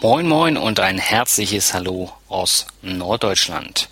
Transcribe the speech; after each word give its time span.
Moin 0.00 0.28
moin 0.28 0.56
und 0.56 0.78
ein 0.78 0.96
herzliches 0.96 1.74
Hallo 1.74 2.12
aus 2.28 2.68
Norddeutschland. 2.82 3.88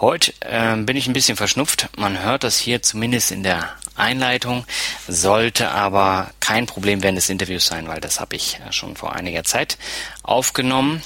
Heute 0.00 0.32
äh, 0.40 0.74
bin 0.76 0.96
ich 0.96 1.08
ein 1.08 1.12
bisschen 1.12 1.36
verschnupft. 1.36 1.90
Man 1.98 2.22
hört 2.22 2.42
das 2.42 2.58
hier 2.58 2.80
zumindest 2.80 3.32
in 3.32 3.42
der 3.42 3.68
Einleitung, 3.96 4.64
sollte 5.06 5.72
aber 5.72 6.30
kein 6.40 6.64
Problem 6.64 7.02
während 7.02 7.18
des 7.18 7.28
Interviews 7.28 7.66
sein, 7.66 7.86
weil 7.86 8.00
das 8.00 8.18
habe 8.18 8.34
ich 8.34 8.60
schon 8.70 8.96
vor 8.96 9.14
einiger 9.14 9.44
Zeit 9.44 9.76
aufgenommen. 10.22 11.02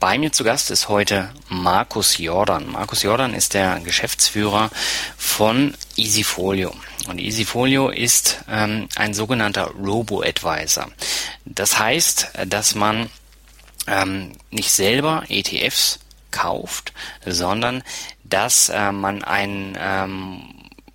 Bei 0.00 0.18
mir 0.18 0.32
zu 0.32 0.42
Gast 0.42 0.72
ist 0.72 0.88
heute 0.88 1.30
Markus 1.48 2.18
Jordan. 2.18 2.72
Markus 2.72 3.04
Jordan 3.04 3.34
ist 3.34 3.54
der 3.54 3.78
Geschäftsführer 3.78 4.70
von 5.16 5.74
Easyfolio. 5.96 6.74
Und 7.06 7.20
Easyfolio 7.20 7.88
ist 7.88 8.40
ähm, 8.50 8.88
ein 8.96 9.14
sogenannter 9.14 9.70
Robo-Advisor. 9.70 10.88
Das 11.44 11.78
heißt, 11.78 12.30
dass 12.46 12.74
man 12.74 13.10
ähm, 13.90 14.32
nicht 14.50 14.70
selber 14.70 15.24
ETFs 15.28 15.98
kauft, 16.30 16.92
sondern 17.26 17.82
dass 18.24 18.68
äh, 18.68 18.92
man 18.92 19.24
einen 19.24 19.76
ähm, 19.78 20.42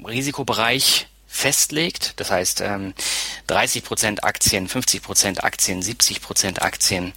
Risikobereich 0.06 1.08
festlegt. 1.28 2.14
Das 2.20 2.32
heißt 2.32 2.62
ähm, 2.62 2.94
30% 3.50 4.22
Aktien, 4.22 4.70
50% 4.70 5.42
Aktien, 5.42 5.84
70% 5.84 6.60
Aktien 6.60 7.14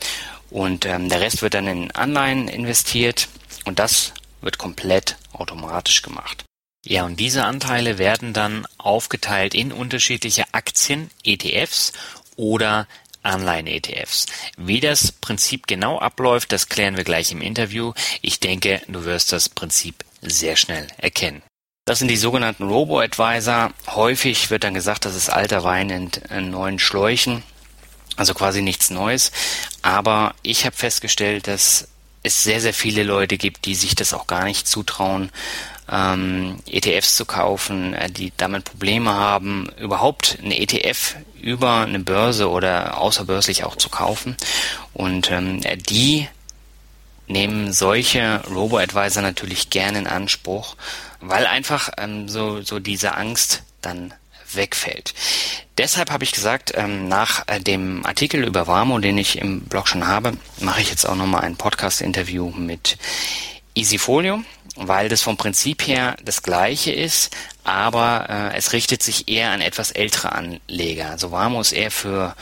und 0.51 0.87
ähm, 0.87 1.09
der 1.09 1.21
Rest 1.21 1.43
wird 1.43 1.55
dann 1.55 1.67
in 1.67 1.91
Anleihen 1.93 2.49
investiert 2.49 3.29
und 3.65 3.79
das 3.79 4.13
wird 4.41 4.59
komplett 4.59 5.17
automatisch 5.33 6.03
gemacht. 6.03 6.45
Ja, 6.85 7.05
und 7.05 7.21
diese 7.21 7.45
Anteile 7.45 7.99
werden 7.99 8.33
dann 8.33 8.67
aufgeteilt 8.79 9.55
in 9.55 9.73
unterschiedliche 9.73 10.45
Aktien, 10.53 11.11
ETFs 11.25 11.93
oder 12.37 12.87
Anleihen-ETFs. 13.23 14.27
Wie 14.57 14.81
das 14.81 15.13
Prinzip 15.13 15.67
genau 15.67 15.99
abläuft, 15.99 16.53
das 16.53 16.69
klären 16.69 16.97
wir 16.97 17.05
gleich 17.05 17.33
im 17.33 17.41
Interview. 17.41 17.93
Ich 18.23 18.41
denke, 18.41 18.81
du 18.89 19.05
wirst 19.05 19.33
das 19.33 19.49
Prinzip 19.49 20.05
sehr 20.23 20.57
schnell 20.57 20.87
erkennen. 20.99 21.43
Das 21.85 22.01
sind 22.01 22.09
die 22.09 22.17
sogenannten 22.17 22.69
Robo-Advisor. 22.69 23.73
Häufig 23.87 24.51
wird 24.51 24.65
dann 24.65 24.75
gesagt, 24.75 25.05
das 25.05 25.15
ist 25.15 25.31
alter 25.31 25.65
Wein 25.65 25.89
in, 25.89 26.11
in 26.29 26.51
neuen 26.51 26.79
Schläuchen. 26.79 27.43
Also 28.17 28.35
quasi 28.35 28.63
nichts 28.63 28.91
Neues. 28.91 29.33
Aber 29.81 30.35
ich 30.43 30.67
habe 30.67 30.77
festgestellt, 30.77 31.47
dass 31.47 31.89
es 32.23 32.43
sehr, 32.43 32.61
sehr 32.61 32.75
viele 32.75 33.05
Leute 33.05 33.39
gibt, 33.39 33.65
die 33.65 33.75
sich 33.75 33.95
das 33.95 34.13
auch 34.13 34.27
gar 34.27 34.45
nicht 34.45 34.67
zutrauen, 34.67 35.31
ähm, 35.91 36.59
ETFs 36.67 37.17
zu 37.17 37.25
kaufen, 37.25 37.95
äh, 37.95 38.11
die 38.11 38.33
damit 38.37 38.65
Probleme 38.65 39.15
haben, 39.15 39.69
überhaupt 39.79 40.39
eine 40.43 40.59
ETF 40.59 41.17
über 41.41 41.81
eine 41.81 42.01
Börse 42.01 42.51
oder 42.51 42.99
außerbörslich 42.99 43.65
auch 43.65 43.77
zu 43.77 43.89
kaufen. 43.89 44.37
Und 44.93 45.31
ähm, 45.31 45.61
die 45.89 46.29
nehmen 47.27 47.73
solche 47.73 48.43
Robo-Advisor 48.51 49.23
natürlich 49.23 49.71
gerne 49.71 50.01
in 50.01 50.07
Anspruch, 50.07 50.77
weil 51.21 51.47
einfach 51.47 51.91
ähm, 51.99 52.29
so, 52.29 52.63
so 52.63 52.79
diese 52.79 53.15
Angst 53.15 53.63
dann 53.81 54.15
wegfällt. 54.55 55.15
Deshalb 55.77 56.11
habe 56.11 56.25
ich 56.25 56.33
gesagt, 56.33 56.73
ähm, 56.75 57.09
nach 57.09 57.45
äh, 57.47 57.61
dem 57.61 58.05
Artikel 58.07 58.45
über 58.45 58.67
Warmo, 58.67 58.99
den 58.99 59.19
ich 59.19 59.39
im 59.39 59.61
Blog 59.61 59.89
schon 59.89 60.07
habe, 60.07 60.33
mache 60.61 60.81
ich 60.81 60.91
jetzt 60.91 61.07
auch 61.07 61.15
nochmal 61.15 61.43
ein 61.43 61.57
Podcast-Interview 61.57 62.51
mit 62.51 62.99
Easyfolio 63.75 64.43
weil 64.79 65.09
das 65.09 65.23
vom 65.23 65.37
Prinzip 65.37 65.87
her 65.87 66.17
das 66.25 66.43
gleiche 66.43 66.93
ist, 66.93 67.37
aber 67.65 68.27
äh, 68.29 68.57
es 68.57 68.73
richtet 68.73 69.03
sich 69.03 69.29
eher 69.29 69.51
an 69.51 69.61
etwas 69.61 69.91
ältere 69.91 70.33
Anleger. 70.33 71.17
Warmo 71.31 71.61
ist 71.61 71.73
eher 71.73 71.91
für 71.91 72.35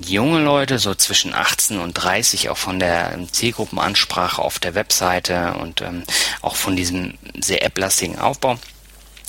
junge 0.00 0.40
Leute, 0.40 0.78
so 0.78 0.94
zwischen 0.94 1.34
18 1.34 1.78
und 1.78 1.92
30, 1.94 2.48
auch 2.48 2.56
von 2.56 2.78
der 2.78 3.18
Zielgruppenansprache 3.30 4.40
auf 4.40 4.58
der 4.58 4.74
Webseite 4.74 5.54
und 5.54 5.82
ähm, 5.82 6.04
auch 6.40 6.56
von 6.56 6.76
diesem 6.76 7.14
sehr 7.38 7.64
app-lastigen 7.64 8.18
Aufbau. 8.18 8.58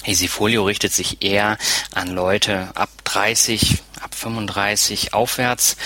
Easyfolio 0.05 0.63
richtet 0.63 0.93
sich 0.93 1.23
eher 1.23 1.57
an 1.93 2.11
Leute 2.11 2.69
ab 2.75 2.89
30, 3.05 3.79
ab 4.01 4.13
35 4.13 5.13
aufwärts. 5.13 5.77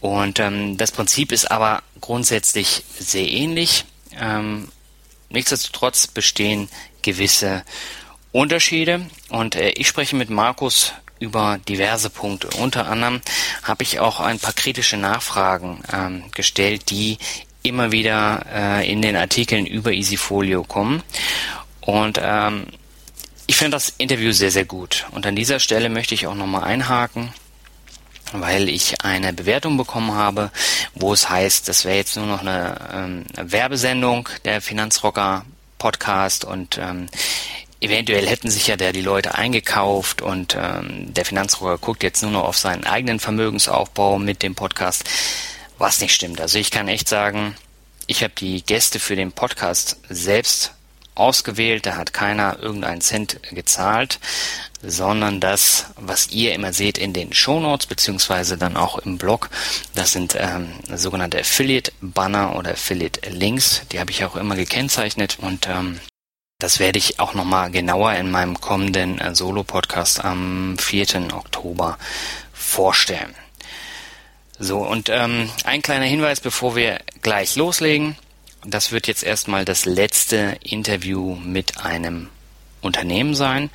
Und 0.00 0.38
ähm, 0.38 0.76
das 0.76 0.92
Prinzip 0.92 1.32
ist 1.32 1.50
aber 1.50 1.82
grundsätzlich 2.00 2.84
sehr 2.98 3.28
ähnlich. 3.28 3.84
Ähm, 4.18 4.68
Nichtsdestotrotz 5.28 6.06
bestehen 6.06 6.68
gewisse 7.02 7.64
Unterschiede 8.32 9.06
und 9.28 9.56
äh, 9.56 9.70
ich 9.70 9.88
spreche 9.88 10.16
mit 10.16 10.30
Markus 10.30 10.92
über 11.18 11.58
diverse 11.68 12.10
Punkte. 12.10 12.48
Unter 12.58 12.88
anderem 12.88 13.20
habe 13.62 13.82
ich 13.82 14.00
auch 14.00 14.20
ein 14.20 14.38
paar 14.38 14.52
kritische 14.52 14.96
Nachfragen 14.96 15.82
ähm, 15.92 16.24
gestellt, 16.34 16.90
die 16.90 17.18
immer 17.62 17.92
wieder 17.92 18.44
äh, 18.52 18.90
in 18.90 19.02
den 19.02 19.16
Artikeln 19.16 19.66
über 19.66 19.92
Easyfolio 19.92 20.62
kommen. 20.62 21.02
Und 21.80 22.20
ähm, 22.22 22.66
ich 23.46 23.56
finde 23.56 23.76
das 23.76 23.94
Interview 23.96 24.32
sehr, 24.32 24.50
sehr 24.50 24.64
gut. 24.64 25.06
Und 25.12 25.26
an 25.26 25.36
dieser 25.36 25.58
Stelle 25.58 25.88
möchte 25.88 26.14
ich 26.14 26.26
auch 26.26 26.34
nochmal 26.34 26.64
einhaken 26.64 27.32
weil 28.40 28.68
ich 28.68 29.02
eine 29.04 29.32
Bewertung 29.32 29.76
bekommen 29.76 30.14
habe, 30.14 30.50
wo 30.94 31.12
es 31.12 31.28
heißt, 31.28 31.68
das 31.68 31.84
wäre 31.84 31.96
jetzt 31.96 32.16
nur 32.16 32.26
noch 32.26 32.40
eine 32.40 32.76
ähm, 32.92 33.24
Werbesendung 33.36 34.28
der 34.44 34.60
Finanzrocker 34.60 35.44
Podcast 35.78 36.44
und 36.44 36.78
ähm, 36.78 37.08
eventuell 37.80 38.26
hätten 38.26 38.50
sich 38.50 38.66
ja 38.66 38.76
da 38.76 38.92
die 38.92 39.02
Leute 39.02 39.34
eingekauft 39.34 40.22
und 40.22 40.56
ähm, 40.58 41.12
der 41.12 41.24
Finanzrocker 41.24 41.78
guckt 41.78 42.02
jetzt 42.02 42.22
nur 42.22 42.32
noch 42.32 42.44
auf 42.44 42.56
seinen 42.56 42.84
eigenen 42.84 43.20
Vermögensaufbau 43.20 44.18
mit 44.18 44.42
dem 44.42 44.54
Podcast, 44.54 45.04
was 45.78 46.00
nicht 46.00 46.14
stimmt. 46.14 46.40
Also 46.40 46.58
ich 46.58 46.70
kann 46.70 46.88
echt 46.88 47.08
sagen, 47.08 47.54
ich 48.06 48.22
habe 48.22 48.32
die 48.36 48.62
Gäste 48.62 48.98
für 48.98 49.16
den 49.16 49.32
Podcast 49.32 49.98
selbst 50.08 50.72
ausgewählt, 51.14 51.86
da 51.86 51.96
hat 51.96 52.12
keiner 52.12 52.58
irgendeinen 52.60 53.00
Cent 53.00 53.40
gezahlt, 53.50 54.20
sondern 54.82 55.40
das, 55.40 55.86
was 55.96 56.28
ihr 56.28 56.54
immer 56.54 56.72
seht 56.72 56.98
in 56.98 57.12
den 57.12 57.32
Shownotes 57.32 57.86
beziehungsweise 57.86 58.58
dann 58.58 58.76
auch 58.76 58.98
im 58.98 59.18
Blog, 59.18 59.50
das 59.94 60.12
sind 60.12 60.36
ähm, 60.38 60.72
sogenannte 60.94 61.40
Affiliate-Banner 61.40 62.56
oder 62.56 62.72
Affiliate-Links, 62.72 63.82
die 63.92 64.00
habe 64.00 64.10
ich 64.10 64.24
auch 64.24 64.36
immer 64.36 64.56
gekennzeichnet 64.56 65.38
und 65.40 65.68
ähm, 65.68 66.00
das 66.58 66.78
werde 66.78 66.98
ich 66.98 67.20
auch 67.20 67.34
nochmal 67.34 67.70
genauer 67.70 68.14
in 68.14 68.30
meinem 68.30 68.58
kommenden 68.60 69.18
äh, 69.20 69.34
Solo-Podcast 69.34 70.24
am 70.24 70.78
4. 70.78 71.34
Oktober 71.34 71.98
vorstellen. 72.54 73.34
So, 74.58 74.78
und 74.78 75.10
ähm, 75.10 75.50
ein 75.64 75.82
kleiner 75.82 76.06
Hinweis, 76.06 76.40
bevor 76.40 76.74
wir 76.74 77.00
gleich 77.20 77.56
loslegen. 77.56 78.16
Das 78.64 78.90
wird 78.90 79.06
jetzt 79.06 79.22
erstmal 79.22 79.66
das 79.66 79.84
letzte 79.84 80.56
Interview 80.62 81.34
mit 81.34 81.78
einem 81.84 82.30
Unternehmen 82.80 83.34
sein. 83.34 83.68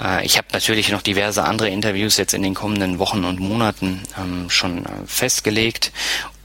Äh, 0.00 0.24
ich 0.24 0.36
habe 0.36 0.48
natürlich 0.52 0.90
noch 0.90 1.02
diverse 1.02 1.44
andere 1.44 1.68
Interviews 1.68 2.16
jetzt 2.16 2.34
in 2.34 2.42
den 2.42 2.54
kommenden 2.54 2.98
Wochen 2.98 3.24
und 3.24 3.40
Monaten 3.40 4.02
ähm, 4.18 4.50
schon 4.50 4.84
äh, 4.86 4.88
festgelegt. 5.06 5.92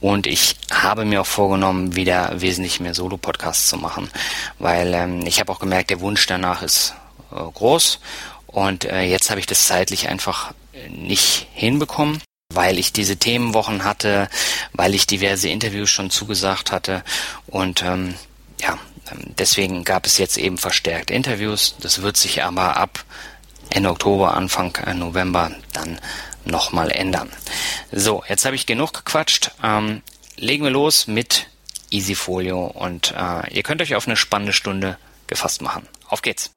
Und 0.01 0.27
ich 0.27 0.55
habe 0.71 1.05
mir 1.05 1.21
auch 1.21 1.27
vorgenommen, 1.27 1.95
wieder 1.95 2.39
wesentlich 2.41 2.79
mehr 2.79 2.93
Solo-Podcasts 2.93 3.67
zu 3.67 3.77
machen, 3.77 4.09
weil 4.57 4.93
ähm, 4.93 5.25
ich 5.25 5.39
habe 5.39 5.51
auch 5.51 5.59
gemerkt, 5.59 5.89
der 5.89 5.99
Wunsch 5.99 6.25
danach 6.25 6.61
ist 6.61 6.93
äh, 7.31 7.35
groß. 7.35 7.99
Und 8.47 8.85
äh, 8.85 9.03
jetzt 9.03 9.29
habe 9.29 9.39
ich 9.39 9.45
das 9.45 9.67
zeitlich 9.67 10.07
einfach 10.09 10.53
äh, 10.73 10.89
nicht 10.89 11.47
hinbekommen 11.53 12.21
weil 12.53 12.79
ich 12.79 12.91
diese 12.91 13.17
Themenwochen 13.17 13.83
hatte, 13.83 14.27
weil 14.73 14.95
ich 14.95 15.05
diverse 15.05 15.49
Interviews 15.49 15.89
schon 15.89 16.09
zugesagt 16.09 16.71
hatte. 16.71 17.03
Und 17.45 17.83
ähm, 17.83 18.15
ja, 18.59 18.77
ähm, 19.11 19.35
deswegen 19.37 19.83
gab 19.83 20.05
es 20.05 20.17
jetzt 20.17 20.37
eben 20.37 20.57
verstärkt 20.57 21.11
Interviews. 21.11 21.75
Das 21.79 22.01
wird 22.01 22.17
sich 22.17 22.43
aber 22.43 22.77
ab 22.77 23.05
Ende 23.69 23.89
Oktober, 23.89 24.33
Anfang 24.33 24.75
äh, 24.85 24.93
November 24.93 25.51
dann 25.73 25.99
nochmal 26.45 26.91
ändern. 26.91 27.29
So, 27.91 28.23
jetzt 28.27 28.45
habe 28.45 28.55
ich 28.55 28.65
genug 28.65 28.93
gequatscht. 28.93 29.51
Ähm, 29.63 30.01
legen 30.37 30.63
wir 30.63 30.71
los 30.71 31.07
mit 31.07 31.47
Easyfolio 31.91 32.65
und 32.65 33.13
äh, 33.17 33.53
ihr 33.53 33.63
könnt 33.63 33.81
euch 33.81 33.95
auf 33.95 34.07
eine 34.07 34.15
spannende 34.15 34.53
Stunde 34.53 34.97
gefasst 35.27 35.61
machen. 35.61 35.87
Auf 36.07 36.21
geht's! 36.21 36.51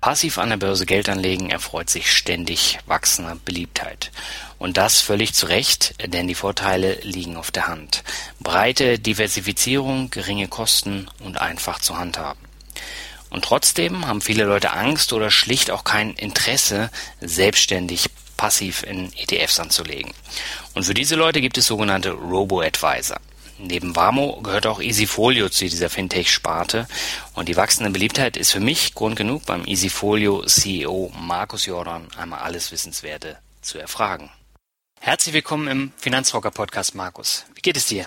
Passiv 0.00 0.38
an 0.38 0.50
der 0.50 0.56
Börse 0.56 0.86
Geld 0.86 1.08
anlegen 1.08 1.50
erfreut 1.50 1.90
sich 1.90 2.12
ständig 2.12 2.78
wachsender 2.86 3.36
Beliebtheit. 3.44 4.10
Und 4.58 4.76
das 4.76 5.00
völlig 5.00 5.34
zu 5.34 5.46
Recht, 5.46 5.94
denn 6.04 6.28
die 6.28 6.34
Vorteile 6.34 6.94
liegen 7.02 7.36
auf 7.36 7.50
der 7.50 7.66
Hand. 7.66 8.02
Breite 8.40 8.98
Diversifizierung, 8.98 10.10
geringe 10.10 10.48
Kosten 10.48 11.08
und 11.20 11.40
einfach 11.40 11.78
zu 11.80 11.98
handhaben. 11.98 12.40
Und 13.30 13.44
trotzdem 13.44 14.06
haben 14.06 14.20
viele 14.20 14.44
Leute 14.44 14.72
Angst 14.72 15.12
oder 15.12 15.30
schlicht 15.30 15.70
auch 15.70 15.84
kein 15.84 16.14
Interesse, 16.14 16.90
selbstständig 17.20 18.10
passiv 18.36 18.82
in 18.82 19.12
ETFs 19.16 19.60
anzulegen. 19.60 20.12
Und 20.74 20.84
für 20.84 20.94
diese 20.94 21.14
Leute 21.14 21.40
gibt 21.40 21.58
es 21.58 21.66
sogenannte 21.66 22.10
Robo-Advisor. 22.10 23.18
Neben 23.62 23.94
Warmo 23.94 24.40
gehört 24.42 24.66
auch 24.66 24.80
Easyfolio 24.80 25.50
zu 25.50 25.66
dieser 25.66 25.90
Fintech-Sparte 25.90 26.88
und 27.34 27.48
die 27.48 27.56
wachsende 27.56 27.90
Beliebtheit 27.90 28.38
ist 28.38 28.52
für 28.52 28.60
mich 28.60 28.94
Grund 28.94 29.16
genug, 29.16 29.44
beim 29.44 29.66
Easyfolio 29.66 30.46
CEO 30.46 31.12
Markus 31.20 31.66
Jordan 31.66 32.08
einmal 32.16 32.40
alles 32.40 32.72
Wissenswerte 32.72 33.36
zu 33.60 33.78
erfragen. 33.78 34.30
Herzlich 34.98 35.34
willkommen 35.34 35.68
im 35.68 35.92
Finanzrocker 35.98 36.50
Podcast, 36.50 36.94
Markus. 36.94 37.44
Wie 37.54 37.60
geht 37.60 37.76
es 37.76 37.86
dir? 37.86 38.06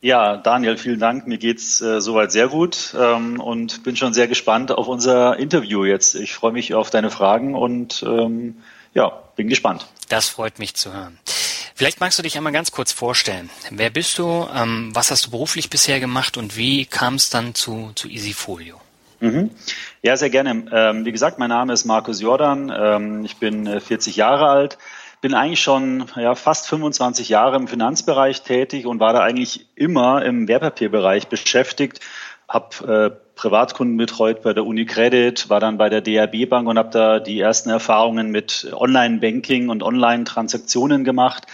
Ja, 0.00 0.36
Daniel, 0.36 0.76
vielen 0.76 1.00
Dank. 1.00 1.26
Mir 1.26 1.38
geht's 1.38 1.80
äh, 1.80 2.00
soweit 2.00 2.30
sehr 2.30 2.46
gut 2.46 2.94
ähm, 2.96 3.40
und 3.40 3.82
bin 3.82 3.96
schon 3.96 4.14
sehr 4.14 4.28
gespannt 4.28 4.70
auf 4.70 4.86
unser 4.86 5.36
Interview 5.38 5.84
jetzt. 5.84 6.14
Ich 6.14 6.34
freue 6.34 6.52
mich 6.52 6.72
auf 6.72 6.90
deine 6.90 7.10
Fragen 7.10 7.56
und 7.56 8.04
ähm, 8.06 8.58
ja, 8.92 9.08
bin 9.34 9.48
gespannt. 9.48 9.88
Das 10.08 10.28
freut 10.28 10.60
mich 10.60 10.74
zu 10.74 10.92
hören. 10.92 11.18
Vielleicht 11.74 12.00
magst 12.00 12.18
du 12.18 12.22
dich 12.22 12.36
einmal 12.36 12.52
ganz 12.52 12.70
kurz 12.70 12.92
vorstellen. 12.92 13.50
Wer 13.70 13.90
bist 13.90 14.18
du? 14.18 14.46
Ähm, 14.54 14.90
was 14.94 15.10
hast 15.10 15.26
du 15.26 15.30
beruflich 15.30 15.70
bisher 15.70 16.00
gemacht 16.00 16.36
und 16.36 16.56
wie 16.56 16.86
kam 16.86 17.14
es 17.14 17.30
dann 17.30 17.54
zu, 17.54 17.92
zu 17.94 18.08
Easyfolio? 18.08 18.80
Mhm. 19.20 19.50
Ja, 20.02 20.16
sehr 20.16 20.30
gerne. 20.30 20.66
Ähm, 20.72 21.04
wie 21.04 21.12
gesagt, 21.12 21.38
mein 21.38 21.48
Name 21.48 21.72
ist 21.72 21.84
Markus 21.84 22.20
Jordan. 22.20 22.72
Ähm, 22.74 23.24
ich 23.24 23.36
bin 23.36 23.80
40 23.80 24.16
äh, 24.16 24.18
Jahre 24.18 24.48
alt 24.48 24.78
bin 25.24 25.32
eigentlich 25.32 25.62
schon 25.62 26.04
ja, 26.16 26.34
fast 26.34 26.68
25 26.68 27.30
Jahre 27.30 27.56
im 27.56 27.66
Finanzbereich 27.66 28.42
tätig 28.42 28.84
und 28.84 29.00
war 29.00 29.14
da 29.14 29.20
eigentlich 29.20 29.66
immer 29.74 30.22
im 30.22 30.48
Wertpapierbereich 30.48 31.28
beschäftigt. 31.28 32.00
Habe 32.46 33.16
äh, 33.16 33.23
Privatkunden 33.34 33.96
betreut 33.96 34.42
bei 34.42 34.52
der 34.52 34.64
Unicredit, 34.64 35.50
war 35.50 35.60
dann 35.60 35.76
bei 35.76 35.88
der 35.88 36.00
DRB 36.00 36.48
Bank 36.48 36.68
und 36.68 36.78
habe 36.78 36.90
da 36.90 37.20
die 37.20 37.40
ersten 37.40 37.70
Erfahrungen 37.70 38.30
mit 38.30 38.68
Online-Banking 38.72 39.68
und 39.68 39.82
Online-Transaktionen 39.82 41.04
gemacht. 41.04 41.46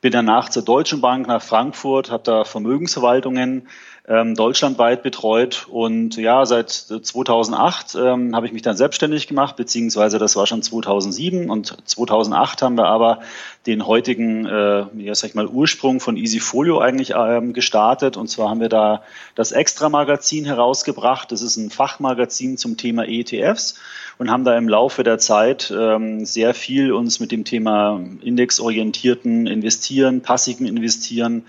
Bin 0.00 0.12
danach 0.12 0.48
zur 0.48 0.64
Deutschen 0.64 1.00
Bank 1.00 1.28
nach 1.28 1.42
Frankfurt, 1.42 2.10
habe 2.10 2.22
da 2.24 2.44
Vermögensverwaltungen 2.44 3.68
ähm, 4.10 4.34
deutschlandweit 4.34 5.04
betreut. 5.04 5.68
Und 5.70 6.16
ja, 6.16 6.44
seit 6.44 6.70
2008 6.70 7.94
ähm, 7.94 8.34
habe 8.34 8.46
ich 8.46 8.52
mich 8.52 8.62
dann 8.62 8.76
selbstständig 8.76 9.28
gemacht, 9.28 9.54
beziehungsweise 9.54 10.18
das 10.18 10.34
war 10.34 10.48
schon 10.48 10.62
2007. 10.62 11.48
Und 11.48 11.76
2008 11.84 12.60
haben 12.62 12.76
wir 12.76 12.86
aber 12.86 13.20
den 13.66 13.86
heutigen, 13.86 14.46
äh, 14.46 14.86
ja, 14.96 15.14
sag 15.14 15.30
ich 15.30 15.34
mal, 15.36 15.46
Ursprung 15.46 16.00
von 16.00 16.16
Easyfolio 16.16 16.80
eigentlich 16.80 17.14
ähm, 17.16 17.52
gestartet. 17.52 18.16
Und 18.16 18.26
zwar 18.26 18.50
haben 18.50 18.60
wir 18.60 18.68
da 18.68 19.02
das 19.36 19.52
Extra-Magazin 19.52 20.44
herausgebracht. 20.44 21.30
Das 21.30 21.40
ist 21.40 21.56
ein 21.56 21.70
Fachmagazin 21.70 22.56
zum 22.56 22.76
Thema 22.76 23.06
ETFs 23.06 23.78
und 24.18 24.28
haben 24.28 24.44
da 24.44 24.58
im 24.58 24.68
Laufe 24.68 25.04
der 25.04 25.18
Zeit 25.18 25.72
ähm, 25.74 26.26
sehr 26.26 26.52
viel 26.52 26.92
uns 26.92 27.20
mit 27.20 27.30
dem 27.30 27.44
Thema 27.44 28.00
indexorientierten 28.22 29.46
Investieren, 29.46 30.20
passiven 30.20 30.66
Investieren, 30.66 31.44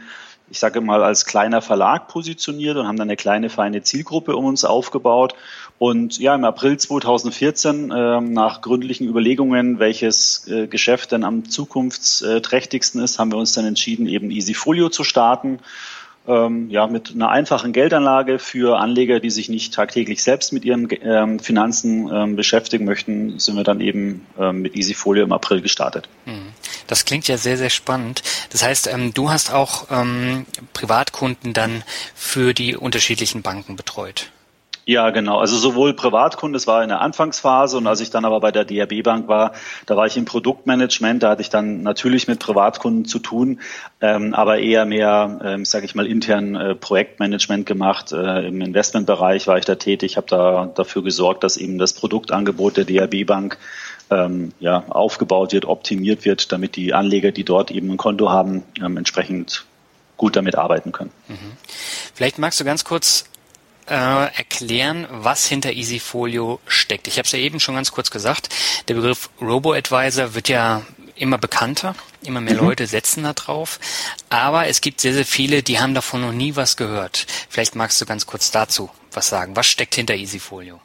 ich 0.52 0.60
sage 0.60 0.82
mal, 0.82 1.02
als 1.02 1.26
kleiner 1.26 1.62
Verlag 1.62 2.10
positioniert 2.10 2.76
und 2.76 2.86
haben 2.86 2.98
dann 2.98 3.08
eine 3.08 3.16
kleine, 3.16 3.50
feine 3.50 3.84
Zielgruppe 3.84 4.36
um 4.36 4.44
uns 4.44 4.66
aufgebaut. 4.66 5.34
Und 5.80 6.20
ja, 6.20 6.36
im 6.36 6.44
April 6.44 6.78
2014, 6.78 7.90
äh, 7.90 8.20
nach 8.20 8.60
gründlichen 8.62 9.08
Überlegungen, 9.08 9.80
welches 9.80 10.46
äh, 10.48 10.68
Geschäft 10.68 11.14
denn 11.14 11.24
am 11.24 11.50
zukunftsträchtigsten 11.50 13.02
ist, 13.02 13.18
haben 13.18 13.32
wir 13.32 13.38
uns 13.38 13.54
dann 13.54 13.66
entschieden, 13.66 14.08
eben 14.08 14.30
Easyfolio 14.30 14.90
zu 14.90 15.06
starten 15.06 15.60
ähm, 16.32 16.70
ja, 16.70 16.88
mit 16.88 17.12
einer 17.14 17.30
einfachen 17.30 17.74
Geldanlage 17.74 18.40
für 18.40 18.80
Anleger, 18.80 19.20
die 19.20 19.30
sich 19.30 19.50
nicht 19.50 19.74
tagtäglich 19.74 20.24
selbst 20.24 20.54
mit 20.54 20.66
ihren 20.66 20.88
ähm, 21.04 21.40
Finanzen 21.40 22.10
ähm, 22.12 22.36
beschäftigen 22.36 22.86
möchten, 22.86 23.38
sind 23.40 23.56
wir 23.56 23.64
dann 23.64 23.82
eben 23.82 24.26
ähm, 24.40 24.62
mit 24.62 24.76
Easyfolio 24.76 25.24
im 25.24 25.34
April 25.34 25.62
gestartet. 25.62 26.08
Mhm. 26.26 26.54
Das 26.88 27.06
klingt 27.06 27.28
ja 27.28 27.38
sehr, 27.38 27.58
sehr 27.58 27.70
spannend. 27.70 28.24
Das 28.52 28.64
heißt, 28.64 28.88
ähm, 28.88 29.14
du 29.14 29.30
hast 29.30 29.54
auch 29.54 29.88
ähm, 29.92 30.46
Privatkunden 30.74 31.54
dann 31.54 31.84
für 32.16 32.54
die 32.54 32.76
unterschiedlichen 32.76 33.42
Banken 33.42 33.76
betreut. 33.76 34.32
Ja, 34.86 35.12
genau. 35.12 35.38
Also 35.38 35.58
sowohl 35.58 35.94
Privatkunden, 35.94 36.54
das 36.54 36.66
war 36.66 36.82
in 36.82 36.90
der 36.90 37.02
Anfangsphase 37.02 37.78
und 37.78 37.86
als 37.86 38.02
ich 38.02 38.10
dann 38.10 38.26
aber 38.26 38.40
bei 38.40 38.52
der 38.52 38.66
DRB 38.66 39.04
Bank 39.04 39.28
war, 39.28 39.54
da 39.86 39.96
war 39.96 40.08
ich 40.08 40.18
im 40.18 40.26
Produktmanagement, 40.26 41.22
da 41.22 41.30
hatte 41.30 41.42
ich 41.42 41.50
dann 41.50 41.84
natürlich 41.84 42.28
mit 42.28 42.40
Privatkunden 42.40 43.06
zu 43.06 43.20
tun, 43.20 43.60
ähm, 44.02 44.34
aber 44.34 44.58
eher 44.58 44.86
mehr, 44.86 45.40
ähm, 45.44 45.66
sage 45.66 45.86
ich 45.86 45.94
mal, 45.94 46.08
intern 46.08 46.56
äh, 46.56 46.74
Projektmanagement 46.74 47.68
gemacht. 47.68 48.12
Äh, 48.12 48.48
Im 48.48 48.60
Investmentbereich 48.60 49.46
war 49.46 49.60
ich 49.60 49.66
da 49.66 49.76
tätig, 49.76 50.18
habe 50.18 50.28
da 50.28 50.72
dafür 50.74 51.04
gesorgt, 51.04 51.44
dass 51.44 51.58
eben 51.58 51.78
das 51.78 51.94
Produktangebot 51.94 52.78
der 52.78 52.86
DRB 52.86 53.28
Bank 53.28 53.60
ähm, 54.10 54.52
ja, 54.60 54.84
aufgebaut 54.90 55.54
wird, 55.54 55.66
optimiert 55.66 56.26
wird, 56.26 56.52
damit 56.52 56.76
die 56.76 56.94
Anleger, 56.96 57.32
die 57.32 57.44
dort 57.44 57.70
eben 57.70 57.92
ein 57.92 57.98
Konto 57.98 58.32
haben, 58.32 58.64
ähm, 58.84 58.98
entsprechend 58.98 59.66
gut 60.18 60.36
damit 60.36 60.56
arbeiten 60.56 60.92
können. 60.92 61.12
Mhm. 61.28 61.52
Vielleicht 62.14 62.40
magst 62.40 62.60
du 62.60 62.64
ganz 62.64 62.84
kurz 62.84 63.26
äh, 63.88 63.94
erklären, 63.94 65.08
was 65.10 65.46
hinter 65.46 65.72
Easyfolio 65.72 66.60
steckt. 66.68 67.08
Ich 67.08 67.18
habe 67.18 67.26
es 67.26 67.32
ja 67.32 67.40
eben 67.40 67.60
schon 67.60 67.76
ganz 67.76 67.92
kurz 67.92 68.12
gesagt. 68.12 68.50
Der 68.88 68.96
Begriff 68.96 69.30
Robo-Advisor 69.42 70.34
wird 70.34 70.50
ja 70.50 70.84
immer 71.16 71.38
bekannter, 71.38 71.96
immer 72.24 72.42
mehr 72.42 72.56
mhm. 72.56 72.68
Leute 72.68 72.88
setzen 72.88 73.24
da 73.24 73.34
drauf. 73.34 73.80
Aber 74.30 74.68
es 74.68 74.82
gibt 74.82 75.02
sehr, 75.02 75.14
sehr 75.14 75.26
viele, 75.26 75.64
die 75.64 75.80
haben 75.80 75.94
davon 75.94 76.22
noch 76.22 76.32
nie 76.32 76.56
was 76.56 76.78
gehört. 76.78 77.28
Vielleicht 77.50 77.76
magst 77.76 78.02
du 78.02 78.06
ganz 78.06 78.26
kurz 78.26 78.52
dazu 78.52 78.90
was 79.12 79.30
sagen. 79.30 79.56
Was 79.56 79.68
steckt 79.68 79.96
hinter 79.96 80.16
Easyfolio? 80.16 80.80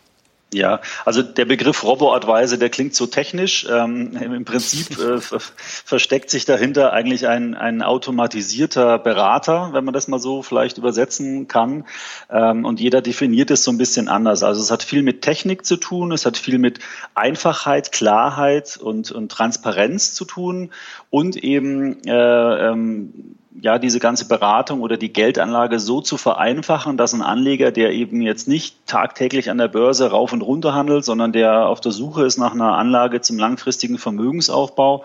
Ja, 0.55 0.81
also 1.05 1.23
der 1.23 1.45
Begriff 1.45 1.83
Robo-Advisor, 1.83 2.57
der 2.57 2.71
klingt 2.71 2.95
so 2.95 3.07
technisch. 3.07 3.67
Ähm, 3.69 4.17
Im 4.17 4.45
Prinzip 4.45 4.97
äh, 4.97 5.19
versteckt 5.59 6.31
sich 6.31 6.45
dahinter 6.45 6.93
eigentlich 6.93 7.27
ein, 7.27 7.57
ein 7.57 7.83
automatisierter 7.83 9.01
Berater, 9.01 9.71
wenn 9.73 9.85
man 9.85 9.93
das 9.93 10.07
mal 10.07 10.21
so 10.21 10.43
vielleicht 10.43 10.79
übersetzen 10.79 11.49
kann. 11.49 11.85
Ähm, 12.31 12.65
und 12.65 12.79
jeder 12.79 13.03
definiert 13.03 13.51
es 13.51 13.65
so 13.65 13.73
ein 13.73 13.79
bisschen 13.79 14.07
anders. 14.07 14.45
Also 14.45 14.63
es 14.63 14.71
hat 14.71 14.85
viel 14.85 15.03
mit 15.03 15.23
Technik 15.23 15.67
zu 15.67 15.77
tun, 15.77 16.13
es 16.13 16.25
hat 16.25 16.37
viel 16.37 16.59
mit 16.59 16.79
Einfachheit, 17.17 17.91
Klarheit 17.91 18.77
und, 18.77 19.11
und 19.11 19.33
Transparenz 19.33 20.15
zu 20.15 20.25
tun 20.25 20.71
und 21.11 21.37
eben 21.37 22.05
äh, 22.05 22.71
ähm, 22.71 23.37
ja, 23.61 23.79
diese 23.79 23.99
ganze 23.99 24.29
Beratung 24.29 24.81
oder 24.81 24.97
die 24.97 25.13
Geldanlage 25.13 25.79
so 25.79 26.01
zu 26.01 26.17
vereinfachen, 26.17 26.97
dass 26.97 27.15
ein 27.15 27.23
Anleger, 27.23 27.71
der 27.73 27.93
eben 27.93 28.21
jetzt 28.21 28.49
nicht 28.49 28.87
tagtäglich 28.87 29.51
an 29.51 29.59
der 29.59 29.69
Börse 29.69 30.11
rauf 30.11 30.33
und 30.33 30.43
runter 30.43 30.75
handelt, 30.75 31.05
sondern 31.05 31.33
der 31.33 31.67
auf 31.67 31.81
der 31.81 31.93
Suche 31.93 32.25
ist 32.25 32.39
nach 32.39 32.53
einer 32.53 32.77
Anlage 32.77 33.21
zum 33.21 33.39
langfristigen 33.39 33.99
Vermögensaufbau, 33.99 35.05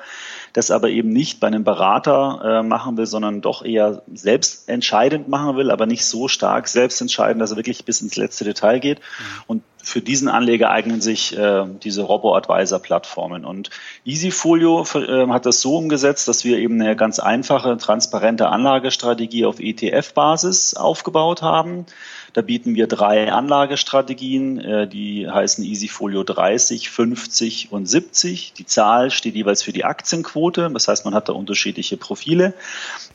das 0.53 0.72
aber 0.72 0.89
eben 0.89 1.10
nicht 1.10 1.39
bei 1.39 1.48
einem 1.48 1.63
Berater 1.63 2.60
äh, 2.60 2.63
machen 2.63 2.98
will, 2.98 3.05
sondern 3.05 3.41
doch 3.41 3.63
eher 3.63 4.03
selbst 4.13 4.67
entscheidend 4.70 5.27
machen 5.27 5.55
will, 5.55 5.72
aber 5.72 5.86
nicht 5.86 6.05
so 6.05 6.27
stark 6.27 6.67
selbst 6.67 7.01
entscheiden, 7.01 7.39
dass 7.39 7.51
er 7.51 7.58
wirklich 7.58 7.86
bis 7.86 8.01
ins 8.01 8.15
letzte 8.15 8.43
Detail 8.43 8.79
geht. 8.79 9.00
Mhm. 9.00 9.43
Und 9.48 9.63
für 9.84 10.01
diesen 10.01 10.27
Anleger 10.27 10.70
eignen 10.70 11.01
sich 11.01 11.36
äh, 11.38 11.65
diese 11.84 12.03
Robo-Advisor-Plattformen. 12.03 13.46
Und 13.46 13.70
Easyfolio 14.05 14.86
äh, 14.93 15.27
hat 15.27 15.46
das 15.46 15.62
so 15.62 15.77
umgesetzt, 15.77 16.27
dass 16.27 16.43
wir 16.43 16.58
eben 16.58 16.79
eine 16.81 16.96
ganz 16.96 17.20
einfache, 17.20 17.77
transparente 17.77 18.50
Anlagestrategie 18.50 19.46
auf 19.46 19.60
ETF-Basis 19.60 20.75
aufgebaut 20.75 21.41
haben. 21.41 21.86
Da 22.33 22.41
bieten 22.41 22.75
wir 22.75 22.88
drei 22.88 23.31
Anlagestrategien, 23.31 24.57
äh, 24.57 24.88
die 24.88 25.29
heißen 25.29 25.65
Easyfolio 25.65 26.23
30, 26.23 26.89
50 26.89 27.71
und 27.71 27.88
70. 27.88 28.53
Die 28.53 28.65
Zahl 28.65 29.11
steht 29.11 29.35
jeweils 29.35 29.63
für 29.63 29.73
die 29.73 29.83
Aktienquote, 29.83 30.69
das 30.71 30.88
heißt, 30.88 31.03
man 31.03 31.13
hat 31.13 31.27
da 31.27 31.33
unterschiedliche 31.33 31.97
Profile, 31.97 32.53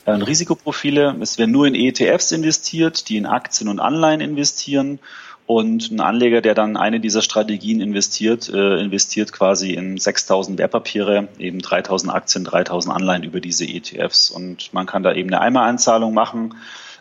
äh, 0.05 0.11
Risikoprofile. 0.11 1.15
Es 1.19 1.39
werden 1.39 1.51
nur 1.51 1.65
in 1.65 1.73
ETFs 1.73 2.31
investiert, 2.31 3.09
die 3.09 3.17
in 3.17 3.25
Aktien 3.25 3.69
und 3.69 3.79
Anleihen 3.79 4.21
investieren. 4.21 4.99
Und 5.47 5.91
ein 5.91 6.01
Anleger, 6.01 6.41
der 6.41 6.53
dann 6.55 6.75
eine 6.75 6.99
dieser 6.99 7.21
Strategien 7.21 7.79
investiert, 7.79 8.49
äh, 8.49 8.81
investiert 8.81 9.31
quasi 9.31 9.73
in 9.73 9.97
6000 9.97 10.59
Wertpapiere, 10.59 11.29
eben 11.39 11.59
3000 11.59 12.13
Aktien, 12.13 12.43
3000 12.43 12.93
Anleihen 12.93 13.23
über 13.23 13.39
diese 13.39 13.65
ETFs. 13.65 14.29
Und 14.29 14.73
man 14.73 14.85
kann 14.85 15.03
da 15.03 15.13
eben 15.13 15.29
eine 15.29 15.39
Einmaleinzahlung 15.39 16.13
machen, 16.13 16.53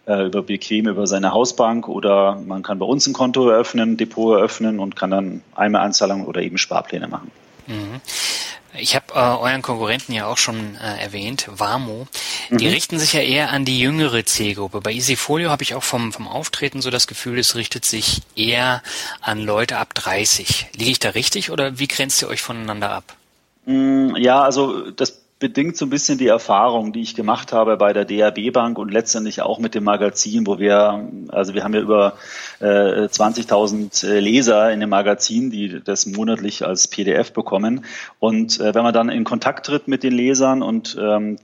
äh, 0.07 0.27
über 0.27 0.43
bequem 0.43 0.89
über 0.89 1.07
seine 1.07 1.33
Hausbank 1.33 1.89
oder 1.89 2.41
man 2.47 2.63
kann 2.63 2.79
bei 2.79 2.87
uns 2.87 3.07
ein 3.07 3.13
Konto 3.13 3.49
eröffnen, 3.49 3.97
Depot 3.97 4.37
eröffnen 4.37 4.79
und 4.79 4.97
kann 4.97 5.11
dann 5.11 5.43
Einmaleinzahlungen 5.55 6.27
oder 6.27 6.43
eben 6.43 6.59
Sparpläne 6.59 7.09
machen. 7.09 7.31
Mhm. 7.67 8.01
Ich 8.79 8.95
habe 8.95 9.07
äh, 9.15 9.19
euren 9.19 9.63
Konkurrenten 9.63 10.13
ja 10.13 10.27
auch 10.27 10.37
schon 10.37 10.77
äh, 10.77 11.03
erwähnt, 11.03 11.49
Warmo. 11.51 12.07
Die 12.51 12.67
mhm. 12.67 12.73
richten 12.73 12.99
sich 12.99 13.15
ja 13.15 13.21
eher 13.21 13.51
an 13.51 13.65
die 13.65 13.81
jüngere 13.81 14.25
Zielgruppe. 14.25 14.81
Bei 14.81 14.93
Easyfolio 14.93 15.51
habe 15.51 15.63
ich 15.63 15.75
auch 15.75 15.83
vom, 15.83 16.13
vom 16.13 16.29
Auftreten 16.29 16.83
so 16.83 16.91
das 16.91 17.07
Gefühl, 17.07 17.39
es 17.39 17.55
richtet 17.55 17.85
sich 17.85 18.23
eher 18.35 18.83
an 19.21 19.41
Leute 19.41 19.79
ab 19.79 19.95
30. 19.95 20.67
Liege 20.77 20.91
ich 20.91 20.99
da 20.99 21.11
richtig 21.11 21.51
oder 21.51 21.79
wie 21.79 21.89
grenzt 21.89 22.23
ihr 22.23 22.29
euch 22.29 22.43
voneinander 22.43 22.91
ab? 22.91 23.17
Mm, 23.65 24.15
ja, 24.17 24.43
also 24.43 24.91
das 24.91 25.23
bedingt 25.39 25.77
so 25.77 25.85
ein 25.85 25.91
bisschen 25.91 26.17
die 26.17 26.29
Erfahrung, 26.29 26.95
die 26.95 27.03
ich 27.03 27.15
gemacht 27.15 27.53
habe 27.53 27.77
bei 27.77 27.93
der 27.93 28.07
DAB 28.07 28.53
Bank 28.53 28.79
und 28.79 28.91
letztendlich 28.91 29.43
auch 29.43 29.59
mit 29.59 29.75
dem 29.75 29.85
Magazin, 29.85 30.47
wo 30.47 30.59
wir, 30.59 31.07
also 31.29 31.53
wir 31.53 31.63
haben 31.63 31.75
ja 31.75 31.81
über 31.81 32.15
äh, 32.61 32.65
20.000 33.05 34.07
äh, 34.07 34.21
Leser 34.21 34.73
in 34.73 34.81
dem 34.81 34.89
Magazin, 34.89 35.51
die 35.51 35.83
das 35.85 36.07
monatlich 36.07 36.65
als 36.65 36.89
PDF 36.89 37.33
bekommen. 37.33 37.85
Und 38.19 38.61
äh, 38.61 38.75
wenn 38.75 38.83
man 38.83 38.95
dann 38.95 39.11
in 39.11 39.25
Kontakt 39.25 39.67
tritt 39.67 39.89
mit 39.89 40.03
den 40.03 40.15
Lesern 40.15 40.63
und 40.63 40.97
ähm, 40.99 41.39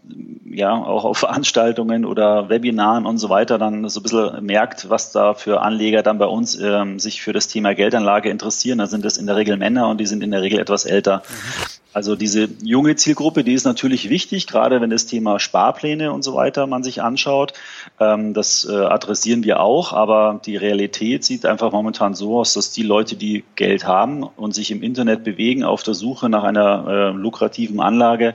ja 0.50 0.72
auch 0.72 1.04
auf 1.04 1.18
Veranstaltungen 1.22 2.06
oder 2.06 2.48
Webinaren 2.48 3.04
und 3.04 3.18
so 3.18 3.28
weiter, 3.28 3.58
dann 3.58 3.86
so 3.90 4.00
ein 4.00 4.02
bisschen 4.04 4.46
merkt, 4.46 4.88
was 4.88 5.12
da 5.12 5.34
für 5.34 5.60
Anleger 5.60 6.02
dann 6.02 6.16
bei 6.16 6.26
uns 6.26 6.58
ähm, 6.58 6.98
sich 6.98 7.20
für 7.20 7.34
das 7.34 7.46
Thema 7.46 7.74
Geldanlage 7.74 8.30
interessieren, 8.30 8.78
dann 8.78 8.88
sind 8.88 9.04
das 9.04 9.18
in 9.18 9.26
der 9.26 9.36
Regel 9.36 9.58
Männer 9.58 9.88
und 9.88 10.00
die 10.00 10.06
sind 10.06 10.22
in 10.22 10.30
der 10.30 10.40
Regel 10.40 10.58
etwas 10.58 10.86
älter. 10.86 11.22
Mhm. 11.28 11.81
Also 11.92 12.16
diese 12.16 12.48
junge 12.62 12.96
Zielgruppe, 12.96 13.44
die 13.44 13.52
ist 13.52 13.64
natürlich 13.64 14.08
wichtig, 14.08 14.46
gerade 14.46 14.80
wenn 14.80 14.88
das 14.88 15.06
Thema 15.06 15.38
Sparpläne 15.38 16.12
und 16.12 16.22
so 16.22 16.34
weiter 16.34 16.66
man 16.66 16.82
sich 16.82 17.02
anschaut. 17.02 17.52
Ähm, 18.00 18.32
das 18.32 18.66
äh, 18.68 18.74
adressieren 18.74 19.44
wir 19.44 19.60
auch, 19.60 19.92
aber 19.92 20.40
die 20.44 20.56
Realität 20.56 21.24
sieht 21.24 21.44
einfach 21.44 21.70
momentan 21.72 22.14
so 22.14 22.38
aus, 22.38 22.54
dass 22.54 22.72
die 22.72 22.82
Leute, 22.82 23.16
die 23.16 23.44
Geld 23.56 23.86
haben 23.86 24.22
und 24.22 24.54
sich 24.54 24.70
im 24.70 24.82
Internet 24.82 25.22
bewegen 25.22 25.64
auf 25.64 25.82
der 25.82 25.94
Suche 25.94 26.30
nach 26.30 26.44
einer 26.44 26.86
äh, 26.88 27.10
lukrativen 27.10 27.80
Anlage, 27.80 28.34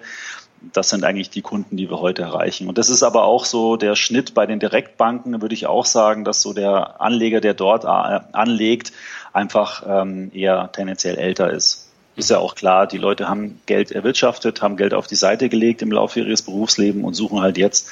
das 0.74 0.90
sind 0.90 1.04
eigentlich 1.04 1.30
die 1.30 1.42
Kunden, 1.42 1.78
die 1.78 1.90
wir 1.90 2.00
heute 2.00 2.24
erreichen. 2.24 2.68
Und 2.68 2.78
das 2.78 2.90
ist 2.90 3.04
aber 3.04 3.24
auch 3.24 3.46
so 3.46 3.78
der 3.78 3.96
Schnitt 3.96 4.34
bei 4.34 4.46
den 4.46 4.60
Direktbanken, 4.60 5.42
würde 5.42 5.54
ich 5.54 5.68
auch 5.68 5.86
sagen, 5.86 6.24
dass 6.24 6.42
so 6.42 6.54
der 6.54 7.00
Anleger, 7.00 7.42
der 7.42 7.54
dort 7.54 7.86
äh, 7.86 7.88
anlegt, 8.34 8.92
einfach 9.34 9.84
ähm, 9.88 10.32
eher 10.34 10.72
tendenziell 10.72 11.18
älter 11.18 11.52
ist 11.52 11.87
ist 12.18 12.30
ja 12.30 12.40
auch 12.40 12.56
klar, 12.56 12.88
die 12.88 12.98
Leute 12.98 13.30
haben 13.30 13.62
Geld 13.68 13.92
erwirtschaftet, 13.92 14.62
haben 14.62 14.76
Geld 14.76 14.94
auf 14.94 15.08
die 15.08 15.16
Seite 15.16 15.50
gelegt 15.50 15.82
im 15.82 15.92
Laufe 15.92 16.20
ihres 16.20 16.42
Berufslebens 16.42 17.06
und 17.06 17.14
suchen 17.14 17.42
halt 17.42 17.58
jetzt 17.58 17.90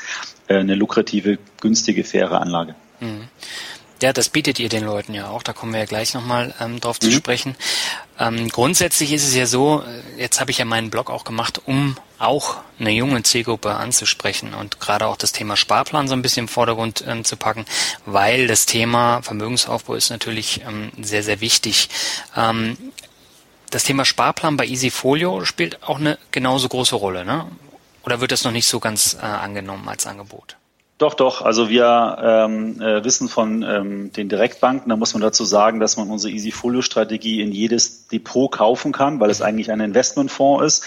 äh, 0.48 0.58
eine 0.58 0.76
lukrative, 0.76 1.38
günstige, 1.62 2.04
faire 2.04 2.42
Anlage. 2.42 2.76
Mhm. 3.00 3.30
Ja, 4.02 4.12
das 4.12 4.28
bietet 4.28 4.60
ihr 4.60 4.68
den 4.68 4.84
Leuten 4.84 5.14
ja 5.14 5.30
auch. 5.30 5.42
Da 5.42 5.54
kommen 5.54 5.72
wir 5.72 5.80
ja 5.80 5.86
gleich 5.86 6.14
nochmal 6.14 6.54
ähm, 6.60 6.82
drauf 6.82 7.00
mhm. 7.02 7.06
zu 7.06 7.12
sprechen. 7.12 7.56
Ähm, 8.20 8.50
grundsätzlich 8.50 9.14
ist 9.14 9.26
es 9.26 9.36
ja 9.36 9.46
so, 9.46 9.84
äh, 9.84 10.22
jetzt 10.22 10.42
habe 10.42 10.52
ich 10.52 10.58
ja 10.58 10.66
meinen 10.66 10.90
Blog 10.90 11.10
auch 11.10 11.24
gemacht, 11.24 11.62
um 11.66 11.96
auch 12.18 12.58
eine 12.80 12.92
junge 12.92 13.24
Zielgruppe 13.24 13.76
anzusprechen 13.76 14.54
und 14.54 14.80
gerade 14.80 15.08
auch 15.08 15.18
das 15.18 15.32
Thema 15.32 15.56
Sparplan 15.56 16.08
so 16.08 16.14
ein 16.14 16.22
bisschen 16.22 16.46
im 16.46 16.48
Vordergrund 16.48 17.04
ähm, 17.08 17.24
zu 17.24 17.38
packen, 17.38 17.66
weil 18.06 18.48
das 18.48 18.66
Thema 18.66 19.22
Vermögensaufbau 19.22 19.96
ist 19.96 20.10
natürlich 20.10 20.62
ähm, 20.68 20.92
sehr, 21.02 21.24
sehr 21.24 21.42
wichtig. 21.42 21.90
Ähm, 22.36 22.78
das 23.76 23.84
Thema 23.84 24.06
Sparplan 24.06 24.56
bei 24.56 24.66
Easyfolio 24.66 25.44
spielt 25.44 25.84
auch 25.84 26.00
eine 26.00 26.18
genauso 26.32 26.70
große 26.70 26.96
Rolle, 26.96 27.26
ne? 27.26 27.46
Oder 28.04 28.22
wird 28.22 28.32
das 28.32 28.46
noch 28.46 28.54
nicht 28.54 28.68
so 28.68 28.80
ganz 28.80 29.16
äh, 29.16 29.26
angenommen 29.26 29.90
als 29.90 30.08
Angebot? 30.08 30.56
Doch, 30.98 31.14
doch. 31.14 31.42
Also 31.42 31.68
wir 31.68 32.18
ähm, 32.22 32.82
äh, 32.82 33.04
wissen 33.04 33.28
von 33.28 33.64
ähm, 33.64 34.14
den 34.14 34.30
Direktbanken, 34.30 34.90
da 34.90 34.96
muss 34.96 35.14
man 35.14 35.22
dazu 35.22 35.44
sagen, 35.44 35.82
dass 35.82 35.98
man 35.98 36.10
unsere 36.10 36.32
Easyfolio-Strategie 36.32 37.42
in 37.42 37.52
jedes 37.52 38.08
Depot 38.08 38.50
kaufen 38.50 38.94
kann, 38.94 39.20
weil 39.20 39.30
es 39.30 39.42
eigentlich 39.42 39.72
ein 39.72 39.82
Investmentfonds 39.82 40.64
ist. 40.64 40.86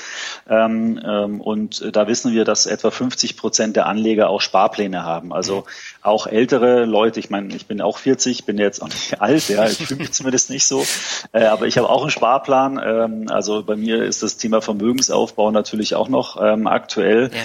Ähm, 0.48 0.98
ähm, 1.04 1.42
und 1.42 1.94
da 1.94 2.08
wissen 2.08 2.32
wir, 2.32 2.46
dass 2.46 2.64
etwa 2.64 2.90
50 2.90 3.36
Prozent 3.36 3.76
der 3.76 3.84
Anleger 3.84 4.30
auch 4.30 4.40
Sparpläne 4.40 5.04
haben. 5.04 5.34
Also 5.34 5.66
auch 6.00 6.26
ältere 6.26 6.86
Leute, 6.86 7.20
ich 7.20 7.28
meine, 7.28 7.54
ich 7.54 7.66
bin 7.66 7.82
auch 7.82 7.98
40, 7.98 8.46
bin 8.46 8.56
jetzt 8.56 8.80
auch 8.80 8.88
nicht 8.88 9.20
alt, 9.20 9.50
ja, 9.50 9.66
ich 9.66 9.76
fühle 9.76 10.00
mich 10.00 10.12
zumindest 10.12 10.48
nicht 10.48 10.66
so, 10.66 10.86
äh, 11.32 11.44
aber 11.44 11.66
ich 11.66 11.76
habe 11.76 11.90
auch 11.90 12.00
einen 12.00 12.10
Sparplan. 12.10 12.80
Ähm, 12.82 13.26
also 13.28 13.62
bei 13.62 13.76
mir 13.76 14.02
ist 14.04 14.22
das 14.22 14.38
Thema 14.38 14.62
Vermögensaufbau 14.62 15.50
natürlich 15.50 15.96
auch 15.96 16.08
noch 16.08 16.42
ähm, 16.42 16.66
aktuell. 16.66 17.30
Ja 17.34 17.42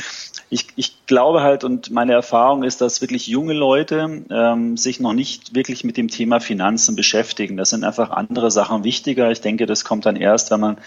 ich, 0.54 0.68
ich 0.76 1.08
glaube 1.08 1.42
halt 1.42 1.64
und 1.64 1.90
meine 1.90 2.14
Erfahrung 2.14 2.64
ist, 2.64 2.80
dass 2.80 3.02
wirklich 3.02 3.26
junge 3.26 3.54
Leute 3.54 4.24
ähm, 4.30 4.78
sich 4.78 5.00
noch 5.00 5.14
nicht 5.14 5.56
wirklich 5.56 5.84
mit 5.84 5.98
dem 5.98 6.10
Thema 6.10 6.40
Finanzen 6.40 6.96
beschäftigen. 6.96 7.58
Das 7.58 7.72
sind 7.72 7.84
einfach 7.84 8.12
andere 8.12 8.52
Sachen 8.52 8.84
wichtiger. 8.84 9.32
Ich 9.32 9.42
denke, 9.42 9.66
das 9.66 9.84
kommt 9.84 10.06
dann 10.06 10.16
erst, 10.16 10.52
wenn 10.52 10.60
man 10.60 10.78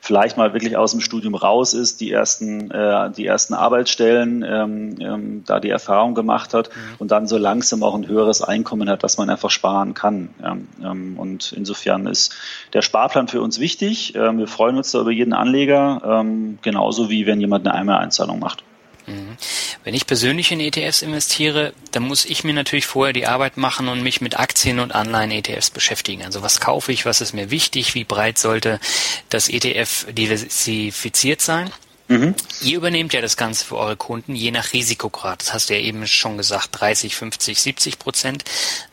vielleicht 0.00 0.36
mal 0.36 0.52
wirklich 0.52 0.76
aus 0.76 0.90
dem 0.90 1.00
Studium 1.00 1.34
raus 1.34 1.72
ist, 1.72 2.02
die 2.02 2.12
ersten, 2.12 2.70
äh, 2.70 3.10
die 3.12 3.24
ersten 3.24 3.54
Arbeitsstellen 3.54 4.44
ähm, 4.46 4.96
ähm, 5.00 5.42
da 5.46 5.58
die 5.58 5.70
Erfahrung 5.70 6.14
gemacht 6.14 6.52
hat 6.52 6.68
mhm. 6.68 6.80
und 6.98 7.10
dann 7.10 7.26
so 7.26 7.38
langsam 7.38 7.82
auch 7.82 7.94
ein 7.94 8.06
höheres 8.06 8.42
Einkommen 8.42 8.90
hat, 8.90 9.02
dass 9.02 9.16
man 9.16 9.30
einfach 9.30 9.50
sparen 9.50 9.94
kann. 9.94 10.28
Ja, 10.42 10.56
ähm, 10.82 11.18
und 11.18 11.52
insofern 11.52 12.06
ist 12.06 12.36
der 12.74 12.82
Sparplan 12.82 13.28
für 13.28 13.40
uns 13.40 13.58
wichtig. 13.58 14.14
Ähm, 14.14 14.38
wir 14.38 14.48
freuen 14.48 14.76
uns 14.76 14.92
da 14.92 15.00
über 15.00 15.12
jeden 15.12 15.32
Anleger, 15.32 16.02
ähm, 16.04 16.58
genauso 16.60 17.08
wie 17.08 17.24
wenn 17.24 17.40
jemand 17.40 17.66
eine 17.66 17.74
Einmaleinzahlung 17.74 18.38
macht. 18.38 18.62
Mhm. 19.06 19.36
Wenn 19.82 19.94
ich 19.94 20.06
persönlich 20.06 20.50
in 20.50 20.60
ETFs 20.60 21.02
investiere, 21.02 21.72
dann 21.92 22.04
muss 22.04 22.24
ich 22.24 22.44
mir 22.44 22.54
natürlich 22.54 22.86
vorher 22.86 23.12
die 23.12 23.26
Arbeit 23.26 23.56
machen 23.56 23.88
und 23.88 24.02
mich 24.02 24.20
mit 24.20 24.38
Aktien 24.38 24.80
und 24.80 24.94
Anleihen-ETFs 24.94 25.70
beschäftigen. 25.70 26.22
Also 26.22 26.42
was 26.42 26.60
kaufe 26.60 26.92
ich, 26.92 27.04
was 27.04 27.20
ist 27.20 27.34
mir 27.34 27.50
wichtig, 27.50 27.94
wie 27.94 28.04
breit 28.04 28.38
sollte 28.38 28.80
das 29.28 29.48
ETF 29.48 30.06
diversifiziert 30.12 31.40
sein? 31.40 31.70
Mhm. 32.08 32.34
Ihr 32.62 32.76
übernehmt 32.76 33.14
ja 33.14 33.20
das 33.20 33.36
Ganze 33.36 33.64
für 33.64 33.76
eure 33.76 33.96
Kunden 33.96 34.34
je 34.34 34.50
nach 34.50 34.72
Risikograd. 34.72 35.40
Das 35.40 35.54
hast 35.54 35.70
du 35.70 35.74
ja 35.74 35.80
eben 35.80 36.06
schon 36.06 36.36
gesagt, 36.36 36.68
30, 36.72 37.16
50, 37.16 37.60
70 37.60 37.98
Prozent. 37.98 38.44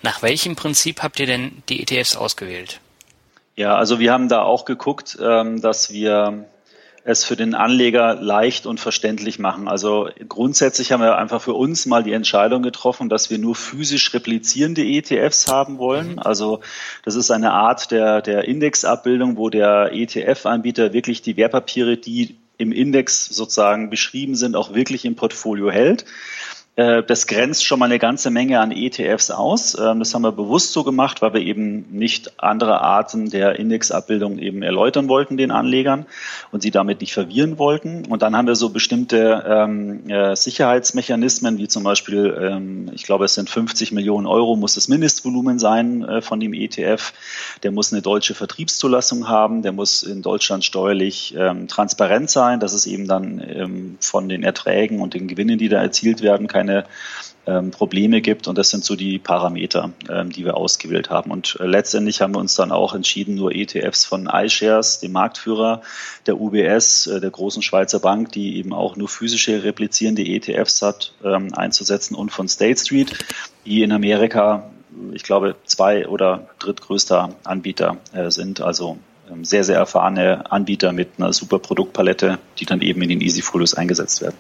Nach 0.01 0.21
welchem 0.21 0.55
Prinzip 0.55 1.03
habt 1.03 1.19
ihr 1.19 1.25
denn 1.25 1.61
die 1.67 1.81
ETFs 1.81 2.15
ausgewählt? 2.15 2.79
Ja, 3.57 3.75
also 3.75 3.99
wir 3.99 4.13
haben 4.13 4.29
da 4.29 4.43
auch 4.43 4.63
geguckt, 4.63 5.17
ähm, 5.21 5.61
dass 5.61 5.91
wir 5.91 6.45
es 7.03 7.23
für 7.23 7.35
den 7.35 7.55
Anleger 7.55 8.15
leicht 8.15 8.65
und 8.65 8.79
verständlich 8.79 9.39
machen. 9.39 9.67
Also 9.67 10.09
grundsätzlich 10.27 10.91
haben 10.91 11.01
wir 11.01 11.17
einfach 11.17 11.41
für 11.41 11.53
uns 11.53 11.85
mal 11.85 12.03
die 12.03 12.13
Entscheidung 12.13 12.61
getroffen, 12.61 13.09
dass 13.09 13.29
wir 13.29 13.39
nur 13.39 13.55
physisch 13.55 14.13
replizierende 14.13 14.83
ETFs 14.83 15.47
haben 15.47 15.77
wollen. 15.77 16.13
Mhm. 16.13 16.19
Also 16.19 16.61
das 17.03 17.15
ist 17.15 17.31
eine 17.31 17.51
Art 17.51 17.91
der, 17.91 18.21
der 18.21 18.47
Indexabbildung, 18.47 19.37
wo 19.37 19.49
der 19.49 19.91
ETF-Anbieter 19.93 20.93
wirklich 20.93 21.21
die 21.21 21.37
Wertpapiere, 21.37 21.97
die 21.97 22.37
im 22.57 22.71
Index 22.71 23.25
sozusagen 23.25 23.89
beschrieben 23.89 24.35
sind, 24.35 24.55
auch 24.55 24.73
wirklich 24.75 25.03
im 25.05 25.15
Portfolio 25.15 25.71
hält. 25.71 26.05
Äh, 26.81 27.03
das 27.03 27.27
grenzt 27.27 27.63
schon 27.63 27.77
mal 27.77 27.85
eine 27.85 27.99
ganze 27.99 28.31
Menge 28.31 28.59
an 28.59 28.71
ETFs 28.71 29.29
aus. 29.29 29.77
Ähm, 29.79 29.99
das 29.99 30.15
haben 30.15 30.23
wir 30.23 30.31
bewusst 30.31 30.71
so 30.73 30.83
gemacht, 30.83 31.21
weil 31.21 31.33
wir 31.33 31.41
eben 31.41 31.85
nicht 31.91 32.41
andere 32.41 32.81
Arten 32.81 33.29
der 33.29 33.59
Indexabbildung 33.59 34.39
eben 34.39 34.63
erläutern 34.63 35.07
wollten 35.07 35.37
den 35.37 35.51
Anlegern 35.51 36.07
und 36.51 36.63
sie 36.63 36.71
damit 36.71 37.01
nicht 37.01 37.13
verwirren 37.13 37.59
wollten. 37.59 38.05
Und 38.07 38.23
dann 38.23 38.35
haben 38.35 38.47
wir 38.47 38.55
so 38.55 38.69
bestimmte 38.69 39.43
ähm, 39.47 40.09
äh, 40.09 40.35
Sicherheitsmechanismen, 40.35 41.59
wie 41.59 41.67
zum 41.67 41.83
Beispiel, 41.83 42.35
ähm, 42.41 42.89
ich 42.93 43.03
glaube, 43.03 43.25
es 43.25 43.35
sind 43.35 43.49
50 43.49 43.91
Millionen 43.91 44.25
Euro 44.25 44.55
muss 44.55 44.73
das 44.73 44.87
Mindestvolumen 44.87 45.59
sein 45.59 46.03
äh, 46.03 46.21
von 46.21 46.39
dem 46.39 46.53
ETF. 46.53 47.13
Der 47.61 47.71
muss 47.71 47.93
eine 47.93 48.01
deutsche 48.01 48.33
Vertriebszulassung 48.33 49.27
haben. 49.27 49.61
Der 49.61 49.71
muss 49.71 50.01
in 50.01 50.21
Deutschland 50.21 50.65
steuerlich 50.65 51.35
transparent 51.67 52.29
sein, 52.29 52.59
dass 52.59 52.73
es 52.73 52.85
eben 52.85 53.07
dann 53.07 53.97
von 53.99 54.29
den 54.29 54.43
Erträgen 54.43 55.01
und 55.01 55.13
den 55.13 55.27
Gewinnen, 55.27 55.57
die 55.57 55.69
da 55.69 55.81
erzielt 55.81 56.21
werden, 56.21 56.47
keine 56.47 56.70
keine 56.71 56.85
ähm, 57.47 57.71
Probleme 57.71 58.21
gibt. 58.21 58.47
Und 58.47 58.57
das 58.57 58.69
sind 58.69 58.83
so 58.83 58.95
die 58.95 59.17
Parameter, 59.17 59.91
ähm, 60.09 60.31
die 60.31 60.45
wir 60.45 60.57
ausgewählt 60.57 61.09
haben. 61.09 61.31
Und 61.31 61.57
äh, 61.59 61.65
letztendlich 61.65 62.21
haben 62.21 62.35
wir 62.35 62.39
uns 62.39 62.55
dann 62.55 62.71
auch 62.71 62.93
entschieden, 62.93 63.35
nur 63.35 63.53
ETFs 63.53 64.05
von 64.05 64.29
iShares, 64.31 64.99
dem 64.99 65.11
Marktführer 65.13 65.81
der 66.27 66.39
UBS, 66.39 67.07
äh, 67.07 67.19
der 67.19 67.31
großen 67.31 67.61
Schweizer 67.61 67.99
Bank, 67.99 68.31
die 68.31 68.57
eben 68.57 68.73
auch 68.73 68.95
nur 68.95 69.09
physische 69.09 69.63
replizierende 69.63 70.23
ETFs 70.23 70.81
hat, 70.81 71.13
ähm, 71.23 71.53
einzusetzen 71.53 72.15
und 72.15 72.31
von 72.31 72.47
State 72.47 72.79
Street, 72.79 73.17
die 73.65 73.81
in 73.81 73.91
Amerika, 73.91 74.69
ich 75.13 75.23
glaube, 75.23 75.55
zwei 75.65 76.07
oder 76.07 76.47
drittgrößter 76.59 77.29
Anbieter 77.43 77.97
äh, 78.13 78.29
sind. 78.29 78.61
Also 78.61 78.99
ähm, 79.31 79.45
sehr, 79.45 79.63
sehr 79.63 79.77
erfahrene 79.77 80.51
Anbieter 80.51 80.91
mit 80.91 81.09
einer 81.17 81.33
super 81.33 81.57
Produktpalette, 81.57 82.37
die 82.59 82.65
dann 82.65 82.81
eben 82.81 83.01
in 83.01 83.09
den 83.09 83.21
Easy 83.21 83.41
Folios 83.41 83.73
eingesetzt 83.73 84.21
werden. 84.21 84.35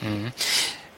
Mhm. 0.00 0.32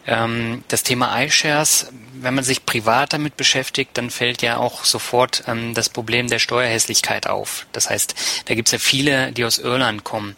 Ähm, 0.07 0.65
das 0.69 0.83
Thema 0.83 1.23
iShares, 1.23 1.93
wenn 2.15 2.35
man 2.35 2.45
sich 2.45 2.67
privat 2.67 3.13
damit 3.13 3.37
beschäftigt, 3.37 3.91
dann 3.95 4.11
fällt 4.11 4.43
ja 4.43 4.57
auch 4.57 4.85
sofort 4.85 5.45
ähm, 5.47 5.75
das 5.75 5.89
Problem 5.89 6.29
der 6.29 6.39
Steuerhässlichkeit 6.39 7.27
auf. 7.27 7.67
Das 7.73 7.91
heißt, 7.91 8.15
da 8.47 8.55
gibt 8.55 8.69
es 8.69 8.73
ja 8.73 8.79
viele, 8.79 9.33
die 9.33 9.45
aus 9.45 9.59
Irland 9.59 10.05
kommen. 10.05 10.37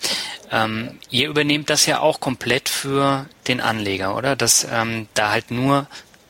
Ähm, 0.51 0.99
ihr 1.11 1.29
übernehmt 1.29 1.71
das 1.71 1.87
ja 1.87 2.01
auch 2.01 2.21
komplett 2.21 2.69
für 2.69 3.27
den 3.49 3.61
Anleger, 3.61 4.17
oder? 4.17 4.37
Dass 4.37 4.67
ähm, 4.71 5.09
da 5.15 5.31
halt 5.31 5.51
nur 5.51 5.87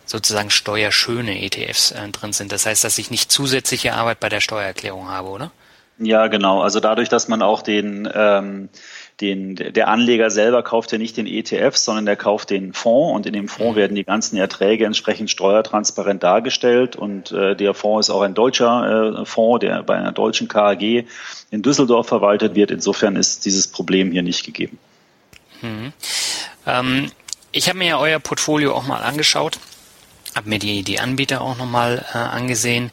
sozusagen 0.07 0.51
steuerschöne 0.51 1.43
ETFs 1.43 1.93
äh, 1.93 2.09
drin 2.09 2.33
sind. 2.33 2.53
Das 2.53 2.67
heißt, 2.67 2.85
dass 2.85 2.99
ich 2.99 3.11
nicht 3.11 3.33
zusätzliche 3.33 3.95
Arbeit 3.95 4.21
bei 4.21 4.29
der 4.29 4.41
Steuererklärung 4.41 5.09
habe, 5.09 5.29
oder? 5.29 5.51
Ja, 5.99 6.27
genau. 6.27 6.61
Also 6.61 6.81
dadurch, 6.81 7.09
dass 7.09 7.29
man 7.29 7.43
auch 7.43 7.63
den 7.63 8.09
ähm, 8.13 8.69
den, 9.21 9.55
der 9.55 9.89
Anleger 9.89 10.31
selber 10.31 10.63
kauft 10.63 10.93
ja 10.93 10.99
nicht 10.99 11.17
den 11.17 11.27
ETF, 11.27 11.77
sondern 11.77 12.07
der 12.07 12.17
kauft 12.17 12.51
den 12.51 12.73
Fonds 12.73 13.15
und 13.15 13.27
in 13.27 13.33
dem 13.33 13.49
Fonds 13.49 13.75
mhm. 13.75 13.79
werden 13.79 13.95
die 13.95 14.05
ganzen 14.05 14.37
Erträge 14.37 14.85
entsprechend 14.85 15.31
steuertransparent 15.31 16.23
dargestellt 16.23 16.97
und 16.97 17.31
äh, 17.33 17.55
der 17.55 17.75
Fonds 17.75 18.09
ist 18.09 18.15
auch 18.15 18.23
ein 18.23 18.35
deutscher 18.35 19.21
äh, 19.21 19.25
Fonds, 19.25 19.61
der 19.61 19.83
bei 19.83 19.95
einer 19.95 20.13
deutschen 20.13 20.49
KAG 20.49 21.07
in 21.51 21.63
Düsseldorf 21.63 22.09
verwaltet 22.09 22.55
wird. 22.55 22.71
Insofern 22.71 23.17
ist 23.17 23.45
dieses 23.45 23.69
Problem 23.69 24.11
hier 24.11 24.23
nicht 24.23 24.45
gegeben. 24.45 24.79
Mhm. 25.63 25.93
Ähm, 26.67 27.11
ich 27.53 27.69
habe 27.69 27.79
mir 27.79 27.89
ja 27.89 27.99
euer 27.99 28.19
Portfolio 28.19 28.75
auch 28.75 28.87
mal 28.87 29.03
angeschaut 29.03 29.59
habe 30.35 30.49
mir 30.49 30.59
die, 30.59 30.83
die 30.83 31.01
Anbieter 31.01 31.41
auch 31.41 31.57
nochmal 31.57 32.05
äh, 32.13 32.19
angesehen. 32.19 32.91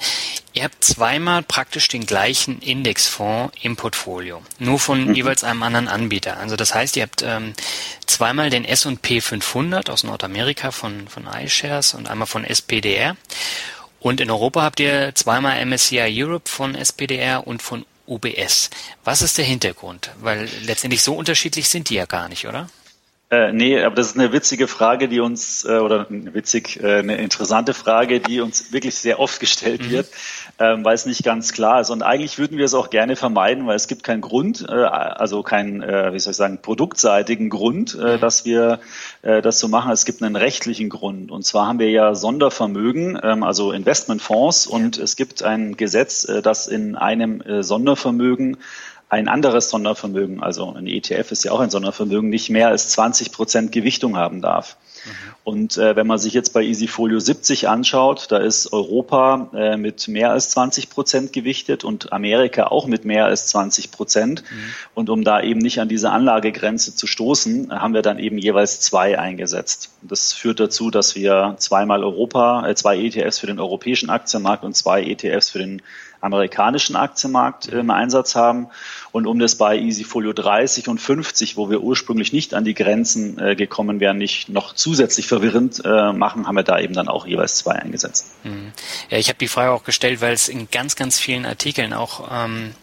Ihr 0.54 0.66
habt 0.66 0.84
zweimal 0.84 1.44
praktisch 1.44 1.88
den 1.88 2.06
gleichen 2.06 2.60
Indexfonds 2.60 3.56
im 3.62 3.78
Portfolio, 3.78 4.44
nur 4.60 4.80
von 4.80 5.08
mhm. 5.08 5.16
jeweils 5.16 5.46
einem 5.46 5.64
anderen 5.64 5.88
Anbieter. 5.88 6.38
Also 6.38 6.58
das 6.58 6.76
heißt, 6.76 6.98
ihr 6.98 7.04
habt 7.04 7.22
ähm, 7.22 7.54
zweimal 8.06 8.50
den 8.50 8.66
S&P 8.66 9.22
500 9.22 9.90
aus 9.90 10.04
Nordamerika 10.04 10.72
von, 10.72 11.08
von 11.08 11.26
iShares 11.26 11.94
und 11.94 12.10
einmal 12.10 12.28
von 12.28 12.44
SPDR. 12.44 13.16
Und 14.02 14.20
in 14.20 14.30
Europa 14.30 14.64
habt 14.64 14.80
ihr 14.82 15.16
zweimal 15.16 15.66
MSCI 15.66 16.22
Europe 16.22 16.50
von 16.50 16.76
SPDR 16.76 17.48
und 17.48 17.62
von 17.62 17.86
UBS. 18.08 18.72
Was 19.06 19.22
ist 19.22 19.38
der 19.38 19.46
Hintergrund? 19.46 20.12
Weil 20.20 20.50
letztendlich 20.64 21.02
so 21.02 21.14
unterschiedlich 21.14 21.70
sind 21.70 21.90
die 21.90 21.96
ja 21.96 22.06
gar 22.06 22.28
nicht, 22.28 22.46
oder? 22.46 22.68
Äh, 23.32 23.54
nee, 23.54 23.82
aber 23.82 23.96
das 23.96 24.08
ist 24.08 24.20
eine 24.20 24.34
witzige 24.34 24.68
Frage, 24.68 25.08
die 25.08 25.22
uns, 25.22 25.64
äh, 25.64 25.78
oder 25.78 26.06
witzig, 26.10 26.84
äh, 26.84 26.98
eine 26.98 27.16
interessante 27.16 27.74
Frage, 27.74 28.20
die 28.20 28.42
uns 28.42 28.74
wirklich 28.74 28.96
sehr 28.96 29.22
oft 29.22 29.40
gestellt 29.40 29.84
mhm. 29.84 29.92
wird, 29.92 30.08
ähm, 30.60 30.84
weil 30.84 30.96
es 30.96 31.06
nicht 31.06 31.24
ganz 31.24 31.54
klar 31.54 31.80
ist. 31.80 31.92
Und 31.92 32.04
eigentlich 32.04 32.38
würden 32.38 32.58
wir 32.58 32.66
es 32.66 32.74
auch 32.74 32.90
gerne 32.90 33.16
vermeiden, 33.16 33.68
weil 33.68 33.78
es 33.78 33.88
gibt 33.88 34.04
keinen 34.04 34.20
Grund, 34.20 34.66
äh, 34.68 34.74
also 34.74 35.44
keinen, 35.44 35.82
äh, 35.82 36.12
wie 36.12 36.20
soll 36.20 36.32
ich 36.32 36.38
sagen, 36.38 36.60
produktseitigen 36.62 37.50
Grund, 37.50 37.98
äh, 37.98 38.18
mhm. 38.18 38.20
dass 38.20 38.44
wir 38.44 38.82
äh, 39.22 39.42
das 39.42 39.60
so 39.62 39.70
machen. 39.70 39.94
Es 39.94 40.04
gibt 40.04 40.22
einen 40.22 40.36
rechtlichen 40.36 40.90
Grund. 40.90 41.32
Und 41.32 41.46
zwar 41.46 41.68
haben 41.68 41.80
wir 41.80 41.90
ja 41.90 42.14
Sondervermögen, 42.16 43.18
ähm, 43.24 43.44
also 43.44 43.72
Investmentfonds, 43.72 44.66
ja. 44.66 44.76
und 44.76 44.98
es 44.98 45.16
gibt 45.16 45.42
ein 45.42 45.78
Gesetz, 45.78 46.26
äh, 46.26 46.42
das 46.42 46.68
in 46.68 46.98
einem 46.98 47.40
äh, 47.40 47.64
Sondervermögen 47.64 48.58
ein 49.12 49.28
anderes 49.28 49.70
Sondervermögen, 49.70 50.42
also 50.42 50.74
ein 50.74 50.88
ETF 50.88 51.34
ist 51.34 51.44
ja 51.44 51.52
auch 51.52 51.60
ein 51.60 51.70
Sondervermögen, 51.70 52.30
nicht 52.30 52.50
mehr 52.50 52.70
als 52.70 52.88
20 52.90 53.34
Prozent 53.34 53.74
Gewichtung 53.74 54.16
haben 54.16 54.42
darf. 54.42 54.78
Mhm. 55.04 55.10
Und 55.44 55.78
äh, 55.78 55.98
wenn 55.98 56.08
man 56.08 56.18
sich 56.18 56.34
jetzt 56.34 56.54
bei 56.54 56.64
Easyfolio 56.64 57.20
70 57.20 57.68
anschaut, 57.68 58.28
da 58.30 58.38
ist 58.38 58.72
Europa 58.72 59.50
äh, 59.54 59.76
mit 59.76 60.08
mehr 60.08 60.32
als 60.32 60.52
20 60.52 60.90
Prozent 60.90 61.34
gewichtet 61.34 61.84
und 61.84 62.14
Amerika 62.14 62.68
auch 62.68 62.88
mit 62.88 63.04
mehr 63.04 63.26
als 63.26 63.48
20 63.48 63.92
Prozent. 63.92 64.44
Mhm. 64.50 64.74
Und 64.94 65.10
um 65.10 65.26
da 65.26 65.42
eben 65.42 65.60
nicht 65.60 65.82
an 65.82 65.90
diese 65.90 66.12
Anlagegrenze 66.12 66.96
zu 66.96 67.06
stoßen, 67.06 67.70
haben 67.82 67.94
wir 67.94 68.04
dann 68.04 68.18
eben 68.18 68.38
jeweils 68.38 68.80
zwei 68.80 69.20
eingesetzt. 69.20 69.90
Das 70.04 70.32
führt 70.32 70.62
dazu, 70.62 70.90
dass 70.90 71.16
wir 71.16 71.56
zweimal 71.58 72.06
Europa, 72.06 72.66
äh, 72.66 72.76
zwei 72.76 72.98
ETFs 72.98 73.40
für 73.40 73.48
den 73.48 73.60
europäischen 73.60 74.10
Aktienmarkt 74.10 74.64
und 74.64 74.74
zwei 74.78 75.04
ETFs 75.04 75.50
für 75.50 75.60
den 75.60 75.82
amerikanischen 76.22 76.96
Aktienmarkt 76.96 77.68
im 77.68 77.90
Einsatz 77.90 78.36
haben. 78.36 78.68
Und 79.12 79.28
um 79.28 79.40
das 79.40 79.56
bei 79.56 79.78
Easyfolio 79.78 80.34
30 80.34 80.88
und 80.88 81.00
50, 81.00 81.58
wo 81.58 81.70
wir 81.70 81.82
ursprünglich 81.82 82.32
nicht 82.32 82.54
an 82.54 82.64
die 82.64 82.74
Grenzen 82.74 83.38
äh, 83.40 83.56
gekommen 83.56 84.00
wären, 84.00 84.18
nicht 84.18 84.48
noch 84.48 84.74
zusätzlich 84.74 85.28
verwirrend 85.28 85.82
äh, 85.84 86.14
machen, 86.14 86.48
haben 86.48 86.56
wir 86.56 86.64
da 86.64 86.80
eben 86.80 86.94
dann 86.94 87.08
auch 87.08 87.28
jeweils 87.28 87.56
zwei 87.56 87.74
eingesetzt. 87.74 88.28
Mhm. 88.44 88.72
Ja, 89.10 89.18
ich 89.18 89.28
habe 89.28 89.40
die 89.40 89.48
Frage 89.48 89.72
auch 89.72 89.84
gestellt, 89.84 90.22
weil 90.22 90.34
es 90.34 90.48
in 90.48 90.70
ganz, 90.72 90.96
ganz 90.96 91.20
vielen 91.20 91.46
Artikeln 91.46 91.92
auch 91.94 92.30
ähm, 92.32 92.74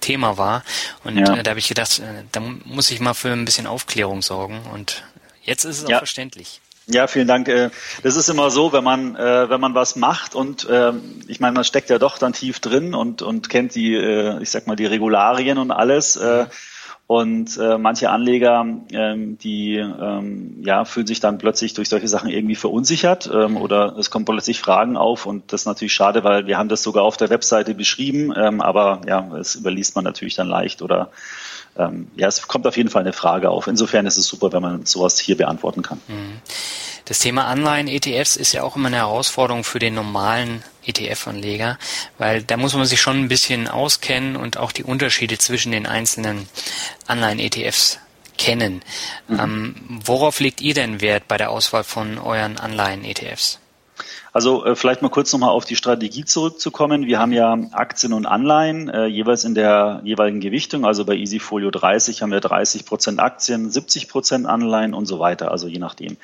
Thema 0.00 0.38
war. 0.38 0.62
Und 1.02 1.18
ja. 1.18 1.36
äh, 1.36 1.42
da 1.42 1.50
habe 1.50 1.60
ich 1.60 1.68
gedacht, 1.68 1.98
äh, 1.98 2.24
da 2.32 2.40
muss 2.40 2.90
ich 2.90 3.00
mal 3.00 3.14
für 3.14 3.32
ein 3.32 3.44
bisschen 3.44 3.66
Aufklärung 3.66 4.22
sorgen. 4.22 4.62
Und 4.72 5.02
jetzt 5.42 5.64
ist 5.64 5.78
es 5.78 5.84
auch 5.86 5.90
ja. 5.90 5.98
verständlich. 5.98 6.60
Ja, 6.86 7.06
vielen 7.06 7.26
Dank. 7.26 7.48
Äh, 7.48 7.70
das 8.02 8.16
ist 8.16 8.28
immer 8.28 8.50
so, 8.50 8.72
wenn 8.72 8.84
man 8.84 9.16
äh, 9.16 9.48
wenn 9.48 9.60
man 9.60 9.74
was 9.74 9.96
macht 9.96 10.34
und 10.34 10.66
ähm, 10.70 11.20
ich 11.28 11.40
meine, 11.40 11.54
man 11.54 11.64
steckt 11.64 11.88
ja 11.88 11.98
doch 11.98 12.18
dann 12.18 12.34
tief 12.34 12.60
drin 12.60 12.94
und 12.94 13.22
und 13.22 13.48
kennt 13.48 13.74
die, 13.74 13.94
äh, 13.94 14.42
ich 14.42 14.50
sag 14.50 14.66
mal 14.66 14.76
die 14.76 14.86
Regularien 14.86 15.56
und 15.58 15.70
alles. 15.70 16.20
Und 17.06 17.58
manche 17.58 18.08
Anleger, 18.08 18.66
ähm, 18.92 19.36
die 19.38 19.76
ähm, 19.76 20.62
ja 20.64 20.86
fühlen 20.86 21.06
sich 21.06 21.20
dann 21.20 21.36
plötzlich 21.36 21.74
durch 21.74 21.90
solche 21.90 22.08
Sachen 22.08 22.30
irgendwie 22.30 22.54
verunsichert 22.54 23.30
oder 23.30 23.96
es 23.98 24.10
kommen 24.10 24.24
plötzlich 24.24 24.60
Fragen 24.60 24.96
auf 24.96 25.26
und 25.26 25.52
das 25.52 25.62
ist 25.62 25.66
natürlich 25.66 25.92
schade, 25.92 26.24
weil 26.24 26.46
wir 26.46 26.56
haben 26.56 26.70
das 26.70 26.82
sogar 26.82 27.04
auf 27.04 27.18
der 27.18 27.28
Webseite 27.28 27.74
beschrieben, 27.74 28.32
aber 28.32 29.02
ja, 29.06 29.36
es 29.36 29.54
überliest 29.54 29.94
man 29.96 30.04
natürlich 30.04 30.34
dann 30.34 30.48
leicht 30.48 30.80
oder 30.80 31.10
ähm, 31.76 32.08
ja, 32.16 32.28
es 32.28 32.46
kommt 32.46 32.66
auf 32.66 32.76
jeden 32.76 32.88
Fall 32.88 33.02
eine 33.02 33.12
Frage 33.12 33.50
auf. 33.50 33.66
Insofern 33.66 34.06
ist 34.06 34.16
es 34.16 34.26
super, 34.26 34.52
wenn 34.52 34.62
man 34.62 34.86
sowas 34.86 35.18
hier 35.18 35.36
beantworten 35.36 35.82
kann. 35.82 36.00
Mhm. 36.08 36.40
Das 37.04 37.18
Thema 37.18 37.46
Anleihen-ETFs 37.46 38.36
ist 38.36 38.52
ja 38.52 38.62
auch 38.62 38.76
immer 38.76 38.88
eine 38.88 38.96
Herausforderung 38.96 39.62
für 39.62 39.78
den 39.78 39.94
normalen 39.94 40.64
ETF-Anleger, 40.86 41.78
weil 42.18 42.42
da 42.42 42.56
muss 42.56 42.74
man 42.74 42.86
sich 42.86 43.00
schon 43.00 43.18
ein 43.18 43.28
bisschen 43.28 43.68
auskennen 43.68 44.36
und 44.36 44.56
auch 44.56 44.72
die 44.72 44.84
Unterschiede 44.84 45.38
zwischen 45.38 45.72
den 45.72 45.86
einzelnen 45.86 46.48
Anleihen-ETFs 47.06 47.98
kennen. 48.38 48.82
Mhm. 49.28 49.40
Ähm, 49.40 49.74
worauf 50.04 50.40
legt 50.40 50.60
ihr 50.60 50.74
denn 50.74 51.00
Wert 51.00 51.28
bei 51.28 51.36
der 51.36 51.50
Auswahl 51.50 51.84
von 51.84 52.18
euren 52.18 52.58
Anleihen-ETFs? 52.58 53.58
Also 54.34 54.64
äh, 54.64 54.74
vielleicht 54.74 55.00
mal 55.00 55.10
kurz 55.10 55.32
nochmal 55.32 55.50
auf 55.50 55.64
die 55.64 55.76
Strategie 55.76 56.24
zurückzukommen. 56.24 57.06
Wir 57.06 57.20
haben 57.20 57.32
ja 57.32 57.56
Aktien 57.70 58.12
und 58.12 58.26
Anleihen 58.26 58.88
äh, 58.88 59.06
jeweils 59.06 59.44
in 59.44 59.54
der 59.54 60.00
jeweiligen 60.02 60.40
Gewichtung. 60.40 60.84
Also 60.84 61.04
bei 61.04 61.14
Easyfolio 61.14 61.70
30 61.70 62.20
haben 62.20 62.32
wir 62.32 62.40
30 62.40 62.84
Prozent 62.84 63.20
Aktien, 63.20 63.70
70 63.70 64.08
Prozent 64.08 64.46
Anleihen 64.46 64.92
und 64.92 65.06
so 65.06 65.20
weiter, 65.20 65.52
also 65.52 65.68
je 65.68 65.78
nachdem. 65.78 66.16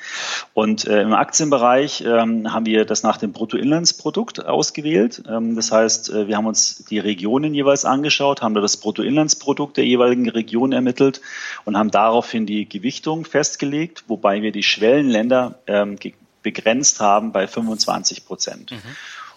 Und 0.53 0.85
äh, 0.87 1.03
im 1.03 1.13
Aktienbereich 1.13 2.03
ähm, 2.05 2.51
haben 2.51 2.65
wir 2.65 2.83
das 2.83 3.01
nach 3.03 3.15
dem 3.15 3.31
Bruttoinlandsprodukt 3.31 4.45
ausgewählt. 4.45 5.23
Ähm, 5.29 5.55
das 5.55 5.71
heißt, 5.71 6.09
äh, 6.09 6.27
wir 6.27 6.35
haben 6.35 6.47
uns 6.47 6.83
die 6.89 6.99
Regionen 6.99 7.53
jeweils 7.53 7.85
angeschaut, 7.85 8.41
haben 8.41 8.55
da 8.55 8.59
das 8.59 8.75
Bruttoinlandsprodukt 8.75 9.77
der 9.77 9.85
jeweiligen 9.85 10.27
Region 10.27 10.73
ermittelt 10.73 11.21
und 11.63 11.77
haben 11.77 11.91
daraufhin 11.91 12.45
die 12.45 12.67
Gewichtung 12.67 13.23
festgelegt, 13.23 14.03
wobei 14.09 14.41
wir 14.41 14.51
die 14.51 14.63
Schwellenländer 14.63 15.55
ähm, 15.65 15.95
begrenzt 16.43 16.99
haben 16.99 17.31
bei 17.31 17.47
25 17.47 18.25
Prozent. 18.25 18.71
Mhm. 18.71 18.81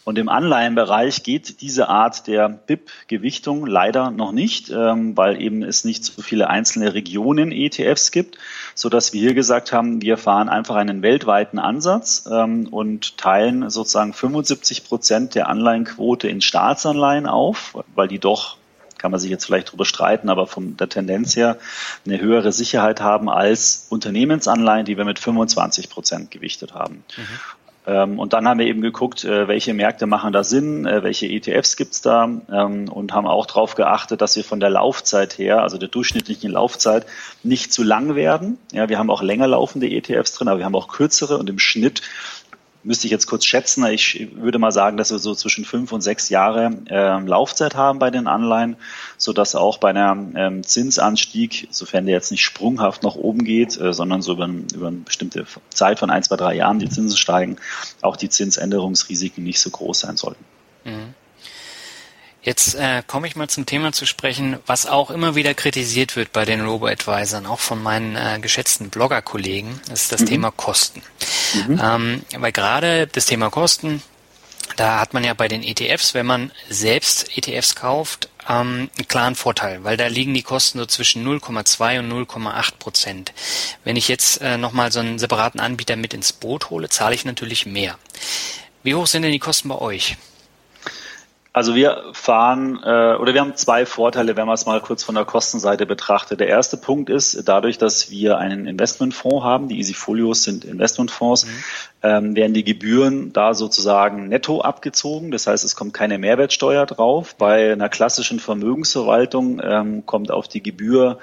Und 0.05 0.19
im 0.19 0.29
Anleihenbereich 0.29 1.23
geht 1.23 1.63
diese 1.63 1.89
Art 1.89 2.27
der 2.27 2.51
BIP-Gewichtung 2.51 3.67
leider 3.67 4.11
noch 4.11 4.33
nicht, 4.33 4.69
ähm, 4.69 5.17
weil 5.17 5.41
eben 5.41 5.63
es 5.63 5.85
nicht 5.85 6.05
so 6.05 6.21
viele 6.21 6.51
einzelne 6.51 6.93
Regionen 6.93 7.53
ETFs 7.53 8.11
gibt, 8.11 8.37
so 8.75 8.91
dass 8.91 9.15
wir 9.15 9.21
hier 9.21 9.35
gesagt 9.35 9.73
haben, 9.73 10.03
wir 10.03 10.19
fahren 10.19 10.51
einfach 10.51 10.77
einen 10.77 11.01
weltweiten 11.01 11.59
Ansatz 11.59 12.29
ähm, 12.31 12.69
und 12.71 13.17
teilen 13.17 13.71
sozusagen 13.71 14.13
75 14.13 14.85
Prozent 14.85 15.35
der 15.35 15.49
Anleihenquote 15.49 16.29
in 16.29 16.43
Staatsanleihen 16.43 17.27
auf, 17.27 17.83
weil 17.95 18.09
die 18.09 18.19
doch 18.19 18.59
kann 19.05 19.11
man 19.11 19.21
sich 19.21 19.31
jetzt 19.31 19.45
vielleicht 19.45 19.69
darüber 19.69 19.85
streiten, 19.85 20.31
aber 20.31 20.47
von 20.47 20.79
der 20.79 20.89
Tendenz 20.89 21.37
her 21.37 21.59
eine 22.07 22.19
höhere 22.19 22.53
Sicherheit 22.53 23.03
haben 23.03 23.29
als 23.29 23.87
Unternehmensanleihen, 23.91 24.87
die 24.87 24.97
wir 24.97 25.05
mit 25.05 25.19
25 25.19 25.91
Prozent 25.91 26.31
gewichtet 26.31 26.73
haben. 26.73 27.05
Mhm. 27.15 27.23
Ähm, 27.87 28.19
und 28.19 28.33
dann 28.33 28.49
haben 28.49 28.59
wir 28.59 28.67
eben 28.67 28.81
geguckt, 28.81 29.25
äh, 29.25 29.47
welche 29.47 29.75
Märkte 29.75 30.07
machen 30.07 30.33
da 30.33 30.43
Sinn, 30.43 30.87
äh, 30.87 31.03
welche 31.03 31.27
ETFs 31.27 31.77
gibt's 31.77 32.01
da 32.01 32.25
ähm, 32.25 32.89
und 32.89 33.13
haben 33.13 33.27
auch 33.27 33.45
darauf 33.45 33.75
geachtet, 33.75 34.23
dass 34.23 34.37
wir 34.37 34.45
von 34.45 34.59
der 34.59 34.71
Laufzeit 34.71 35.37
her, 35.37 35.61
also 35.61 35.77
der 35.77 35.89
durchschnittlichen 35.89 36.51
Laufzeit, 36.51 37.05
nicht 37.43 37.75
zu 37.75 37.83
lang 37.83 38.15
werden. 38.15 38.57
Ja, 38.73 38.89
wir 38.89 38.99
haben 38.99 39.11
auch 39.11 39.23
länger 39.23 39.49
laufende 39.49 39.91
ETFs 39.91 40.33
drin, 40.33 40.49
aber 40.49 40.61
wir 40.61 40.65
haben 40.65 40.75
auch 40.75 40.89
kürzere 40.89 41.37
und 41.37 41.51
im 41.51 41.59
Schnitt 41.59 42.01
müsste 42.85 43.07
ich 43.07 43.11
jetzt 43.11 43.27
kurz 43.27 43.45
schätzen. 43.45 43.85
Ich 43.87 44.29
würde 44.35 44.59
mal 44.59 44.71
sagen, 44.71 44.97
dass 44.97 45.11
wir 45.11 45.19
so 45.19 45.35
zwischen 45.35 45.65
fünf 45.65 45.91
und 45.93 46.03
sechs 46.03 46.29
Jahre 46.29 46.71
äh, 46.87 47.19
Laufzeit 47.21 47.75
haben 47.75 47.99
bei 47.99 48.11
den 48.11 48.27
Anleihen, 48.27 48.77
so 49.17 49.33
dass 49.33 49.55
auch 49.55 49.79
bei 49.79 49.91
einem 49.91 50.35
ähm, 50.37 50.63
Zinsanstieg, 50.63 51.69
sofern 51.71 52.07
der 52.07 52.15
jetzt 52.15 52.31
nicht 52.31 52.43
sprunghaft 52.43 53.03
nach 53.03 53.15
oben 53.15 53.45
geht, 53.45 53.81
äh, 53.81 53.93
sondern 53.93 54.23
so 54.23 54.35
über, 54.35 54.47
über 54.47 54.89
eine 54.89 54.99
bestimmte 54.99 55.47
Zeit 55.71 55.99
von 55.99 56.11
ein, 56.11 56.23
zwei, 56.23 56.37
drei 56.37 56.55
Jahren 56.55 56.79
die 56.79 56.89
Zinsen 56.89 57.17
steigen, 57.17 57.57
auch 58.03 58.17
die 58.17 58.29
Zinsänderungsrisiken 58.29 59.43
nicht 59.43 59.61
so 59.61 59.71
groß 59.71 60.01
sein 60.01 60.17
sollten. 60.17 60.45
Mhm. 60.85 61.15
Jetzt 62.45 62.75
äh, 62.75 63.03
komme 63.07 63.27
ich 63.27 63.37
mal 63.37 63.49
zum 63.49 63.65
Thema 63.65 63.93
zu 63.93 64.05
sprechen, 64.05 64.59
was 64.67 64.87
auch 64.87 65.11
immer 65.11 65.35
wieder 65.35 65.55
kritisiert 65.55 66.15
wird 66.15 66.31
bei 66.33 66.45
den 66.45 66.61
Robo-Advisern, 66.61 67.47
auch 67.47 67.59
von 67.59 67.83
meinen 67.83 68.17
äh, 68.17 68.39
geschätzten 68.39 68.91
Blogger-Kollegen, 68.91 69.81
ist 69.91 70.13
das 70.13 70.21
mhm. 70.21 70.27
Thema 70.27 70.51
Kosten. 70.51 71.03
Mhm. 71.55 71.81
Ähm, 71.83 72.23
weil 72.37 72.53
gerade 72.53 73.07
das 73.07 73.25
Thema 73.25 73.49
Kosten, 73.49 74.03
da 74.77 75.01
hat 75.01 75.15
man 75.15 75.25
ja 75.25 75.33
bei 75.33 75.49
den 75.49 75.63
ETFs, 75.63 76.13
wenn 76.13 76.27
man 76.27 76.53
selbst 76.69 77.35
ETFs 77.35 77.77
kauft, 77.77 78.29
ähm, 78.47 78.91
einen 78.99 79.09
klaren 79.09 79.37
Vorteil, 79.37 79.83
weil 79.83 79.97
da 79.97 80.09
liegen 80.09 80.35
die 80.35 80.43
Kosten 80.43 80.79
so 80.79 80.85
zwischen 80.85 81.27
0,2 81.27 82.01
und 82.01 82.13
0,8 82.13 82.73
Prozent. 82.79 83.33
Wenn 83.85 83.97
ich 83.97 84.09
jetzt 84.09 84.43
äh, 84.43 84.59
nochmal 84.59 84.93
so 84.93 85.01
einen 85.01 85.19
separaten 85.19 85.61
Anbieter 85.61 85.97
mit 85.97 86.13
ins 86.13 86.35
Boot 86.35 86.69
hole, 86.69 86.91
zahle 86.91 87.15
ich 87.15 87.25
natürlich 87.25 87.65
mehr. 87.65 87.99
Wie 88.83 88.95
hoch 88.95 89.07
sind 89.07 89.23
denn 89.23 89.33
die 89.33 89.39
Kosten 89.39 89.71
bei 89.71 89.79
euch? 89.79 90.19
Also 91.55 91.77
wir 91.77 92.03
fahren 92.15 92.81
äh, 92.83 93.15
oder 93.15 93.33
wir 93.33 93.41
haben 93.41 93.55
zwei 93.55 93.87
Vorteile, 93.87 94.37
wenn 94.37 94.45
man 94.45 94.55
es 94.55 94.67
mal 94.67 94.81
kurz 94.81 95.05
von 95.05 95.15
der 95.15 95.25
Kostenseite 95.25 95.87
betrachtet. 95.87 96.41
Der 96.41 96.49
erste 96.49 96.77
Punkt 96.77 97.09
ist, 97.09 97.49
dadurch, 97.49 97.79
dass 97.79 98.11
wir 98.11 98.39
einen 98.39 98.67
Investmentfonds 98.67 99.45
haben, 99.45 99.69
die 99.69 99.79
Easyfolios 99.79 100.43
sind 100.43 100.65
Investmentfonds, 100.65 101.47
mhm. 101.47 101.51
ähm, 102.03 102.35
werden 102.35 102.55
die 102.55 102.65
Gebühren 102.65 103.33
da 103.33 103.55
sozusagen 103.55 104.27
netto 104.27 104.63
abgezogen. 104.63 105.31
Das 105.31 105.47
heißt, 105.47 105.65
es 105.65 105.77
kommt 105.77 105.95
keine 105.95 106.19
Mehrwertsteuer 106.19 106.87
drauf. 106.87 107.37
Bei 107.37 107.71
einer 107.73 107.89
klassischen 107.89 108.41
Vermögensverwaltung 108.41 109.61
ähm, 109.63 110.05
kommt 110.07 110.33
auf 110.33 110.49
die 110.49 110.61
Gebühr 110.61 111.21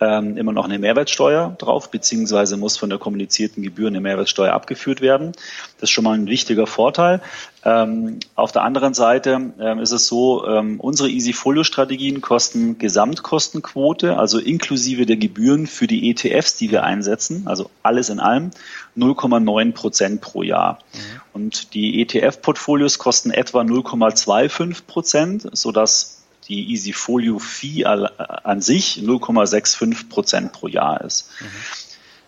ähm, 0.00 0.38
immer 0.38 0.52
noch 0.52 0.64
eine 0.64 0.78
Mehrwertsteuer 0.78 1.54
drauf, 1.58 1.90
beziehungsweise 1.90 2.56
muss 2.56 2.78
von 2.78 2.88
der 2.88 2.98
kommunizierten 2.98 3.62
Gebühr 3.62 3.88
eine 3.88 4.00
Mehrwertsteuer 4.00 4.52
abgeführt 4.52 5.02
werden. 5.02 5.32
Das 5.76 5.84
ist 5.84 5.90
schon 5.90 6.04
mal 6.04 6.14
ein 6.14 6.26
wichtiger 6.26 6.66
Vorteil. 6.66 7.20
Ähm, 7.62 8.20
auf 8.34 8.52
der 8.52 8.62
anderen 8.62 8.94
Seite 8.94 9.52
ähm, 9.60 9.78
ist 9.78 9.92
es 9.92 10.06
so, 10.06 10.46
ähm, 10.46 10.80
unsere 10.80 11.10
Easyfolio-Strategien 11.10 12.22
kosten 12.22 12.78
Gesamtkostenquote, 12.78 14.16
also 14.16 14.38
inklusive 14.38 15.04
der 15.04 15.16
Gebühren 15.16 15.66
für 15.66 15.86
die 15.86 16.10
ETFs, 16.10 16.56
die 16.56 16.70
wir 16.70 16.84
einsetzen, 16.84 17.42
also 17.46 17.68
alles 17.82 18.08
in 18.08 18.20
allem, 18.20 18.52
0,9 18.96 19.72
Prozent 19.72 20.20
pro 20.22 20.42
Jahr. 20.42 20.78
Mhm. 20.94 21.20
Und 21.34 21.74
die 21.74 22.00
ETF-Portfolios 22.00 22.98
kosten 22.98 23.30
etwa 23.30 23.60
0,25 23.60 24.86
Prozent, 24.86 25.48
sodass 25.52 26.19
die 26.50 26.72
Easyfolio 26.72 27.38
Fee 27.38 27.84
an 27.84 28.60
sich 28.60 29.00
0,65 29.02 30.08
Prozent 30.08 30.52
pro 30.52 30.68
Jahr 30.68 31.00
ist. 31.00 31.30
Mhm. 31.40 31.46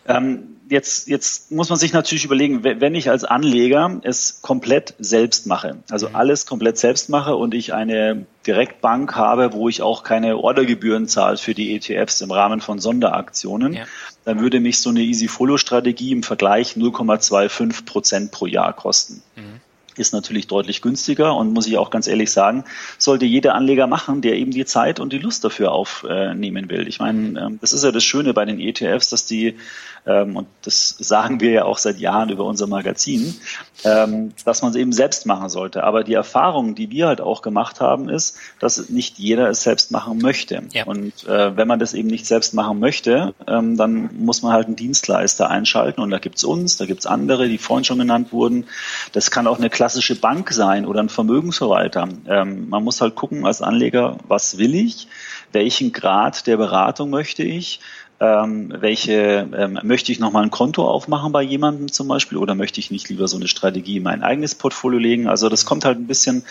Ähm, 0.05 0.57
jetzt, 0.69 1.07
jetzt 1.09 1.53
muss 1.53 1.69
man 1.69 1.79
sich 1.79 1.93
natürlich 1.93 2.25
überlegen, 2.25 2.65
wenn 2.65 2.95
ich 2.95 3.11
als 3.11 3.25
Anleger 3.25 4.01
es 4.03 4.43
komplett 4.43 4.95
selbst 4.99 5.47
mache, 5.47 5.77
also 5.91 6.09
mhm. 6.09 6.17
alles 6.17 6.47
komplett 6.47 6.79
selbst 6.79 7.09
mache 7.09 7.37
und 7.37 7.55
ich 7.55 7.73
eine 7.73 8.27
Direktbank 8.47 9.15
habe, 9.15 9.53
wo 9.53 9.69
ich 9.69 9.83
auch 9.83 10.03
keine 10.03 10.39
Ordergebühren 10.39 11.07
zahle 11.07 11.37
für 11.37 11.55
die 11.55 11.75
ETFs 11.77 12.21
im 12.21 12.33
Rahmen 12.33 12.61
von 12.61 12.81
Sonderaktionen, 12.81 13.75
ja. 13.75 13.85
dann 14.25 14.41
würde 14.41 14.59
mich 14.59 14.81
so 14.81 14.91
eine 14.91 15.03
Easyfolio-Strategie 15.03 16.13
im 16.13 16.23
Vergleich 16.23 16.73
0,25 16.77 17.85
Prozent 17.85 18.33
pro 18.33 18.47
Jahr 18.47 18.73
kosten. 18.73 19.23
Mhm 19.37 19.61
ist 19.97 20.13
natürlich 20.13 20.47
deutlich 20.47 20.83
günstiger 20.83 21.37
und 21.37 21.53
muss 21.53 21.67
ich 21.67 21.79
auch 21.79 21.91
ganz 21.91 22.07
ehrlich 22.07 22.31
sagen, 22.31 22.65
sollte 22.99 23.25
jeder 23.25 23.55
Anleger 23.55 23.87
machen, 23.87 24.23
der 24.23 24.37
eben 24.37 24.51
die 24.51 24.65
Zeit 24.65 25.01
und 25.01 25.13
die 25.13 25.19
Lust 25.19 25.45
dafür 25.45 25.73
aufnehmen 25.73 26.69
will. 26.71 26.89
Ich 26.89 26.99
meine, 26.99 27.41
ähm, 27.41 27.59
das 27.61 27.73
ist 27.73 27.85
ja 27.85 27.93
das 27.93 28.05
Schöne 28.05 28.35
bei 28.35 28.45
den 28.45 28.61
ETFs, 28.61 29.09
dass 29.11 29.25
die, 29.25 29.57
und 30.05 30.49
das 30.63 30.97
sagen 30.99 31.41
wir 31.41 31.51
ja 31.51 31.65
auch 31.65 31.79
seit 31.79 31.99
Jahren 31.99 32.29
über 32.29 32.45
unser 32.45 32.67
Magazin, 32.67 33.37
ähm, 33.85 34.33
dass 34.45 34.63
man 34.63 34.73
es 34.73 34.77
eben 34.77 34.93
selbst 34.93 35.27
machen 35.27 35.49
sollte. 35.49 35.85
Aber 35.85 36.03
die 36.03 36.15
Erfahrung, 36.15 36.75
die 36.75 36.91
wir 36.91 37.07
halt 37.07 37.21
auch 37.21 37.43
gemacht 37.43 37.81
haben, 37.81 38.09
ist, 38.09 38.37
dass 38.59 38.89
nicht 38.89 39.19
jeder 39.19 39.49
es 39.49 39.63
selbst 39.63 39.91
machen 39.93 40.19
möchte. 40.19 40.63
Ja. 40.73 40.87
Und 40.87 41.25
äh, 41.29 41.57
wenn 41.57 41.69
man 41.69 41.79
das 41.79 41.95
eben 41.95 42.09
nicht 42.09 42.27
selbst 42.27 42.53
machen 42.55 42.81
möchte, 42.81 43.35
dann 43.47 44.11
muss 44.19 44.43
man 44.43 44.53
halt 44.53 44.67
einen 44.67 44.77
Dienstleister 44.77 45.49
einschalten 45.49 46.01
und 46.01 46.11
da 46.11 46.19
gibt's 46.19 46.45
uns, 46.45 46.77
da 46.77 46.87
gibt's 46.87 47.07
andere, 47.07 47.49
die 47.49 47.59
vorhin 47.59 47.85
schon 47.85 47.99
genannt 47.99 48.33
wurden. 48.33 48.67
Das 49.13 49.31
kann 49.31 49.47
auch 49.47 49.59
eine 49.59 49.71
klassische 49.71 50.17
Bank 50.17 50.53
sein 50.53 50.87
oder 50.87 51.01
ein 51.01 51.09
Vermögensverwalter. 51.09 52.09
Ähm, 52.27 52.69
man 52.69 52.85
muss 52.85 53.01
halt 53.01 53.15
gucken 53.15 53.47
als 53.47 53.63
Anleger, 53.63 54.17
was 54.27 54.59
will 54.59 54.75
ich, 54.75 55.09
welchen 55.53 55.93
Grad 55.93 56.47
der 56.47 56.57
Beratung 56.57 57.11
möchte 57.11 57.43
ich, 57.43 57.81
ähm, 58.23 58.73
welche 58.79 59.49
ähm, 59.53 59.81
möchte 59.83 60.13
ich 60.13 60.21
nochmal 60.21 60.45
ein 60.45 60.53
Konto 60.53 60.89
aufmachen 60.89 61.33
bei 61.33 61.43
jemandem 61.43 61.91
zum 61.91 62.07
Beispiel 62.07 62.39
oder 62.39 62.55
möchte 62.55 62.79
ich 62.79 62.93
nicht 62.93 63.09
lieber 63.09 63.27
so 63.27 63.37
eine 63.37 63.49
Strategie 63.49 63.97
in 63.97 64.05
mein 64.05 64.23
eigenes 64.23 64.55
Portfolio 64.55 65.01
legen. 65.01 65.27
Also 65.27 65.49
das 65.49 65.67
kommt 65.67 65.85
halt 65.85 65.99
ein 65.99 66.07
bisschen 66.07 66.45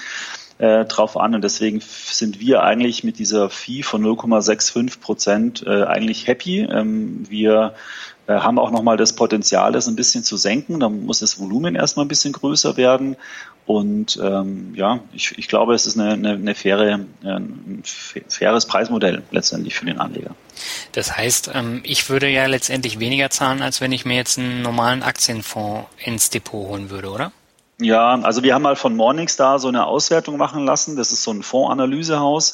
äh, 0.57 0.83
drauf 0.83 1.15
an 1.15 1.33
und 1.33 1.45
deswegen 1.45 1.81
sind 1.81 2.41
wir 2.41 2.63
eigentlich 2.63 3.05
mit 3.05 3.19
dieser 3.19 3.49
Fee 3.49 3.83
von 3.83 4.03
0,65 4.03 4.99
Prozent 4.99 5.63
äh, 5.65 5.83
eigentlich 5.83 6.27
happy. 6.27 6.59
Ähm, 6.59 7.23
wir 7.29 7.73
äh, 8.27 8.33
haben 8.33 8.59
auch 8.59 8.71
nochmal 8.71 8.97
das 8.97 9.13
Potenzial, 9.13 9.71
das 9.71 9.87
ein 9.87 9.95
bisschen 9.95 10.25
zu 10.25 10.35
senken. 10.35 10.81
Dann 10.81 11.05
muss 11.05 11.19
das 11.19 11.39
Volumen 11.39 11.75
erstmal 11.75 12.05
ein 12.05 12.09
bisschen 12.09 12.33
größer 12.33 12.75
werden. 12.75 13.15
Und 13.71 14.19
ähm, 14.21 14.73
ja, 14.75 14.99
ich, 15.13 15.37
ich 15.37 15.47
glaube, 15.47 15.73
es 15.73 15.87
ist 15.87 15.97
eine, 15.97 16.13
eine, 16.13 16.31
eine 16.31 16.55
faire, 16.55 16.99
ein 17.23 17.83
faires 18.27 18.65
Preismodell 18.65 19.23
letztendlich 19.31 19.75
für 19.75 19.85
den 19.85 19.99
Anleger. 19.99 20.35
Das 20.91 21.15
heißt, 21.15 21.51
ähm, 21.53 21.81
ich 21.83 22.09
würde 22.09 22.27
ja 22.27 22.45
letztendlich 22.47 22.99
weniger 22.99 23.29
zahlen, 23.29 23.61
als 23.61 23.79
wenn 23.81 23.91
ich 23.91 24.05
mir 24.05 24.15
jetzt 24.15 24.37
einen 24.37 24.61
normalen 24.61 25.03
Aktienfonds 25.03 25.87
ins 26.03 26.29
Depot 26.29 26.67
holen 26.67 26.89
würde, 26.89 27.09
oder? 27.09 27.31
Ja, 27.79 28.19
also 28.21 28.43
wir 28.43 28.53
haben 28.53 28.61
mal 28.61 28.75
von 28.75 28.95
Morningstar 28.95 29.57
so 29.57 29.67
eine 29.67 29.87
Auswertung 29.87 30.37
machen 30.37 30.65
lassen. 30.65 30.95
Das 30.95 31.11
ist 31.11 31.23
so 31.23 31.31
ein 31.31 31.41
Fondsanalysehaus 31.41 32.53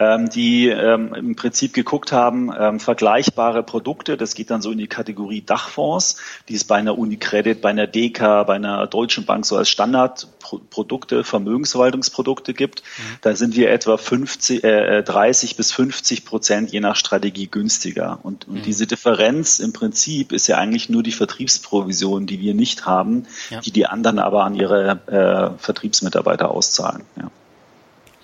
ähm, 0.00 0.28
die 0.28 0.68
ähm, 0.68 1.12
im 1.14 1.34
Prinzip 1.34 1.74
geguckt 1.74 2.12
haben, 2.12 2.52
ähm, 2.56 2.78
vergleichbare 2.78 3.64
Produkte, 3.64 4.16
das 4.16 4.34
geht 4.34 4.50
dann 4.50 4.62
so 4.62 4.70
in 4.70 4.78
die 4.78 4.86
Kategorie 4.86 5.42
Dachfonds, 5.42 6.18
die 6.48 6.54
es 6.54 6.64
bei 6.64 6.76
einer 6.76 6.96
Unicredit, 6.96 7.60
bei 7.60 7.70
einer 7.70 7.88
DK, 7.88 8.44
bei 8.44 8.54
einer 8.54 8.86
Deutschen 8.86 9.26
Bank 9.26 9.44
so 9.44 9.56
als 9.56 9.68
Standardprodukte, 9.68 11.24
Vermögensverwaltungsprodukte 11.24 12.54
gibt. 12.54 12.82
Mhm. 12.82 13.02
Da 13.22 13.34
sind 13.34 13.56
wir 13.56 13.70
etwa 13.70 13.96
50, 13.96 14.62
äh, 14.62 15.02
30 15.02 15.56
bis 15.56 15.72
50 15.72 16.24
Prozent 16.24 16.70
je 16.70 16.78
nach 16.78 16.94
Strategie 16.94 17.48
günstiger. 17.48 18.20
Und, 18.22 18.46
und 18.46 18.58
mhm. 18.58 18.62
diese 18.62 18.86
Differenz 18.86 19.58
im 19.58 19.72
Prinzip 19.72 20.30
ist 20.30 20.46
ja 20.46 20.58
eigentlich 20.58 20.88
nur 20.88 21.02
die 21.02 21.12
Vertriebsprovision, 21.12 22.26
die 22.26 22.40
wir 22.40 22.54
nicht 22.54 22.86
haben, 22.86 23.26
ja. 23.50 23.60
die 23.60 23.72
die 23.72 23.86
anderen 23.86 24.20
aber 24.20 24.44
an 24.44 24.54
ihre 24.54 25.00
äh, 25.08 25.58
Vertriebsmitarbeiter 25.58 26.50
auszahlen. 26.52 27.02
Ja. 27.16 27.30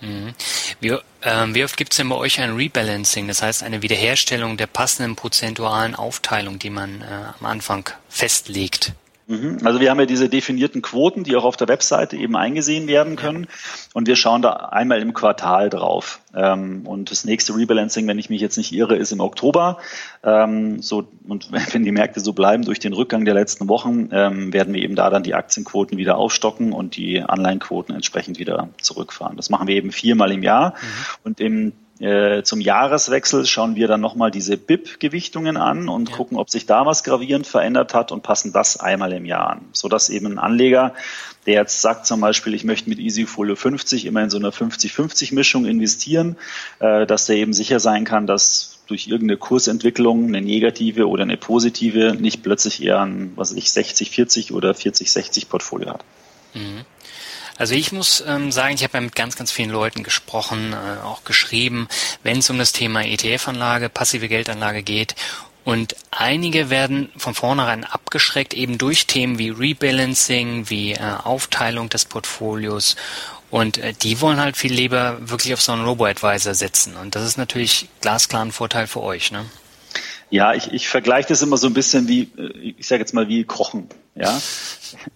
Mhm. 0.00 0.34
Wie, 1.24 1.28
ähm, 1.28 1.54
wie 1.54 1.64
oft 1.64 1.76
gibt 1.76 1.92
es 1.92 1.96
denn 1.96 2.08
bei 2.08 2.16
euch 2.16 2.40
ein 2.40 2.54
Rebalancing, 2.54 3.28
das 3.28 3.42
heißt 3.42 3.62
eine 3.62 3.82
Wiederherstellung 3.82 4.56
der 4.56 4.66
passenden 4.66 5.16
prozentualen 5.16 5.94
Aufteilung, 5.94 6.58
die 6.58 6.70
man 6.70 7.00
äh, 7.00 7.04
am 7.40 7.46
Anfang 7.46 7.88
festlegt? 8.08 8.92
Mhm. 9.26 9.58
Also 9.64 9.80
wir 9.80 9.90
haben 9.90 9.98
ja 10.00 10.06
diese 10.06 10.28
definierten 10.28 10.82
Quoten, 10.82 11.24
die 11.24 11.36
auch 11.36 11.44
auf 11.44 11.56
der 11.56 11.68
Webseite 11.68 12.16
eben 12.16 12.36
eingesehen 12.36 12.86
werden 12.86 13.16
können. 13.16 13.46
Und 13.94 14.06
wir 14.06 14.16
schauen 14.16 14.42
da 14.42 14.50
einmal 14.50 15.00
im 15.00 15.14
Quartal 15.14 15.70
drauf. 15.70 16.20
Ähm, 16.34 16.86
und 16.86 17.10
das 17.10 17.24
nächste 17.24 17.56
Rebalancing, 17.56 18.06
wenn 18.06 18.18
ich 18.18 18.28
mich 18.28 18.40
jetzt 18.40 18.56
nicht 18.56 18.72
irre, 18.72 18.96
ist 18.96 19.12
im 19.12 19.20
Oktober. 19.20 19.78
Ähm, 20.22 20.82
so, 20.82 21.08
und 21.26 21.50
wenn 21.72 21.84
die 21.84 21.92
Märkte 21.92 22.20
so 22.20 22.32
bleiben 22.32 22.64
durch 22.64 22.78
den 22.78 22.92
Rückgang 22.92 23.24
der 23.24 23.34
letzten 23.34 23.68
Wochen, 23.68 24.10
ähm, 24.12 24.52
werden 24.52 24.74
wir 24.74 24.82
eben 24.82 24.94
da 24.94 25.08
dann 25.08 25.22
die 25.22 25.34
Aktienquoten 25.34 25.96
wieder 25.96 26.16
aufstocken 26.16 26.72
und 26.72 26.96
die 26.96 27.22
Anleihenquoten 27.22 27.94
entsprechend 27.94 28.38
wieder 28.38 28.68
zurückfahren. 28.80 29.36
Das 29.36 29.48
machen 29.48 29.68
wir 29.68 29.76
eben 29.76 29.92
viermal 29.92 30.32
im 30.32 30.42
Jahr. 30.42 30.70
Mhm. 30.70 30.86
Und 31.24 31.40
im 31.40 31.72
zum 32.42 32.60
Jahreswechsel 32.60 33.46
schauen 33.46 33.76
wir 33.76 33.86
dann 33.86 34.00
nochmal 34.00 34.32
diese 34.32 34.56
BIP-Gewichtungen 34.56 35.56
an 35.56 35.88
und 35.88 36.10
ja. 36.10 36.16
gucken, 36.16 36.36
ob 36.38 36.50
sich 36.50 36.66
da 36.66 36.84
was 36.86 37.04
gravierend 37.04 37.46
verändert 37.46 37.94
hat 37.94 38.10
und 38.10 38.22
passen 38.22 38.52
das 38.52 38.80
einmal 38.80 39.12
im 39.12 39.24
Jahr 39.24 39.48
an, 39.50 39.60
sodass 39.72 40.08
eben 40.10 40.26
ein 40.26 40.38
Anleger, 40.40 40.92
der 41.46 41.54
jetzt 41.54 41.82
sagt 41.82 42.06
zum 42.06 42.20
Beispiel, 42.20 42.54
ich 42.54 42.64
möchte 42.64 42.88
mit 42.88 42.98
EasyFolio 42.98 43.54
50 43.54 44.06
immer 44.06 44.22
in 44.22 44.30
so 44.30 44.38
einer 44.38 44.50
50-50-Mischung 44.50 45.66
investieren, 45.66 46.36
äh, 46.80 47.06
dass 47.06 47.26
der 47.26 47.36
eben 47.36 47.52
sicher 47.52 47.80
sein 47.80 48.04
kann, 48.04 48.26
dass 48.26 48.80
durch 48.86 49.06
irgendeine 49.06 49.38
Kursentwicklung, 49.38 50.26
eine 50.26 50.40
negative 50.40 51.08
oder 51.08 51.22
eine 51.22 51.36
positive, 51.36 52.14
nicht 52.14 52.42
plötzlich 52.42 52.82
eher 52.82 53.00
ein, 53.00 53.32
was 53.36 53.52
ich, 53.52 53.66
60-40 53.66 54.52
oder 54.52 54.72
40-60 54.72 55.48
Portfolio 55.48 55.90
hat. 55.90 56.04
Mhm. 56.54 56.84
Also 57.56 57.74
ich 57.74 57.92
muss 57.92 58.22
ähm, 58.26 58.50
sagen, 58.50 58.74
ich 58.74 58.82
habe 58.82 58.94
ja 58.94 59.00
mit 59.00 59.14
ganz, 59.14 59.36
ganz 59.36 59.52
vielen 59.52 59.70
Leuten 59.70 60.02
gesprochen, 60.02 60.72
äh, 60.72 61.04
auch 61.04 61.24
geschrieben, 61.24 61.88
wenn 62.22 62.38
es 62.38 62.50
um 62.50 62.58
das 62.58 62.72
Thema 62.72 63.04
ETF-Anlage, 63.04 63.88
passive 63.88 64.28
Geldanlage 64.28 64.82
geht. 64.82 65.14
Und 65.64 65.96
einige 66.10 66.68
werden 66.68 67.10
von 67.16 67.34
vornherein 67.34 67.84
abgeschreckt, 67.84 68.52
eben 68.52 68.76
durch 68.76 69.06
Themen 69.06 69.38
wie 69.38 69.48
Rebalancing, 69.48 70.68
wie 70.68 70.92
äh, 70.92 70.98
Aufteilung 71.22 71.88
des 71.88 72.04
Portfolios. 72.04 72.96
Und 73.50 73.78
äh, 73.78 73.94
die 73.94 74.20
wollen 74.20 74.40
halt 74.40 74.56
viel 74.56 74.72
lieber 74.72 75.16
wirklich 75.20 75.54
auf 75.54 75.62
so 75.62 75.72
einen 75.72 75.84
Robo-Advisor 75.84 76.54
setzen. 76.54 76.96
Und 76.96 77.14
das 77.14 77.24
ist 77.24 77.38
natürlich 77.38 77.88
glasklar 78.00 78.44
ein 78.44 78.52
Vorteil 78.52 78.86
für 78.86 79.00
euch. 79.00 79.30
Ne? 79.30 79.46
Ja, 80.28 80.52
ich, 80.52 80.72
ich 80.72 80.88
vergleiche 80.88 81.28
das 81.28 81.40
immer 81.40 81.56
so 81.56 81.68
ein 81.68 81.74
bisschen 81.74 82.08
wie, 82.08 82.22
äh, 82.36 82.74
ich 82.78 82.86
sage 82.86 83.00
jetzt 83.00 83.14
mal 83.14 83.28
wie 83.28 83.44
Kochen. 83.44 83.88
Ja, 84.16 84.40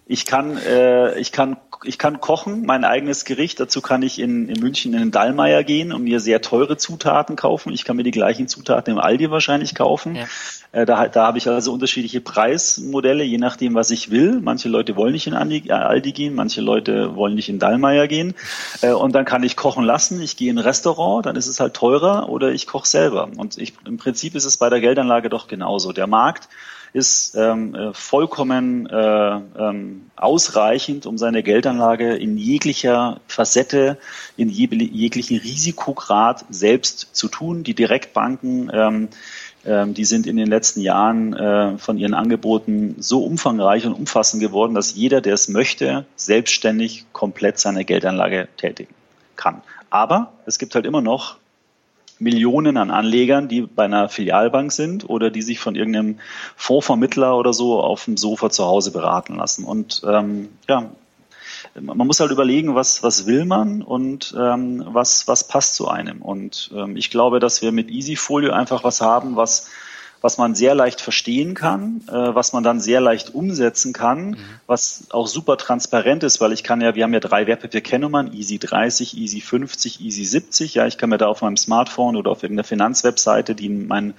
ich 0.07 0.25
kann, 0.25 0.57
äh, 0.57 1.17
ich 1.19 1.31
kann, 1.31 1.57
ich 1.83 1.97
kann 1.97 2.19
kochen, 2.19 2.65
mein 2.65 2.83
eigenes 2.83 3.25
Gericht. 3.25 3.59
Dazu 3.59 3.81
kann 3.81 4.01
ich 4.01 4.19
in, 4.19 4.49
in 4.49 4.59
München 4.59 4.93
in 4.93 4.99
den 4.99 5.11
Dallmayr 5.11 5.63
gehen 5.63 5.93
und 5.93 6.03
mir 6.03 6.19
sehr 6.19 6.41
teure 6.41 6.77
Zutaten 6.77 7.35
kaufen. 7.35 7.71
Ich 7.71 7.85
kann 7.85 7.95
mir 7.95 8.03
die 8.03 8.11
gleichen 8.11 8.47
Zutaten 8.47 8.93
im 8.93 8.99
Aldi 8.99 9.31
wahrscheinlich 9.31 9.75
kaufen. 9.75 10.15
Ja. 10.15 10.25
Äh, 10.71 10.85
da, 10.85 11.07
da 11.07 11.27
habe 11.27 11.37
ich 11.37 11.47
also 11.47 11.71
unterschiedliche 11.71 12.21
Preismodelle, 12.21 13.23
je 13.23 13.37
nachdem, 13.37 13.75
was 13.75 13.91
ich 13.91 14.11
will. 14.11 14.39
Manche 14.41 14.67
Leute 14.69 14.95
wollen 14.95 15.13
nicht 15.13 15.27
in 15.27 15.33
äh, 15.33 15.71
Aldi 15.71 16.11
gehen, 16.11 16.35
manche 16.35 16.61
Leute 16.61 17.15
wollen 17.15 17.35
nicht 17.35 17.49
in 17.49 17.59
Dallmayr 17.59 18.07
gehen. 18.07 18.35
Äh, 18.81 18.91
und 18.91 19.15
dann 19.15 19.25
kann 19.25 19.43
ich 19.43 19.55
kochen 19.55 19.85
lassen. 19.85 20.21
Ich 20.21 20.37
gehe 20.37 20.51
in 20.51 20.57
ein 20.57 20.63
Restaurant, 20.63 21.25
dann 21.25 21.35
ist 21.35 21.47
es 21.47 21.59
halt 21.59 21.73
teurer 21.73 22.29
oder 22.29 22.51
ich 22.51 22.67
koche 22.67 22.87
selber. 22.87 23.29
Und 23.37 23.57
ich, 23.57 23.73
im 23.85 23.97
Prinzip 23.97 24.35
ist 24.35 24.45
es 24.45 24.57
bei 24.57 24.69
der 24.69 24.81
Geldanlage 24.81 25.29
doch 25.29 25.47
genauso. 25.47 25.93
Der 25.93 26.07
Markt 26.07 26.49
ist 26.93 27.35
ähm, 27.35 27.75
äh, 27.75 27.93
vollkommen 27.93 28.87
äh, 28.87 28.95
ähm, 28.95 30.09
ausreichend, 30.15 31.05
um 31.05 31.17
seine 31.17 31.43
Geldanlage 31.43 32.15
in 32.15 32.37
jeglicher 32.37 33.19
Facette, 33.27 33.97
in 34.37 34.49
jeglichen 34.49 35.37
Risikograd 35.37 36.45
selbst 36.49 37.09
zu 37.13 37.27
tun. 37.27 37.63
Die 37.63 37.73
Direktbanken 37.73 38.71
ähm, 38.73 39.09
ähm, 39.65 39.93
die 39.93 40.05
sind 40.05 40.25
in 40.25 40.37
den 40.37 40.47
letzten 40.47 40.81
Jahren 40.81 41.33
äh, 41.33 41.77
von 41.77 41.97
ihren 41.97 42.13
Angeboten 42.13 42.95
so 42.99 43.23
umfangreich 43.23 43.85
und 43.85 43.93
umfassend 43.93 44.41
geworden, 44.41 44.73
dass 44.73 44.95
jeder, 44.95 45.21
der 45.21 45.33
es 45.33 45.49
möchte, 45.49 46.05
selbstständig 46.15 47.05
komplett 47.11 47.59
seine 47.59 47.83
Geldanlage 47.83 48.47
tätigen 48.57 48.93
kann. 49.35 49.61
Aber 49.89 50.33
es 50.45 50.59
gibt 50.59 50.75
halt 50.75 50.85
immer 50.85 51.01
noch 51.01 51.38
Millionen 52.19 52.77
an 52.77 52.91
Anlegern, 52.91 53.47
die 53.47 53.61
bei 53.61 53.85
einer 53.85 54.09
Filialbank 54.09 54.71
sind 54.71 55.09
oder 55.09 55.29
die 55.29 55.41
sich 55.41 55.59
von 55.59 55.75
irgendeinem 55.75 56.19
Fondsvermittler 56.55 57.37
oder 57.37 57.53
so 57.53 57.81
auf 57.81 58.05
dem 58.05 58.17
Sofa 58.17 58.49
zu 58.49 58.65
Hause 58.65 58.91
beraten 58.91 59.35
lassen. 59.35 59.63
Und 59.63 60.01
ähm, 60.05 60.49
ja, 60.67 60.91
man 61.79 62.07
muss 62.07 62.19
halt 62.19 62.31
überlegen, 62.31 62.75
was, 62.75 63.03
was 63.03 63.25
will 63.25 63.45
man 63.45 63.81
und 63.81 64.35
ähm, 64.37 64.83
was, 64.87 65.27
was 65.27 65.47
passt 65.47 65.75
zu 65.75 65.87
einem. 65.87 66.21
Und 66.21 66.71
ähm, 66.75 66.97
ich 66.97 67.09
glaube, 67.09 67.39
dass 67.39 67.61
wir 67.61 67.71
mit 67.71 67.89
Easyfolio 67.89 68.51
einfach 68.51 68.83
was 68.83 69.01
haben, 69.01 69.35
was 69.35 69.69
was 70.21 70.37
man 70.37 70.53
sehr 70.55 70.75
leicht 70.75 70.99
verstehen 71.01 71.53
kann, 71.53 72.01
äh, 72.07 72.11
was 72.11 72.51
man 72.51 72.63
dann 72.63 72.79
sehr 72.79 72.99
leicht 72.99 73.33
umsetzen 73.33 73.93
kann, 73.93 74.31
mhm. 74.31 74.37
was 74.67 75.05
auch 75.11 75.27
super 75.27 75.57
transparent 75.57 76.23
ist, 76.23 76.41
weil 76.41 76.51
ich 76.51 76.63
kann 76.63 76.81
ja, 76.81 76.95
wir 76.95 77.03
haben 77.03 77.13
ja 77.13 77.19
drei 77.19 77.47
Wertpapierkennnummern, 77.47 78.33
Easy 78.33 78.59
30, 78.59 79.17
Easy 79.17 79.41
50, 79.41 80.01
Easy 80.01 80.25
70, 80.25 80.75
ja, 80.75 80.87
ich 80.87 80.97
kann 80.97 81.09
mir 81.09 81.17
da 81.17 81.27
auf 81.27 81.41
meinem 81.41 81.57
Smartphone 81.57 82.17
oder 82.17 82.31
auf 82.31 82.43
irgendeiner 82.43 82.65
Finanzwebseite 82.65 83.55
die 83.55 83.69
mein, 83.69 84.13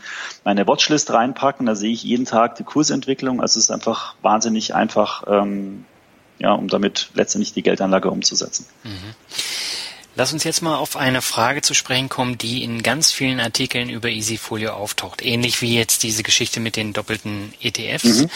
meine 0.45 0.67
Watchlist 0.67 1.13
reinpacken, 1.13 1.67
da 1.67 1.75
sehe 1.75 1.93
ich 1.93 2.03
jeden 2.03 2.25
Tag 2.25 2.57
die 2.57 2.65
Kursentwicklung, 2.65 3.41
also 3.41 3.59
es 3.59 3.65
ist 3.65 3.71
einfach 3.71 4.15
wahnsinnig 4.23 4.75
einfach, 4.75 5.25
ähm, 5.27 5.85
ja, 6.39 6.53
um 6.53 6.69
damit 6.69 7.11
letztendlich 7.15 7.53
die 7.53 7.63
Geldanlage 7.63 8.11
umzusetzen. 8.11 8.65
Mhm. 8.85 9.15
Lass 10.17 10.33
uns 10.33 10.45
jetzt 10.45 10.61
mal 10.61 10.77
auf 10.77 10.97
eine 10.97 11.23
Frage 11.23 11.63
zu 11.63 11.75
sprechen 11.75 12.09
kommen, 12.09 12.37
die 12.37 12.65
in 12.65 12.83
ganz 12.83 13.13
vielen 13.13 13.41
Artikeln 13.41 13.89
über 13.89 14.09
Easyfolio 14.09 14.73
auftaucht. 14.73 15.23
Ähnlich 15.23 15.63
wie 15.63 15.75
jetzt 15.75 16.03
diese 16.03 16.23
Geschichte 16.23 16.61
mit 16.61 16.77
den 16.77 16.93
doppelten 16.93 17.55
ETFs. 17.61 18.21
Mhm. 18.21 18.31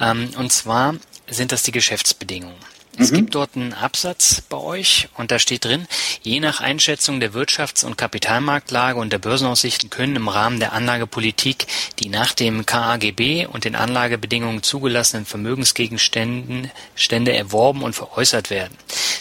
Ähm, 0.00 0.30
und 0.36 0.52
zwar 0.52 0.94
sind 1.28 1.52
das 1.52 1.62
die 1.62 1.72
Geschäftsbedingungen. 1.72 2.56
Es 2.98 3.12
mhm. 3.12 3.16
gibt 3.16 3.34
dort 3.34 3.56
einen 3.56 3.72
Absatz 3.72 4.42
bei 4.42 4.56
euch 4.56 5.08
und 5.16 5.30
da 5.30 5.38
steht 5.38 5.64
drin, 5.64 5.86
je 6.22 6.40
nach 6.40 6.60
Einschätzung 6.60 7.20
der 7.20 7.32
Wirtschafts- 7.32 7.84
und 7.84 7.96
Kapitalmarktlage 7.96 8.98
und 8.98 9.12
der 9.12 9.18
Börsenaussichten 9.18 9.90
können 9.90 10.16
im 10.16 10.28
Rahmen 10.28 10.60
der 10.60 10.72
Anlagepolitik 10.72 11.66
die 11.98 12.08
nach 12.08 12.32
dem 12.32 12.66
KAGB 12.66 13.46
und 13.46 13.64
den 13.64 13.76
Anlagebedingungen 13.76 14.62
zugelassenen 14.62 15.26
Vermögensgegenstände 15.26 16.70
Stände 16.94 17.32
erworben 17.32 17.82
und 17.82 17.94
veräußert 17.94 18.50
werden. 18.50 18.76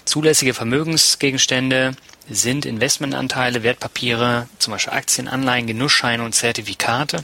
Zulässige 0.06 0.54
Vermögensgegenstände 0.54 1.96
sind 2.30 2.66
Investmentanteile, 2.66 3.64
Wertpapiere, 3.64 4.48
zum 4.60 4.72
Beispiel 4.72 4.94
Aktien, 4.94 5.28
Anleihen, 5.28 5.68
Genussscheine 5.68 6.24
und 6.24 6.36
Zertifikate 6.36 7.24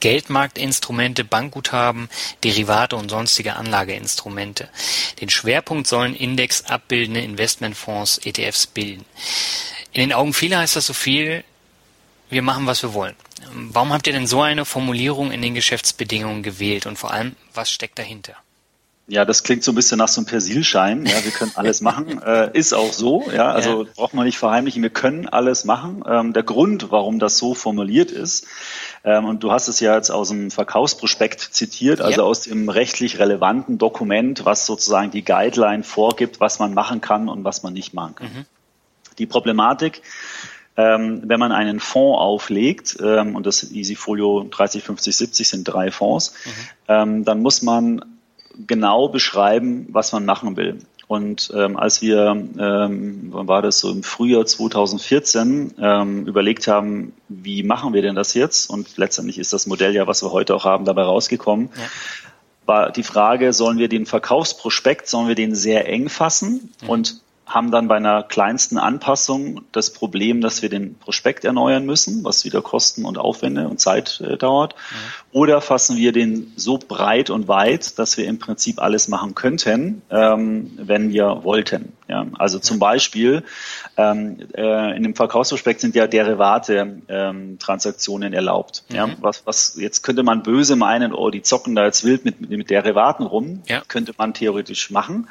Geldmarktinstrumente, 0.00 1.24
Bankguthaben, 1.24 2.08
Derivate 2.42 2.96
und 2.96 3.10
sonstige 3.10 3.56
Anlageinstrumente. 3.56 4.68
Den 5.20 5.30
Schwerpunkt 5.30 5.86
sollen 5.86 6.14
Index 6.14 6.64
abbildende 6.64 7.20
Investmentfonds, 7.20 8.18
ETFs 8.24 8.66
bilden. 8.66 9.04
In 9.92 10.00
den 10.00 10.12
Augen 10.12 10.32
vieler 10.32 10.58
heißt 10.58 10.76
das 10.76 10.86
so 10.86 10.94
viel, 10.94 11.44
wir 12.30 12.42
machen, 12.42 12.66
was 12.66 12.82
wir 12.82 12.94
wollen. 12.94 13.16
Warum 13.54 13.92
habt 13.92 14.06
ihr 14.06 14.12
denn 14.12 14.26
so 14.26 14.42
eine 14.42 14.64
Formulierung 14.64 15.32
in 15.32 15.42
den 15.42 15.54
Geschäftsbedingungen 15.54 16.42
gewählt 16.42 16.86
und 16.86 16.98
vor 16.98 17.12
allem, 17.12 17.36
was 17.54 17.70
steckt 17.70 17.98
dahinter? 17.98 18.34
Ja, 19.10 19.24
das 19.24 19.42
klingt 19.42 19.64
so 19.64 19.72
ein 19.72 19.74
bisschen 19.74 19.98
nach 19.98 20.06
so 20.06 20.20
einem 20.20 20.26
Persilschein. 20.26 21.04
Ja, 21.04 21.24
wir 21.24 21.32
können 21.32 21.50
alles 21.56 21.80
machen. 21.80 22.22
Äh, 22.30 22.56
ist 22.56 22.74
auch 22.74 22.92
so. 22.92 23.28
Ja, 23.34 23.50
also 23.50 23.84
ja. 23.84 23.90
braucht 23.96 24.14
man 24.14 24.26
nicht 24.26 24.38
verheimlichen. 24.38 24.82
Wir 24.82 24.90
können 24.90 25.26
alles 25.26 25.64
machen. 25.64 26.04
Ähm, 26.06 26.32
der 26.32 26.42
Grund, 26.42 26.92
warum 26.92 27.18
das 27.18 27.38
so 27.38 27.54
formuliert 27.54 28.10
ist, 28.10 28.46
ähm, 29.02 29.24
und 29.24 29.42
du 29.42 29.50
hast 29.50 29.68
es 29.68 29.80
ja 29.80 29.96
jetzt 29.96 30.10
aus 30.10 30.28
dem 30.28 30.50
Verkaufsprospekt 30.50 31.40
zitiert, 31.40 32.00
also 32.00 32.20
ja. 32.20 32.26
aus 32.26 32.42
dem 32.42 32.68
rechtlich 32.68 33.18
relevanten 33.18 33.78
Dokument, 33.78 34.44
was 34.44 34.66
sozusagen 34.66 35.10
die 35.10 35.24
Guideline 35.24 35.82
vorgibt, 35.82 36.40
was 36.40 36.58
man 36.58 36.74
machen 36.74 37.00
kann 37.00 37.28
und 37.28 37.44
was 37.44 37.62
man 37.62 37.72
nicht 37.72 37.94
machen 37.94 38.14
kann. 38.14 38.26
Mhm. 38.28 38.44
Die 39.18 39.26
Problematik, 39.26 40.02
ähm, 40.76 41.22
wenn 41.24 41.40
man 41.40 41.52
einen 41.52 41.80
Fonds 41.80 42.18
auflegt, 42.18 42.98
ähm, 43.02 43.36
und 43.36 43.46
das 43.46 43.70
Easyfolio 43.70 44.46
30, 44.50 44.82
50, 44.84 45.16
70 45.16 45.48
sind 45.48 45.64
drei 45.64 45.90
Fonds, 45.90 46.34
mhm. 46.44 46.50
ähm, 46.88 47.24
dann 47.24 47.40
muss 47.40 47.62
man 47.62 48.04
genau 48.66 49.08
beschreiben, 49.08 49.86
was 49.90 50.12
man 50.12 50.24
machen 50.24 50.56
will. 50.56 50.78
Und 51.10 51.50
ähm, 51.56 51.76
als 51.76 52.02
wir, 52.02 52.36
ähm, 52.56 53.30
wann 53.32 53.48
war 53.48 53.62
das 53.62 53.80
so 53.80 53.90
im 53.90 54.04
Frühjahr 54.04 54.46
2014, 54.46 55.74
ähm, 55.80 56.24
überlegt 56.24 56.68
haben, 56.68 57.14
wie 57.28 57.64
machen 57.64 57.94
wir 57.94 58.00
denn 58.00 58.14
das 58.14 58.34
jetzt? 58.34 58.70
Und 58.70 58.96
letztendlich 58.96 59.36
ist 59.36 59.52
das 59.52 59.66
Modell 59.66 59.92
ja, 59.92 60.06
was 60.06 60.22
wir 60.22 60.30
heute 60.30 60.54
auch 60.54 60.64
haben, 60.64 60.84
dabei 60.84 61.02
rausgekommen. 61.02 61.70
Ja. 61.74 61.82
War 62.64 62.92
die 62.92 63.02
Frage, 63.02 63.52
sollen 63.52 63.78
wir 63.78 63.88
den 63.88 64.06
Verkaufsprospekt, 64.06 65.08
sollen 65.08 65.26
wir 65.26 65.34
den 65.34 65.56
sehr 65.56 65.88
eng 65.88 66.08
fassen? 66.08 66.72
Und 66.86 67.20
haben 67.50 67.72
dann 67.72 67.88
bei 67.88 67.96
einer 67.96 68.22
kleinsten 68.22 68.78
Anpassung 68.78 69.62
das 69.72 69.92
Problem, 69.92 70.40
dass 70.40 70.62
wir 70.62 70.68
den 70.68 70.94
Prospekt 70.94 71.44
erneuern 71.44 71.84
müssen, 71.84 72.22
was 72.22 72.44
wieder 72.44 72.62
Kosten 72.62 73.04
und 73.04 73.18
Aufwände 73.18 73.68
und 73.68 73.80
Zeit 73.80 74.22
äh, 74.24 74.36
dauert. 74.36 74.74
Mhm. 74.74 74.96
Oder 75.32 75.60
fassen 75.60 75.96
wir 75.96 76.12
den 76.12 76.52
so 76.54 76.78
breit 76.78 77.28
und 77.28 77.48
weit, 77.48 77.98
dass 77.98 78.16
wir 78.16 78.26
im 78.26 78.38
Prinzip 78.38 78.80
alles 78.80 79.08
machen 79.08 79.34
könnten, 79.34 80.02
ähm, 80.10 80.70
wenn 80.76 81.12
wir 81.12 81.40
wollten. 81.42 81.92
Ja, 82.08 82.26
also 82.38 82.60
zum 82.60 82.78
Beispiel 82.78 83.42
ähm, 83.96 84.38
äh, 84.54 84.96
in 84.96 85.02
dem 85.02 85.14
Verkaufsprospekt 85.16 85.80
sind 85.80 85.96
ja 85.96 86.06
Derivate 86.06 87.02
ähm, 87.08 87.58
Transaktionen 87.58 88.32
erlaubt. 88.32 88.84
Mhm. 88.88 88.96
Ja, 88.96 89.08
was, 89.20 89.44
was 89.44 89.76
jetzt 89.76 90.02
könnte 90.02 90.22
man 90.22 90.44
böse 90.44 90.76
meinen, 90.76 91.12
oh, 91.12 91.30
die 91.30 91.42
zocken 91.42 91.74
da 91.74 91.84
jetzt 91.84 92.04
wild 92.04 92.24
mit, 92.24 92.48
mit 92.48 92.70
Derivaten 92.70 93.26
rum, 93.26 93.62
ja. 93.66 93.82
könnte 93.88 94.14
man 94.16 94.34
theoretisch 94.34 94.90
machen. 94.90 95.28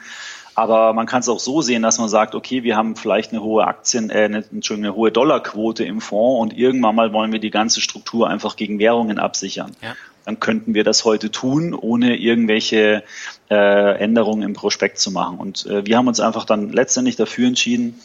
Aber 0.60 0.91
man 0.91 1.06
kann 1.06 1.22
es 1.22 1.30
auch 1.30 1.39
so 1.39 1.62
sehen, 1.62 1.84
dass 1.84 2.00
man 2.00 2.10
sagt, 2.10 2.36
okay, 2.36 2.63
wir 2.63 2.76
haben 2.76 2.98
vielleicht 2.98 3.32
eine 3.32 3.41
hohe 3.41 3.65
Aktien, 3.65 4.10
äh, 4.10 4.26
eine, 4.26 4.43
eine 4.52 4.93
hohe 4.93 5.10
Dollarquote 5.10 5.86
im 5.86 6.02
Fonds 6.02 6.41
und 6.41 6.58
irgendwann 6.60 6.95
mal 6.95 7.13
wollen 7.13 7.32
wir 7.32 7.39
die 7.39 7.50
ganze 7.50 7.80
Struktur 7.80 8.30
einfach 8.30 8.58
gegen 8.58 8.78
Währungen 8.78 9.19
absichern. 9.19 9.72
Ja. 9.82 9.95
Dann 10.26 10.41
könnten 10.41 10.74
wir 10.74 10.84
das 10.84 11.06
heute 11.06 11.32
tun, 11.32 11.74
ohne 11.74 12.17
irgendwelche 12.17 13.04
äh, 13.50 14.00
Änderungen 14.00 14.43
im 14.43 14.52
Prospekt 14.52 15.00
zu 15.00 15.12
machen. 15.12 15.38
Und 15.38 15.65
äh, 15.65 15.86
wir 15.86 15.95
haben 15.95 16.10
uns 16.10 16.19
einfach 16.19 16.43
dann 16.43 16.74
letztendlich 16.74 17.15
dafür 17.15 17.48
entschieden, 17.48 17.98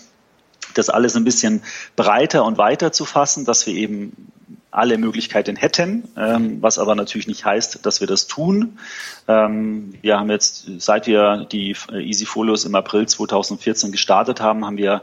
das 0.75 0.91
alles 0.91 1.17
ein 1.17 1.25
bisschen 1.25 1.61
breiter 1.97 2.45
und 2.45 2.57
weiter 2.57 2.93
zu 2.93 3.05
fassen, 3.05 3.45
dass 3.45 3.67
wir 3.67 3.75
eben 3.75 4.31
alle 4.75 4.99
Möglichkeiten 4.99 5.57
hätten, 5.57 6.09
ähm, 6.17 6.61
was 6.61 6.79
aber 6.79 6.95
natürlich 6.95 7.29
nicht 7.29 7.45
heißt, 7.45 7.87
dass 7.87 8.01
wir 8.01 8.09
das 8.09 8.27
tun. 8.27 8.79
Ähm, 9.29 9.95
wir 10.03 10.19
haben 10.19 10.31
jetzt, 10.31 10.67
seit 10.79 11.07
wir 11.07 11.47
die 11.51 11.77
Easy 11.93 12.27
Folios 12.27 12.65
im 12.65 12.75
April 12.75 13.07
2014 13.07 13.93
gestartet 13.93 14.41
haben, 14.41 14.65
haben 14.65 14.77
wir 14.77 15.03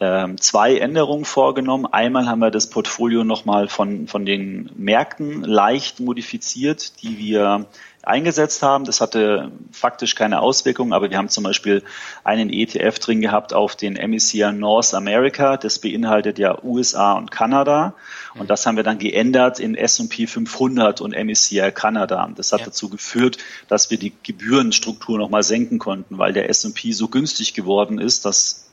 ähm, 0.00 0.40
zwei 0.40 0.78
Änderungen 0.78 1.24
vorgenommen. 1.24 1.86
Einmal 1.86 2.26
haben 2.26 2.40
wir 2.40 2.50
das 2.50 2.68
Portfolio 2.68 3.22
nochmal 3.22 3.68
von, 3.68 4.08
von 4.08 4.26
den 4.26 4.70
Märkten 4.76 5.44
leicht 5.44 6.00
modifiziert, 6.00 7.02
die 7.02 7.18
wir 7.18 7.66
eingesetzt 8.02 8.62
haben. 8.62 8.84
Das 8.84 9.00
hatte 9.00 9.52
faktisch 9.70 10.14
keine 10.14 10.40
Auswirkungen, 10.40 10.92
aber 10.92 11.10
wir 11.10 11.18
haben 11.18 11.28
zum 11.28 11.44
Beispiel 11.44 11.82
einen 12.24 12.50
ETF 12.50 12.98
drin 12.98 13.20
gehabt 13.20 13.54
auf 13.54 13.76
den 13.76 13.94
MSCI 13.94 14.52
North 14.52 14.94
America. 14.94 15.56
Das 15.56 15.78
beinhaltet 15.78 16.38
ja 16.38 16.62
USA 16.62 17.12
und 17.12 17.30
Kanada. 17.30 17.94
Und 18.34 18.50
das 18.50 18.66
haben 18.66 18.76
wir 18.76 18.82
dann 18.82 18.98
geändert 18.98 19.60
in 19.60 19.74
S&P 19.74 20.26
500 20.26 21.00
und 21.00 21.14
MSCI 21.14 21.70
Kanada. 21.72 22.28
Das 22.34 22.52
hat 22.52 22.60
ja. 22.60 22.66
dazu 22.66 22.88
geführt, 22.88 23.38
dass 23.68 23.90
wir 23.90 23.98
die 23.98 24.12
Gebührenstruktur 24.22 25.18
nochmal 25.18 25.42
senken 25.42 25.78
konnten, 25.78 26.18
weil 26.18 26.32
der 26.32 26.48
S&P 26.48 26.92
so 26.92 27.08
günstig 27.08 27.54
geworden 27.54 27.98
ist, 27.98 28.24
dass 28.24 28.70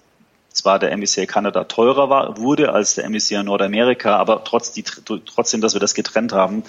zwar 0.52 0.80
der 0.80 0.96
MSCI 0.98 1.28
Kanada 1.28 1.66
teurer 1.66 2.10
war, 2.10 2.38
wurde 2.38 2.74
als 2.74 2.96
der 2.96 3.10
MSCI 3.10 3.44
Nordamerika, 3.44 4.16
aber 4.18 4.44
trotz 4.44 4.72
die, 4.72 4.84
trotzdem, 4.84 5.62
dass 5.62 5.74
wir 5.74 5.80
das 5.80 5.94
getrennt 5.94 6.34
haben, 6.34 6.64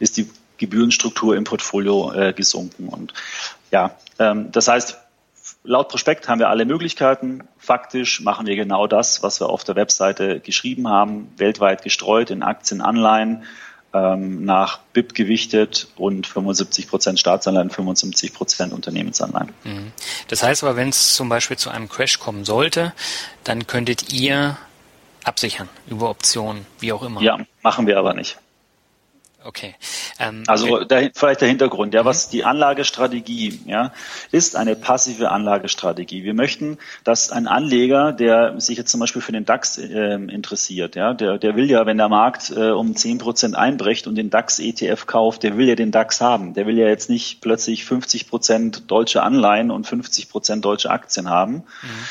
ist 0.00 0.16
die 0.16 0.28
Gebührenstruktur 0.58 1.36
im 1.36 1.44
Portfolio 1.44 2.12
äh, 2.12 2.32
gesunken. 2.32 2.88
Und 2.88 3.12
ja, 3.70 3.96
ähm, 4.18 4.50
das 4.52 4.68
heißt, 4.68 4.98
laut 5.64 5.88
Prospekt 5.88 6.28
haben 6.28 6.38
wir 6.38 6.48
alle 6.48 6.64
Möglichkeiten. 6.64 7.44
Faktisch 7.58 8.20
machen 8.20 8.46
wir 8.46 8.56
genau 8.56 8.86
das, 8.86 9.22
was 9.22 9.40
wir 9.40 9.48
auf 9.48 9.64
der 9.64 9.76
Webseite 9.76 10.40
geschrieben 10.40 10.88
haben, 10.88 11.32
weltweit 11.36 11.82
gestreut 11.82 12.30
in 12.30 12.42
Aktien, 12.42 12.80
Anleihen, 12.80 13.44
ähm, 13.92 14.44
nach 14.44 14.78
BIP 14.92 15.14
gewichtet 15.14 15.88
und 15.96 16.26
75 16.26 16.88
Prozent 16.88 17.20
Staatsanleihen, 17.20 17.70
75 17.70 18.34
Prozent 18.34 18.72
Unternehmensanleihen. 18.72 19.52
Mhm. 19.64 19.92
Das 20.28 20.42
heißt 20.42 20.64
aber, 20.64 20.76
wenn 20.76 20.88
es 20.88 21.14
zum 21.14 21.28
Beispiel 21.28 21.56
zu 21.56 21.70
einem 21.70 21.88
Crash 21.88 22.18
kommen 22.18 22.44
sollte, 22.44 22.92
dann 23.44 23.66
könntet 23.66 24.12
ihr 24.12 24.56
absichern 25.24 25.68
über 25.88 26.10
Optionen, 26.10 26.66
wie 26.78 26.92
auch 26.92 27.02
immer. 27.02 27.20
Ja, 27.20 27.38
machen 27.62 27.86
wir 27.86 27.98
aber 27.98 28.14
nicht. 28.14 28.38
Okay. 29.46 29.74
Ähm, 30.18 30.44
also 30.46 30.84
der, 30.84 31.10
vielleicht 31.14 31.40
der 31.40 31.48
Hintergrund, 31.48 31.94
ja, 31.94 32.04
was 32.04 32.28
die 32.28 32.44
Anlagestrategie, 32.44 33.60
ja, 33.66 33.92
ist 34.32 34.56
eine 34.56 34.76
passive 34.76 35.30
Anlagestrategie. 35.30 36.24
Wir 36.24 36.34
möchten, 36.34 36.78
dass 37.04 37.30
ein 37.30 37.46
Anleger, 37.46 38.12
der 38.12 38.60
sich 38.60 38.78
jetzt 38.78 38.90
zum 38.90 39.00
Beispiel 39.00 39.22
für 39.22 39.32
den 39.32 39.44
DAX 39.44 39.78
äh, 39.78 40.14
interessiert, 40.14 40.96
ja, 40.96 41.14
der, 41.14 41.38
der 41.38 41.56
will 41.56 41.70
ja, 41.70 41.86
wenn 41.86 41.98
der 41.98 42.08
Markt 42.08 42.50
äh, 42.50 42.70
um 42.70 42.96
zehn 42.96 43.18
Prozent 43.18 43.56
einbricht 43.56 44.06
und 44.06 44.16
den 44.16 44.30
DAX 44.30 44.58
ETF 44.58 45.06
kauft, 45.06 45.42
der 45.42 45.56
will 45.56 45.68
ja 45.68 45.74
den 45.74 45.90
DAX 45.90 46.20
haben. 46.20 46.54
Der 46.54 46.66
will 46.66 46.78
ja 46.78 46.86
jetzt 46.86 47.10
nicht 47.10 47.40
plötzlich 47.40 47.84
50 47.84 48.28
Prozent 48.28 48.90
deutsche 48.90 49.22
Anleihen 49.22 49.70
und 49.70 49.86
50 49.86 50.28
Prozent 50.28 50.64
deutsche 50.64 50.90
Aktien 50.90 51.30
haben, 51.30 51.54
mhm. 51.54 51.62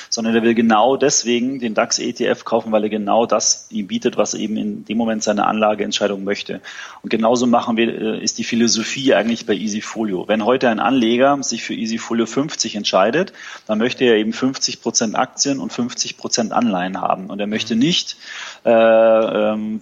sondern 0.09 0.33
der 0.33 0.43
will 0.43 0.55
genau 0.55 0.97
deswegen 0.97 1.59
den 1.59 1.73
DAX 1.73 1.99
ETF 1.99 2.45
kaufen, 2.45 2.71
weil 2.71 2.83
er 2.83 2.89
genau 2.89 3.25
das 3.25 3.67
ihm 3.69 3.87
bietet, 3.87 4.17
was 4.17 4.33
er 4.33 4.39
eben 4.39 4.57
in 4.57 4.85
dem 4.85 4.97
Moment 4.97 5.23
seine 5.23 5.47
Anlageentscheidung 5.47 6.23
möchte. 6.23 6.61
Und 7.01 7.09
genauso 7.25 7.47
machen 7.47 7.75
wir, 7.75 7.87
äh, 7.99 8.23
ist 8.23 8.37
die 8.37 8.43
Philosophie 8.43 9.15
eigentlich 9.15 9.47
bei 9.47 9.55
Easyfolio. 9.55 10.27
Wenn 10.27 10.45
heute 10.45 10.69
ein 10.69 10.79
Anleger 10.79 11.41
sich 11.41 11.63
für 11.63 11.73
Easyfolio 11.73 12.27
50 12.27 12.75
entscheidet, 12.75 13.33
dann 13.65 13.79
möchte 13.79 14.03
er 14.03 14.17
eben 14.17 14.31
50 14.31 14.79
Prozent 14.79 15.15
Aktien 15.15 15.59
und 15.59 15.73
50 15.73 16.17
Prozent 16.17 16.51
Anleihen 16.51 17.01
haben. 17.01 17.31
Und 17.31 17.39
er 17.39 17.47
möchte 17.47 17.75
nicht 17.75 18.17
äh, 18.65 18.69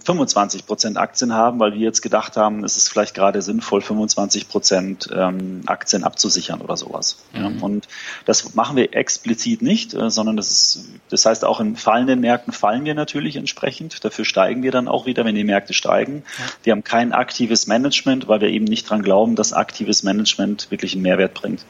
25 0.04 0.60
ähm, 0.60 0.66
Prozent 0.66 0.98
Aktien 0.98 1.32
haben, 1.32 1.58
weil 1.58 1.72
wir 1.72 1.80
jetzt 1.80 2.02
gedacht 2.02 2.36
haben, 2.36 2.64
es 2.64 2.76
ist 2.76 2.90
vielleicht 2.90 3.14
gerade 3.14 3.40
sinnvoll, 3.40 3.80
25 3.80 4.48
Prozent 4.48 5.08
ähm, 5.14 5.62
Aktien 5.64 6.04
abzusichern 6.04 6.60
oder 6.60 6.76
sowas. 6.76 7.24
Mhm. 7.32 7.40
Ja. 7.40 7.52
Und 7.62 7.88
das 8.26 8.54
machen 8.54 8.76
wir 8.76 8.94
explizit 8.94 9.62
nicht, 9.62 9.94
äh, 9.94 10.10
sondern 10.10 10.36
das 10.36 10.50
ist, 10.50 10.88
das 11.08 11.24
heißt 11.24 11.46
auch 11.46 11.60
in 11.60 11.76
fallenden 11.76 12.20
Märkten 12.20 12.52
fallen 12.52 12.84
wir 12.84 12.94
natürlich 12.94 13.36
entsprechend. 13.36 14.04
Dafür 14.04 14.26
steigen 14.26 14.62
wir 14.62 14.70
dann 14.70 14.86
auch 14.86 15.06
wieder, 15.06 15.24
wenn 15.24 15.34
die 15.34 15.44
Märkte 15.44 15.72
steigen. 15.72 16.22
Ja. 16.38 16.44
Wir 16.64 16.72
haben 16.72 16.84
kein 16.84 17.14
aktives 17.14 17.66
Management, 17.66 18.28
weil 18.28 18.42
wir 18.42 18.48
eben 18.48 18.66
nicht 18.66 18.88
dran 18.90 19.02
glauben, 19.02 19.34
dass 19.34 19.54
aktives 19.54 20.02
Management 20.02 20.70
wirklich 20.70 20.92
einen 20.92 21.02
Mehrwert 21.02 21.32
bringt. 21.32 21.64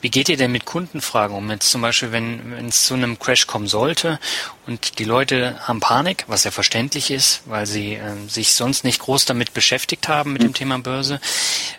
Wie 0.00 0.10
geht 0.10 0.28
ihr 0.28 0.36
denn 0.36 0.52
mit 0.52 0.64
Kundenfragen 0.64 1.36
um? 1.36 1.50
Jetzt 1.50 1.70
zum 1.70 1.82
Beispiel, 1.82 2.12
wenn, 2.12 2.56
wenn 2.56 2.68
es 2.68 2.84
zu 2.84 2.94
einem 2.94 3.18
Crash 3.18 3.46
kommen 3.46 3.66
sollte 3.66 4.18
und 4.66 4.98
die 4.98 5.04
Leute 5.04 5.58
haben 5.60 5.80
Panik, 5.80 6.24
was 6.26 6.44
ja 6.44 6.50
verständlich 6.50 7.10
ist, 7.10 7.42
weil 7.46 7.66
sie 7.66 7.94
äh, 7.94 8.28
sich 8.28 8.54
sonst 8.54 8.84
nicht 8.84 9.00
groß 9.00 9.24
damit 9.24 9.54
beschäftigt 9.54 10.08
haben 10.08 10.32
mit 10.32 10.42
mhm. 10.42 10.48
dem 10.48 10.54
Thema 10.54 10.78
Börse. 10.78 11.20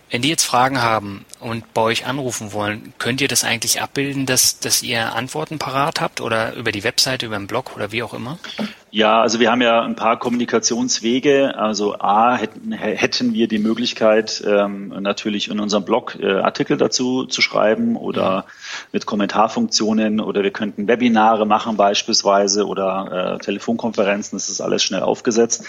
Wenn 0.10 0.22
die 0.22 0.30
jetzt 0.30 0.46
Fragen 0.46 0.82
haben 0.82 1.26
und 1.40 1.74
bei 1.74 1.82
euch 1.82 2.06
anrufen 2.06 2.54
wollen, 2.54 2.94
könnt 3.00 3.22
ihr 3.22 3.28
das 3.28 3.44
eigentlich 3.44 3.82
abbilden, 3.82 4.26
dass, 4.26 4.60
dass 4.60 4.84
ihr 4.84 5.14
Antworten 5.14 5.60
parat 5.60 6.00
habt 6.00 6.22
oder 6.22 6.54
über 6.54 6.72
die 6.72 6.84
Webseite, 6.84 7.26
über 7.26 7.38
den 7.38 7.48
Blog 7.48 7.76
oder 7.76 7.92
wie 7.92 8.04
auch 8.04 8.14
immer? 8.14 8.40
Ja, 8.96 9.22
also 9.22 9.42
wir 9.42 9.52
haben 9.52 9.62
ja 9.62 9.82
ein 9.82 9.98
paar 9.98 10.18
Kommunikationswege. 10.18 11.58
Also 11.58 12.00
A, 12.00 12.38
hätten, 12.38 12.72
hätten 12.72 13.34
wir 13.34 13.50
die 13.50 13.60
Möglichkeit, 13.60 14.42
ähm, 14.48 14.94
natürlich 15.02 15.52
in 15.52 15.60
unserem 15.60 15.84
Blog 15.84 16.18
äh, 16.18 16.40
Artikel 16.40 16.78
dazu 16.78 17.26
zu 17.26 17.42
schreiben 17.42 17.98
oder 17.98 18.46
mit 18.94 19.06
Kommentarfunktionen 19.06 20.22
oder 20.22 20.44
wir 20.44 20.52
könnten 20.52 20.88
Webinare 20.88 21.46
machen 21.46 21.76
beispielsweise 21.76 22.66
oder 22.68 23.34
äh, 23.36 23.44
Telefonkonferenzen. 23.44 24.38
Das 24.38 24.48
ist 24.48 24.62
alles 24.62 24.82
schnell 24.82 25.02
aufgesetzt. 25.02 25.64
Mhm. 25.64 25.66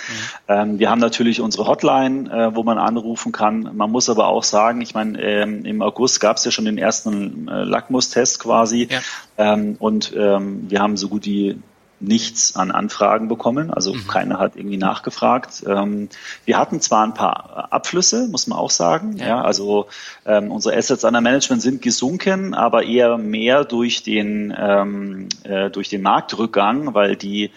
Ähm, 0.47 0.79
wir 0.79 0.89
haben 0.89 1.01
natürlich 1.01 1.41
unsere 1.41 1.67
Hotline, 1.67 2.31
äh, 2.31 2.55
wo 2.55 2.62
man 2.62 2.79
anrufen 2.79 3.33
kann. 3.33 3.71
Man 3.75 3.91
muss 3.91 4.09
aber 4.09 4.29
auch 4.29 4.45
sagen, 4.45 4.81
ich 4.83 4.95
meine, 4.95 5.21
ähm, 5.21 5.65
im 5.65 5.83
August 5.83 6.21
gab 6.21 6.37
es 6.37 6.45
ja 6.45 6.53
schon 6.53 6.67
den 6.67 6.79
ersten 6.79 7.49
äh, 7.49 7.65
Lackmustest 7.65 8.39
quasi. 8.39 8.87
Ja. 8.89 9.01
Ähm, 9.37 9.75
und 9.81 10.12
ähm, 10.17 10.71
wir 10.71 10.81
haben 10.81 10.97
so 10.97 11.09
gut 11.09 11.27
wie 11.27 11.59
nichts 11.99 12.57
an 12.57 12.71
Anfragen 12.71 13.29
bekommen. 13.29 13.71
Also 13.71 13.95
mhm. 13.95 14.07
keiner 14.07 14.39
hat 14.39 14.57
irgendwie 14.57 14.77
nachgefragt. 14.77 15.65
Ähm, 15.67 16.09
wir 16.45 16.59
hatten 16.59 16.81
zwar 16.81 17.05
ein 17.05 17.15
paar 17.15 17.73
Abflüsse, 17.73 18.29
muss 18.29 18.47
man 18.47 18.59
auch 18.59 18.71
sagen. 18.71 19.17
Ja, 19.17 19.27
ja 19.27 19.43
also 19.43 19.87
ähm, 20.27 20.51
unsere 20.51 20.77
Assets 20.77 21.05
under 21.05 21.21
Management 21.21 21.63
sind 21.63 21.83
gesunken, 21.83 22.55
aber 22.55 22.85
eher 22.85 23.17
mehr 23.17 23.65
durch 23.65 24.03
den 24.03 24.55
ähm, 24.57 25.29
äh, 25.45 25.71
durch 25.71 25.89
den 25.89 26.03
Marktrückgang, 26.03 26.95
weil 26.95 27.17
die 27.17 27.51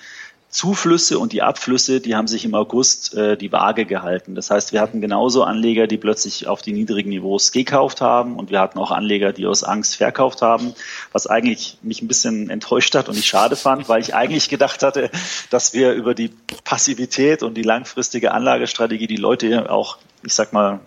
Zuflüsse 0.49 1.19
und 1.19 1.31
die 1.31 1.43
Abflüsse, 1.43 2.01
die 2.01 2.15
haben 2.15 2.27
sich 2.27 2.43
im 2.43 2.55
August 2.55 3.13
äh, 3.13 3.37
die 3.37 3.51
Waage 3.51 3.85
gehalten. 3.85 4.33
Das 4.33 4.49
heißt, 4.49 4.73
wir 4.73 4.81
hatten 4.81 4.99
genauso 4.99 5.43
Anleger, 5.43 5.85
die 5.85 5.97
plötzlich 5.97 6.47
auf 6.47 6.63
die 6.63 6.73
niedrigen 6.73 7.11
Niveaus 7.11 7.51
gekauft 7.51 8.01
haben 8.01 8.35
und 8.35 8.49
wir 8.49 8.59
hatten 8.59 8.79
auch 8.79 8.89
Anleger, 8.89 9.31
die 9.31 9.45
aus 9.45 9.63
Angst 9.63 9.97
verkauft 9.97 10.41
haben, 10.41 10.73
was 11.11 11.27
eigentlich 11.27 11.77
mich 11.83 12.01
ein 12.01 12.07
bisschen 12.07 12.49
enttäuscht 12.49 12.95
hat 12.95 13.09
und 13.09 13.17
ich 13.17 13.27
schade 13.27 13.55
fand, 13.55 13.89
weil 13.89 14.01
ich 14.01 14.15
eigentlich 14.15 14.49
gedacht 14.49 14.81
hatte, 14.81 15.11
dass 15.51 15.75
wir 15.75 15.93
über 15.93 16.15
die 16.15 16.31
Passivität 16.63 17.43
und 17.43 17.53
die 17.53 17.61
langfristige 17.61 18.31
Anlagestrategie 18.31 19.05
die 19.05 19.17
Leute 19.17 19.71
auch, 19.71 19.99
ich 20.23 20.33
sag 20.33 20.51
mal, 20.51 20.79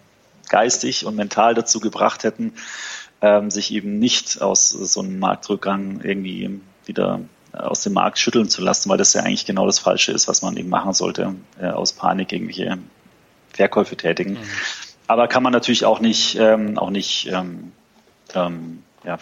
geistig 0.48 1.07
und 1.07 1.14
mental 1.14 1.55
dazu 1.55 1.79
gebracht 1.79 2.25
hätten, 2.25 2.53
ähm, 3.20 3.48
sich 3.48 3.72
eben 3.72 4.01
nicht 4.01 4.42
aus 4.42 4.70
so 4.70 5.01
einem 5.01 5.20
Marktrückgang 5.20 6.01
irgendwie 6.03 6.61
wieder 6.85 7.20
aus 7.53 7.83
dem 7.83 7.93
Markt 7.93 8.19
schütteln 8.19 8.49
zu 8.49 8.62
lassen, 8.62 8.88
weil 8.88 8.99
das 8.99 9.12
ja 9.12 9.23
eigentlich 9.23 9.47
genau 9.47 9.67
das 9.67 9.79
Falsche 9.79 10.12
ist, 10.12 10.29
was 10.29 10.43
man 10.43 10.57
eben 10.57 10.69
machen 10.69 10.93
sollte, 10.93 11.35
äh, 11.61 11.67
aus 11.67 11.93
Panik 11.93 12.33
irgendwelche 12.33 12.79
Verkäufe 13.53 13.97
tätigen. 13.97 14.35
Mhm. 14.35 14.38
Aber 15.07 15.29
kann 15.29 15.43
man 15.43 15.53
natürlich 15.53 15.85
auch 15.85 16.01
nicht, 16.01 16.37
ähm, 16.37 16.79
auch 16.79 16.91
nicht 16.91 17.27
ähm, 17.27 17.73
ähm, 18.35 18.83
ja, 19.05 19.19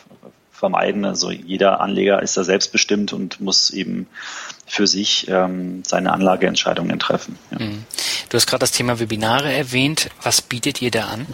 vermeiden. 0.53 1.05
Also 1.05 1.31
jeder 1.31 1.81
Anleger 1.81 2.23
ist 2.23 2.37
da 2.37 2.45
selbstbestimmt 2.45 3.13
und 3.13 3.41
muss 3.41 3.71
eben 3.71 4.07
für 4.67 4.87
sich 4.87 5.27
ähm, 5.29 5.83
seine 5.85 6.13
Anlageentscheidungen 6.13 6.99
treffen. 7.01 7.39
Ja. 7.51 7.59
Mhm. 7.59 7.85
Du 8.29 8.37
hast 8.37 8.47
gerade 8.47 8.61
das 8.61 8.71
Thema 8.71 9.01
Webinare 9.01 9.53
erwähnt. 9.53 10.11
Was 10.23 10.43
bietet 10.43 10.81
ihr 10.81 10.93
da 10.93 11.07
an? 11.09 11.27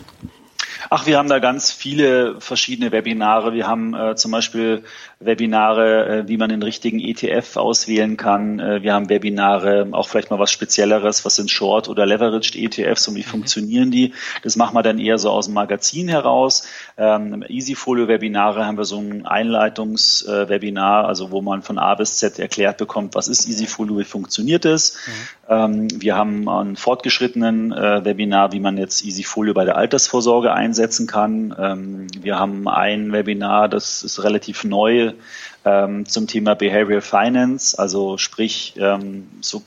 Ach, 0.89 1.07
wir 1.07 1.19
haben 1.19 1.29
da 1.29 1.39
ganz 1.41 1.73
viele 1.73 2.41
verschiedene 2.41 2.93
Webinare. 2.93 3.53
Wir 3.53 3.67
haben 3.67 3.95
äh, 3.95 4.15
zum 4.15 4.31
Beispiel 4.31 4.85
Webinare, 5.19 6.07
äh, 6.07 6.29
wie 6.29 6.37
man 6.37 6.51
den 6.51 6.63
richtigen 6.63 7.01
ETF 7.01 7.57
auswählen 7.57 8.19
kann. 8.19 8.61
Äh, 8.61 8.83
wir 8.83 8.93
haben 8.93 9.09
Webinare, 9.09 9.89
auch 9.93 10.09
vielleicht 10.09 10.31
mal 10.31 10.39
was 10.39 10.51
Spezielleres, 10.51 11.25
was 11.25 11.37
sind 11.37 11.51
Short- 11.51 11.89
oder 11.89 12.05
Leveraged 12.05 12.55
ETFs 12.55 13.09
und 13.09 13.15
wie 13.15 13.21
mhm. 13.21 13.25
funktionieren 13.25 13.91
die. 13.91 14.13
Das 14.43 14.57
machen 14.57 14.75
wir 14.75 14.83
dann 14.83 14.99
eher 14.99 15.17
so 15.17 15.31
aus 15.31 15.47
dem 15.47 15.55
Magazin 15.55 16.09
heraus. 16.09 16.69
Ähm, 16.99 17.43
Easyfolio-Webinare 17.49 18.67
haben 18.67 18.77
wir 18.77 18.85
so 18.85 18.99
ein 18.99 19.25
Einleitungswebinar, 19.25 21.07
also 21.07 21.31
wo 21.31 21.41
man 21.41 21.63
von 21.63 21.79
A 21.79 21.95
bis 21.95 22.19
Z 22.19 22.39
erklärt 22.39 22.77
bekommt, 22.77 23.15
was 23.15 23.29
ist 23.29 23.49
Easyfolio, 23.49 23.99
wie 23.99 24.05
funktioniert 24.05 24.67
es. 24.67 24.99
Mhm. 25.07 25.13
Ähm, 25.49 25.89
wir 25.95 26.15
haben 26.15 26.47
einen 26.47 26.77
fortgeschrittenen 26.77 27.73
äh, 27.73 28.05
Webinar, 28.05 28.53
wie 28.53 28.61
man 28.61 28.77
jetzt 28.77 29.03
Easyfolio 29.03 29.55
bei 29.55 29.65
der 29.65 29.77
Altersvorsorge 29.77 30.53
einsetzen 30.53 31.07
kann. 31.07 31.57
Ähm, 31.59 32.07
wir 32.21 32.39
haben 32.39 32.69
ein 32.69 33.13
Webinar, 33.13 33.71
das 33.71 34.03
ist 34.03 34.23
relativ 34.23 34.65
neu 34.65 35.06
ähm, 35.65 36.07
zum 36.07 36.27
Thema 36.27 36.55
Behavioral 36.55 37.01
Finance, 37.01 37.79
also 37.79 38.19
sprich 38.19 38.75
ähm, 38.79 39.29
so, 39.41 39.63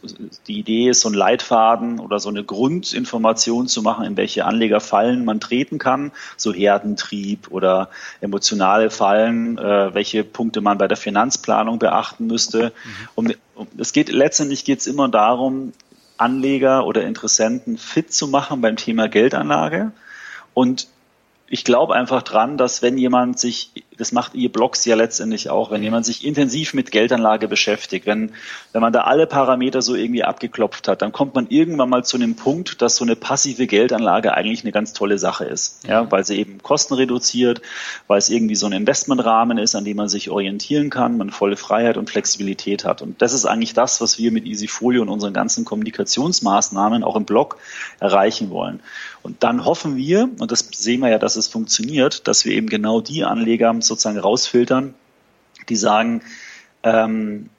die 0.47 0.59
Idee 0.59 0.89
ist, 0.89 1.01
so 1.01 1.09
ein 1.09 1.13
Leitfaden 1.13 1.99
oder 1.99 2.19
so 2.19 2.29
eine 2.29 2.43
Grundinformation 2.43 3.67
zu 3.67 3.81
machen, 3.81 4.05
in 4.05 4.17
welche 4.17 4.45
Anlegerfallen 4.45 5.25
man 5.25 5.39
treten 5.39 5.77
kann, 5.77 6.11
so 6.37 6.53
Herdentrieb 6.53 7.51
oder 7.51 7.89
emotionale 8.21 8.89
Fallen, 8.89 9.57
äh, 9.57 9.93
welche 9.93 10.23
Punkte 10.23 10.61
man 10.61 10.77
bei 10.77 10.87
der 10.87 10.97
Finanzplanung 10.97 11.79
beachten 11.79 12.27
müsste. 12.27 12.71
Mhm. 12.83 13.07
Und 13.15 13.37
es 13.77 13.93
geht 13.93 14.09
letztendlich 14.09 14.65
geht 14.65 14.79
es 14.79 14.87
immer 14.87 15.09
darum, 15.09 15.73
Anleger 16.19 16.85
oder 16.85 17.03
Interessenten 17.03 17.77
fit 17.77 18.13
zu 18.13 18.27
machen 18.27 18.61
beim 18.61 18.75
Thema 18.75 19.07
Geldanlage. 19.07 19.91
Und 20.53 20.87
ich 21.47 21.63
glaube 21.63 21.95
einfach 21.95 22.21
dran, 22.21 22.57
dass 22.57 22.81
wenn 22.81 22.97
jemand 22.97 23.39
sich, 23.39 23.71
das 23.99 24.13
macht 24.13 24.33
ihr 24.33 24.49
Blogs 24.49 24.85
ja 24.85 24.95
letztendlich 24.95 25.49
auch, 25.49 25.71
wenn 25.71 25.83
jemand 25.83 26.05
sich 26.05 26.25
intensiv 26.25 26.73
mit 26.73 26.91
Geldanlage 26.91 27.49
beschäftigt, 27.49 28.05
wenn, 28.05 28.31
wenn 28.71 28.81
man 28.81 28.93
da 28.93 29.01
alle 29.01 29.27
Parameter 29.27 29.81
so 29.81 29.93
irgendwie 29.93 30.23
abgeklopft 30.23 30.87
hat, 30.87 31.01
dann 31.01 31.11
kommt 31.11 31.35
man 31.35 31.47
irgendwann 31.49 31.89
mal 31.89 32.05
zu 32.05 32.15
einem 32.15 32.35
Punkt, 32.35 32.81
dass 32.81 32.95
so 32.95 33.03
eine 33.03 33.17
passive 33.17 33.67
Geldanlage 33.67 34.33
eigentlich 34.33 34.63
eine 34.63 34.71
ganz 34.71 34.93
tolle 34.93 35.19
Sache 35.19 35.43
ist. 35.43 35.85
Ja, 35.85 36.09
weil 36.09 36.25
sie 36.25 36.37
eben 36.37 36.63
Kosten 36.63 36.93
reduziert, 36.93 37.61
weil 38.07 38.19
es 38.19 38.29
irgendwie 38.29 38.55
so 38.55 38.67
ein 38.67 38.71
Investmentrahmen 38.71 39.57
ist, 39.57 39.75
an 39.75 39.83
dem 39.83 39.97
man 39.97 40.07
sich 40.07 40.29
orientieren 40.29 40.89
kann, 40.89 41.17
man 41.17 41.29
volle 41.29 41.57
Freiheit 41.57 41.97
und 41.97 42.09
Flexibilität 42.09 42.85
hat. 42.85 43.01
Und 43.01 43.21
das 43.21 43.33
ist 43.33 43.45
eigentlich 43.45 43.73
das, 43.73 43.99
was 43.99 44.17
wir 44.17 44.31
mit 44.31 44.45
Easyfolio 44.45 45.01
und 45.01 45.09
unseren 45.09 45.33
ganzen 45.33 45.65
Kommunikationsmaßnahmen 45.65 47.03
auch 47.03 47.17
im 47.17 47.25
Blog 47.25 47.57
erreichen 47.99 48.49
wollen. 48.49 48.79
Und 49.21 49.43
dann 49.43 49.65
hoffen 49.65 49.97
wir, 49.97 50.29
und 50.39 50.51
das 50.51 50.69
sehen 50.71 51.01
wir 51.01 51.09
ja, 51.09 51.19
dass 51.19 51.35
es 51.35 51.47
funktioniert, 51.47 52.27
dass 52.27 52.45
wir 52.45 52.53
eben 52.53 52.67
genau 52.67 53.01
die 53.01 53.25
Anleger 53.25 53.69
sozusagen 53.89 54.17
rausfiltern, 54.17 54.93
die 55.67 55.75
sagen, 55.75 56.21
ähm, 56.83 57.49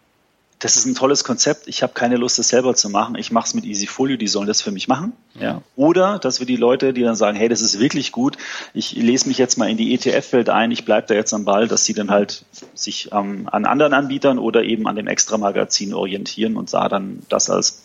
das 0.61 0.76
ist 0.76 0.85
ein 0.85 0.95
tolles 0.95 1.24
Konzept, 1.24 1.68
ich 1.68 1.83
habe 1.83 1.95
keine 1.95 2.16
Lust, 2.16 2.39
das 2.39 2.49
selber 2.49 2.74
zu 2.74 2.91
machen, 2.91 3.16
ich 3.16 3.33
mache 3.33 3.47
es 3.47 3.55
mit 3.55 3.64
Easyfolio, 3.64 4.18
die 4.18 4.28
sollen 4.28 4.47
das 4.47 4.61
für 4.61 4.70
mich 4.70 4.89
machen. 4.89 5.14
Ja. 5.39 5.62
Oder 5.74 6.18
dass 6.18 6.39
wir 6.39 6.47
die 6.47 6.57
Leute, 6.57 6.93
die 6.93 7.01
dann 7.01 7.16
sagen, 7.16 7.37
hey, 7.37 7.49
das 7.49 7.62
ist 7.62 7.81
wirklich 7.81 8.12
gut, 8.12 8.37
ich 8.74 8.93
lese 8.93 9.26
mich 9.26 9.39
jetzt 9.39 9.57
mal 9.57 9.70
in 9.70 9.78
die 9.78 9.95
ETF-Welt 9.95 10.51
ein, 10.51 10.70
ich 10.70 10.85
bleibe 10.85 11.07
da 11.07 11.14
jetzt 11.14 11.33
am 11.33 11.47
Ball, 11.47 11.66
dass 11.66 11.87
sie 11.87 11.95
dann 11.95 12.11
halt 12.11 12.45
sich 12.74 13.09
ähm, 13.12 13.49
an 13.51 13.64
anderen 13.64 13.95
Anbietern 13.95 14.39
oder 14.39 14.62
eben 14.62 14.87
an 14.87 14.97
dem 14.97 15.07
Extra-Magazin 15.07 15.95
orientieren 15.95 16.57
und 16.57 16.72
da 16.74 16.89
dann 16.89 17.22
das 17.31 17.49
als 17.49 17.83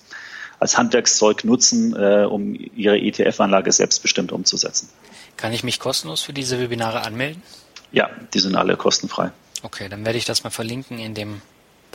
als 0.60 0.78
Handwerkszeug 0.78 1.44
nutzen, 1.44 1.96
äh, 1.96 2.26
um 2.26 2.56
ihre 2.76 2.98
ETF-Anlage 2.98 3.72
selbstbestimmt 3.72 4.32
umzusetzen. 4.32 4.90
Kann 5.38 5.52
ich 5.52 5.64
mich 5.64 5.80
kostenlos 5.80 6.22
für 6.22 6.34
diese 6.34 6.60
Webinare 6.60 7.02
anmelden? 7.02 7.42
Ja, 7.92 8.10
die 8.34 8.40
sind 8.40 8.56
alle 8.56 8.78
kostenfrei. 8.78 9.32
Okay, 9.64 9.90
dann 9.90 10.06
werde 10.06 10.18
ich 10.18 10.26
das 10.26 10.44
mal 10.44 10.50
verlinken 10.50 11.00
in 11.00 11.14
dem 11.14 11.42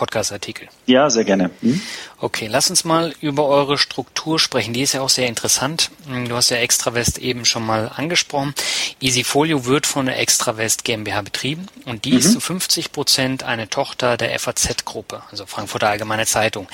Podcast-Artikel. 0.01 0.67
Ja, 0.87 1.11
sehr 1.11 1.25
gerne. 1.25 1.51
Hm? 1.61 1.79
Okay, 2.19 2.47
lass 2.47 2.71
uns 2.71 2.85
mal 2.85 3.15
über 3.21 3.47
eure 3.47 3.77
Struktur 3.77 4.39
sprechen. 4.39 4.73
Die 4.73 4.81
ist 4.81 4.95
ja 4.95 5.03
auch 5.03 5.11
sehr 5.11 5.29
interessant. 5.29 5.91
Hm, 6.07 6.27
du 6.27 6.35
hast 6.35 6.49
ja 6.49 6.57
Extrawest 6.57 7.19
eben 7.19 7.45
schon 7.45 7.67
mal 7.67 7.93
angesprochen. 7.95 8.55
Easyfolio 9.03 9.67
wird 9.67 9.87
von 9.87 10.07
der 10.07 10.19
Extrawest 10.19 10.85
GmbH 10.85 11.21
betrieben 11.21 11.67
und 11.85 12.07
die 12.07 12.13
mhm. 12.13 12.19
ist 12.19 12.33
zu 12.33 12.41
50 12.41 12.93
Prozent 12.93 13.43
eine 13.43 13.69
Tochter 13.69 14.17
der 14.17 14.37
FAZ-Gruppe, 14.39 15.23
also 15.31 15.45
Frankfurter 15.45 15.91
Allgemeine 15.91 16.25
Zeitung. 16.25 16.67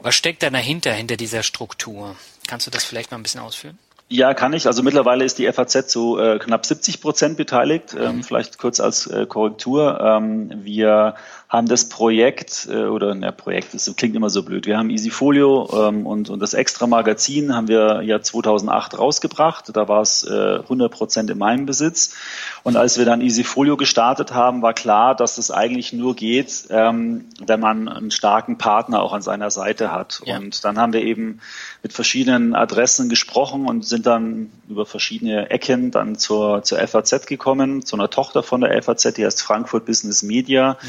Was 0.00 0.14
steckt 0.14 0.42
da 0.42 0.50
dahinter, 0.50 0.92
hinter 0.92 1.16
dieser 1.16 1.42
Struktur? 1.42 2.16
Kannst 2.48 2.66
du 2.66 2.70
das 2.70 2.84
vielleicht 2.84 3.12
mal 3.12 3.16
ein 3.16 3.22
bisschen 3.22 3.40
ausführen? 3.40 3.78
Ja, 4.12 4.34
kann 4.34 4.52
ich. 4.52 4.66
Also 4.66 4.82
mittlerweile 4.82 5.24
ist 5.24 5.38
die 5.38 5.50
FAZ 5.50 5.88
zu 5.88 6.18
äh, 6.18 6.38
knapp 6.38 6.66
70 6.66 7.00
Prozent 7.00 7.38
beteiligt. 7.38 7.96
Ähm, 7.98 8.16
mhm. 8.16 8.22
Vielleicht 8.22 8.58
kurz 8.58 8.78
als 8.78 9.06
äh, 9.06 9.24
Korrektur. 9.24 9.98
Ähm, 10.02 10.50
wir 10.54 11.14
haben 11.52 11.68
das 11.68 11.86
Projekt 11.90 12.66
äh, 12.70 12.84
oder 12.84 13.14
ne 13.14 13.30
Projekt, 13.30 13.74
das 13.74 13.94
klingt 13.94 14.16
immer 14.16 14.30
so 14.30 14.42
blöd. 14.42 14.64
Wir 14.64 14.78
haben 14.78 14.88
Easyfolio 14.88 15.68
ähm, 15.86 16.06
und, 16.06 16.30
und 16.30 16.40
das 16.40 16.54
Extra 16.54 16.86
Magazin 16.86 17.54
haben 17.54 17.68
wir 17.68 18.00
ja 18.00 18.22
2008 18.22 18.98
rausgebracht. 18.98 19.66
Da 19.76 19.86
war 19.86 20.00
es 20.00 20.24
äh, 20.24 20.60
100 20.60 20.90
Prozent 20.90 21.28
in 21.28 21.36
meinem 21.36 21.66
Besitz. 21.66 22.14
Und 22.62 22.76
als 22.76 22.96
wir 22.96 23.04
dann 23.04 23.20
Easyfolio 23.20 23.76
gestartet 23.76 24.32
haben, 24.32 24.62
war 24.62 24.72
klar, 24.72 25.14
dass 25.14 25.36
es 25.36 25.50
eigentlich 25.50 25.92
nur 25.92 26.16
geht, 26.16 26.68
ähm, 26.70 27.26
wenn 27.44 27.60
man 27.60 27.86
einen 27.86 28.10
starken 28.10 28.56
Partner 28.56 29.02
auch 29.02 29.12
an 29.12 29.20
seiner 29.20 29.50
Seite 29.50 29.92
hat. 29.92 30.22
Ja. 30.24 30.38
Und 30.38 30.64
dann 30.64 30.78
haben 30.78 30.94
wir 30.94 31.02
eben 31.02 31.40
mit 31.82 31.92
verschiedenen 31.92 32.54
Adressen 32.54 33.10
gesprochen 33.10 33.66
und 33.66 33.84
sind 33.84 34.06
dann 34.06 34.50
über 34.70 34.86
verschiedene 34.86 35.50
Ecken 35.50 35.90
dann 35.90 36.16
zur, 36.16 36.62
zur 36.62 36.78
FAZ 36.78 37.26
gekommen, 37.26 37.84
zu 37.84 37.96
einer 37.96 38.08
Tochter 38.08 38.42
von 38.42 38.62
der 38.62 38.82
FAZ, 38.82 39.12
die 39.14 39.26
heißt 39.26 39.42
Frankfurt 39.42 39.84
Business 39.84 40.22
Media. 40.22 40.78
Mhm 40.80 40.88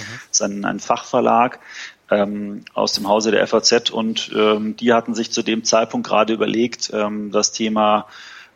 ein, 0.59 0.65
ein 0.65 0.79
Fachverlag 0.79 1.59
ähm, 2.09 2.63
aus 2.73 2.93
dem 2.93 3.07
Hause 3.07 3.31
der 3.31 3.45
FAZ 3.47 3.89
und 3.89 4.31
ähm, 4.35 4.75
die 4.77 4.93
hatten 4.93 5.15
sich 5.15 5.31
zu 5.31 5.41
dem 5.41 5.63
Zeitpunkt 5.63 6.07
gerade 6.07 6.33
überlegt, 6.33 6.91
ähm, 6.93 7.31
das 7.31 7.51
Thema 7.51 8.07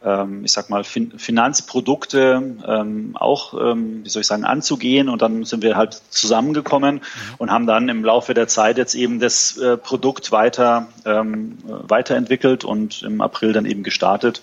ähm, 0.04 0.45
ich 0.45 0.52
sag 0.52 0.70
mal, 0.70 0.84
fin 0.84 1.18
Finanzprodukte 1.18 2.58
ähm, 2.68 3.16
auch, 3.16 3.54
ähm, 3.54 4.04
wie 4.04 4.10
soll 4.10 4.22
ich 4.22 4.28
sagen, 4.28 4.45
anzugehen. 4.45 5.10
Und 5.10 5.22
dann 5.22 5.43
sind 5.43 5.64
wir 5.64 5.76
halt 5.76 6.02
zusammengekommen 6.10 6.95
mhm. 6.95 7.02
und 7.38 7.52
haben 7.52 7.66
dann 7.66 7.89
im 7.89 8.04
Laufe 8.06 8.34
der 8.34 8.48
Zeit 8.48 8.78
jetzt 8.78 8.95
eben 8.95 9.20
das 9.20 9.58
äh, 9.58 9.78
Produkt 9.78 10.32
weiter 10.32 10.88
ähm, 11.06 11.58
weiterentwickelt 11.66 12.64
und 12.64 13.02
im 13.02 13.22
April 13.22 13.54
dann 13.54 13.66
eben 13.66 13.84
gestartet. 13.84 14.41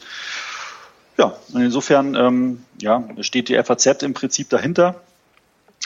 Ja, 1.17 1.37
insofern 1.53 2.17
ähm, 2.17 2.65
ja, 2.81 3.05
steht 3.21 3.49
die 3.49 3.63
FAZ 3.63 4.03
im 4.03 4.15
Prinzip 4.15 4.49
dahinter. 4.51 4.97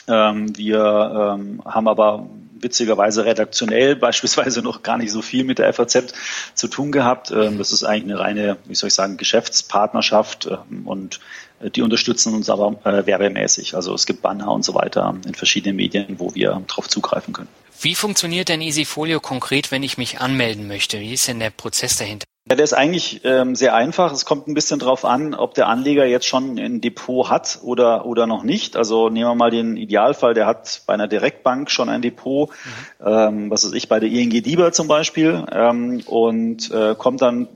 Ähm, 0.07 0.57
wir 0.57 1.37
ähm, 1.37 1.61
haben 1.65 1.87
aber 1.87 2.27
witzigerweise 2.61 3.25
redaktionell 3.25 3.95
beispielsweise 3.95 4.61
noch 4.61 4.83
gar 4.83 4.97
nicht 4.97 5.11
so 5.11 5.21
viel 5.21 5.43
mit 5.43 5.59
der 5.59 5.71
FAZ 5.73 6.13
zu 6.53 6.67
tun 6.67 6.91
gehabt. 6.91 7.31
Ähm, 7.31 7.57
das 7.57 7.71
ist 7.71 7.83
eigentlich 7.83 8.13
eine 8.13 8.19
reine, 8.19 8.57
wie 8.65 8.75
soll 8.75 8.87
ich 8.87 8.93
sagen, 8.93 9.17
Geschäftspartnerschaft 9.17 10.47
ähm, 10.47 10.87
und 10.87 11.19
äh, 11.61 11.69
die 11.69 11.81
unterstützen 11.81 12.33
uns 12.33 12.49
aber 12.49 12.75
äh, 12.85 13.05
werbemäßig. 13.05 13.75
Also 13.75 13.93
es 13.93 14.05
gibt 14.05 14.21
Banner 14.21 14.51
und 14.51 14.63
so 14.63 14.73
weiter 14.73 15.15
in 15.25 15.35
verschiedenen 15.35 15.75
Medien, 15.75 16.19
wo 16.19 16.33
wir 16.33 16.61
darauf 16.67 16.87
zugreifen 16.87 17.33
können. 17.33 17.49
Wie 17.81 17.95
funktioniert 17.95 18.49
denn 18.49 18.61
Easyfolio 18.61 19.21
konkret, 19.21 19.71
wenn 19.71 19.83
ich 19.83 19.97
mich 19.97 20.19
anmelden 20.19 20.67
möchte? 20.67 20.99
Wie 20.99 21.13
ist 21.13 21.27
denn 21.27 21.39
der 21.39 21.49
Prozess 21.49 21.97
dahinter? 21.97 22.25
Ja, 22.49 22.55
der 22.55 22.63
ist 22.63 22.73
eigentlich 22.73 23.21
ähm, 23.25 23.53
sehr 23.53 23.75
einfach. 23.75 24.11
Es 24.11 24.25
kommt 24.25 24.47
ein 24.47 24.55
bisschen 24.55 24.79
drauf 24.79 25.05
an, 25.05 25.35
ob 25.35 25.53
der 25.53 25.67
Anleger 25.67 26.05
jetzt 26.05 26.25
schon 26.25 26.57
ein 26.57 26.81
Depot 26.81 27.29
hat 27.29 27.59
oder, 27.61 28.07
oder 28.07 28.25
noch 28.25 28.41
nicht. 28.41 28.75
Also 28.75 29.09
nehmen 29.09 29.29
wir 29.29 29.35
mal 29.35 29.51
den 29.51 29.77
Idealfall, 29.77 30.33
der 30.33 30.47
hat 30.47 30.81
bei 30.87 30.95
einer 30.95 31.07
Direktbank 31.07 31.69
schon 31.69 31.89
ein 31.89 32.01
Depot, 32.01 32.49
mhm. 32.49 33.05
ähm, 33.05 33.51
was 33.51 33.65
weiß 33.65 33.73
ich, 33.73 33.87
bei 33.87 33.99
der 33.99 34.09
ING 34.09 34.31
DIBA 34.31 34.71
zum 34.71 34.87
Beispiel, 34.87 35.45
ähm, 35.51 36.01
und 36.07 36.71
äh, 36.71 36.95
kommt 36.95 37.21
dann 37.21 37.49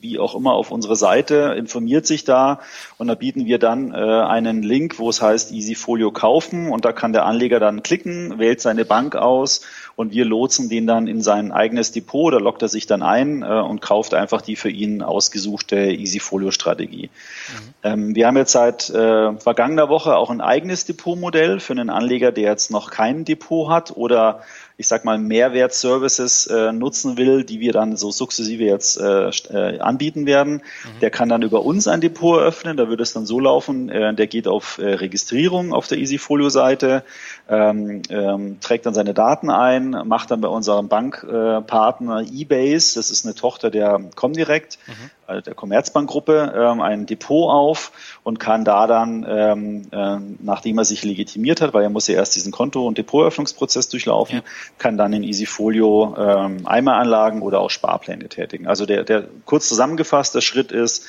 wie 0.00 0.18
auch 0.18 0.34
immer 0.34 0.52
auf 0.52 0.70
unsere 0.70 0.96
Seite, 0.96 1.54
informiert 1.56 2.06
sich 2.06 2.24
da 2.24 2.60
und 2.98 3.08
da 3.08 3.14
bieten 3.14 3.46
wir 3.46 3.58
dann 3.58 3.92
äh, 3.92 3.96
einen 3.96 4.62
Link, 4.62 4.98
wo 4.98 5.10
es 5.10 5.20
heißt 5.20 5.52
Easyfolio 5.52 6.10
kaufen 6.10 6.70
und 6.70 6.84
da 6.84 6.92
kann 6.92 7.12
der 7.12 7.26
Anleger 7.26 7.60
dann 7.60 7.82
klicken, 7.82 8.38
wählt 8.38 8.60
seine 8.60 8.84
Bank 8.84 9.16
aus 9.16 9.62
und 9.96 10.12
wir 10.12 10.24
lotsen 10.24 10.68
den 10.68 10.86
dann 10.86 11.06
in 11.06 11.20
sein 11.22 11.52
eigenes 11.52 11.92
Depot, 11.92 12.32
da 12.32 12.38
lockt 12.38 12.62
er 12.62 12.68
sich 12.68 12.86
dann 12.86 13.02
ein 13.02 13.42
äh, 13.42 13.46
und 13.46 13.82
kauft 13.82 14.14
einfach 14.14 14.40
die 14.40 14.56
für 14.56 14.70
ihn 14.70 15.02
ausgesuchte 15.02 15.76
Easyfolio-Strategie. 15.76 17.10
Mhm. 17.10 17.74
Ähm, 17.82 18.14
wir 18.14 18.26
haben 18.26 18.36
jetzt 18.36 18.52
seit 18.52 18.88
äh, 18.90 19.36
vergangener 19.36 19.88
Woche 19.88 20.16
auch 20.16 20.30
ein 20.30 20.40
eigenes 20.40 20.86
Depotmodell 20.86 21.60
für 21.60 21.74
einen 21.74 21.90
Anleger, 21.90 22.32
der 22.32 22.44
jetzt 22.44 22.70
noch 22.70 22.90
kein 22.90 23.24
Depot 23.24 23.68
hat 23.68 23.96
oder 23.96 24.40
ich 24.80 24.88
sag 24.88 25.04
mal, 25.04 25.18
Mehrwertservices 25.18 26.46
äh, 26.46 26.72
nutzen 26.72 27.18
will, 27.18 27.44
die 27.44 27.60
wir 27.60 27.74
dann 27.74 27.98
so 27.98 28.10
sukzessive 28.10 28.64
jetzt 28.64 28.98
äh, 28.98 29.28
äh, 29.28 29.78
anbieten 29.78 30.24
werden, 30.24 30.54
mhm. 30.54 31.00
der 31.02 31.10
kann 31.10 31.28
dann 31.28 31.42
über 31.42 31.66
uns 31.66 31.86
ein 31.86 32.00
Depot 32.00 32.38
eröffnen. 32.38 32.78
Da 32.78 32.88
würde 32.88 33.02
es 33.02 33.12
dann 33.12 33.26
so 33.26 33.40
laufen, 33.40 33.90
äh, 33.90 34.14
der 34.14 34.26
geht 34.26 34.48
auf 34.48 34.78
äh, 34.78 34.94
Registrierung 34.94 35.74
auf 35.74 35.86
der 35.86 35.98
Easyfolio-Seite, 35.98 37.04
ähm, 37.50 38.00
ähm, 38.08 38.58
trägt 38.62 38.86
dann 38.86 38.94
seine 38.94 39.12
Daten 39.12 39.50
ein, 39.50 39.90
macht 40.06 40.30
dann 40.30 40.40
bei 40.40 40.48
unserem 40.48 40.88
Bankpartner 40.88 42.22
äh, 42.22 42.40
eBase, 42.40 42.94
das 42.94 43.10
ist 43.10 43.26
eine 43.26 43.34
Tochter 43.34 43.70
der 43.70 44.00
Comdirect, 44.16 44.78
mhm. 44.86 45.10
Also 45.30 45.42
der 45.42 45.54
Commerzbankgruppe, 45.54 46.52
ähm, 46.56 46.80
ein 46.80 47.06
Depot 47.06 47.50
auf 47.50 47.92
und 48.24 48.40
kann 48.40 48.64
da 48.64 48.86
dann, 48.86 49.24
ähm, 49.28 49.82
äh, 49.92 50.16
nachdem 50.40 50.78
er 50.78 50.84
sich 50.84 51.04
legitimiert 51.04 51.60
hat, 51.60 51.72
weil 51.72 51.84
er 51.84 51.90
muss 51.90 52.08
ja 52.08 52.16
erst 52.16 52.34
diesen 52.34 52.50
Konto- 52.52 52.86
und 52.86 52.98
Depoteröffnungsprozess 52.98 53.88
durchlaufen, 53.88 54.36
ja. 54.38 54.42
kann 54.78 54.98
dann 54.98 55.12
in 55.12 55.22
Easyfolio 55.22 56.16
ähm, 56.18 56.66
Eimeranlagen 56.66 57.42
oder 57.42 57.60
auch 57.60 57.70
Sparpläne 57.70 58.28
tätigen. 58.28 58.66
Also 58.66 58.86
der, 58.86 59.04
der 59.04 59.28
kurz 59.44 59.68
zusammengefasst, 59.68 60.34
der 60.34 60.40
Schritt 60.40 60.72
ist, 60.72 61.06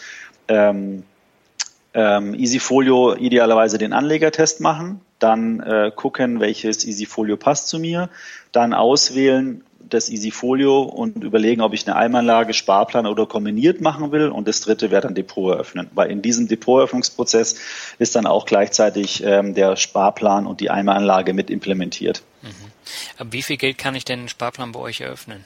ähm, 0.47 1.03
ähm, 1.93 2.36
Easyfolio 2.36 3.15
idealerweise 3.15 3.78
den 3.78 3.91
Anlegertest 3.91 4.61
machen, 4.61 5.01
dann 5.19 5.59
äh, 5.61 5.91
gucken, 5.93 6.39
welches 6.39 6.86
Easyfolio 6.86 7.38
passt 7.38 7.67
zu 7.67 7.80
mir, 7.80 8.09
dann 8.51 8.74
auswählen 8.74 9.63
das 9.93 10.09
Easyfolio 10.09 10.81
und 10.81 11.23
überlegen, 11.23 11.61
ob 11.61 11.73
ich 11.73 11.87
eine 11.87 11.95
Eimanlage, 11.95 12.53
Sparplan 12.53 13.05
oder 13.05 13.25
kombiniert 13.25 13.81
machen 13.81 14.11
will. 14.11 14.29
Und 14.29 14.47
das 14.47 14.61
dritte 14.61 14.91
wäre 14.91 15.01
dann 15.01 15.15
Depot 15.15 15.53
eröffnen. 15.53 15.89
Weil 15.93 16.11
in 16.11 16.21
diesem 16.21 16.47
Depoteröffnungsprozess 16.47 17.55
ist 17.99 18.15
dann 18.15 18.25
auch 18.25 18.45
gleichzeitig 18.45 19.23
ähm, 19.23 19.53
der 19.53 19.75
Sparplan 19.75 20.47
und 20.47 20.59
die 20.59 20.69
Eimanlage 20.69 21.33
mit 21.33 21.49
implementiert. 21.49 22.23
Mhm. 22.41 22.49
Ab 23.17 23.27
wie 23.31 23.41
viel 23.41 23.57
Geld 23.57 23.77
kann 23.77 23.95
ich 23.95 24.05
denn 24.05 24.19
einen 24.19 24.29
Sparplan 24.29 24.71
bei 24.71 24.79
euch 24.79 25.01
eröffnen? 25.01 25.45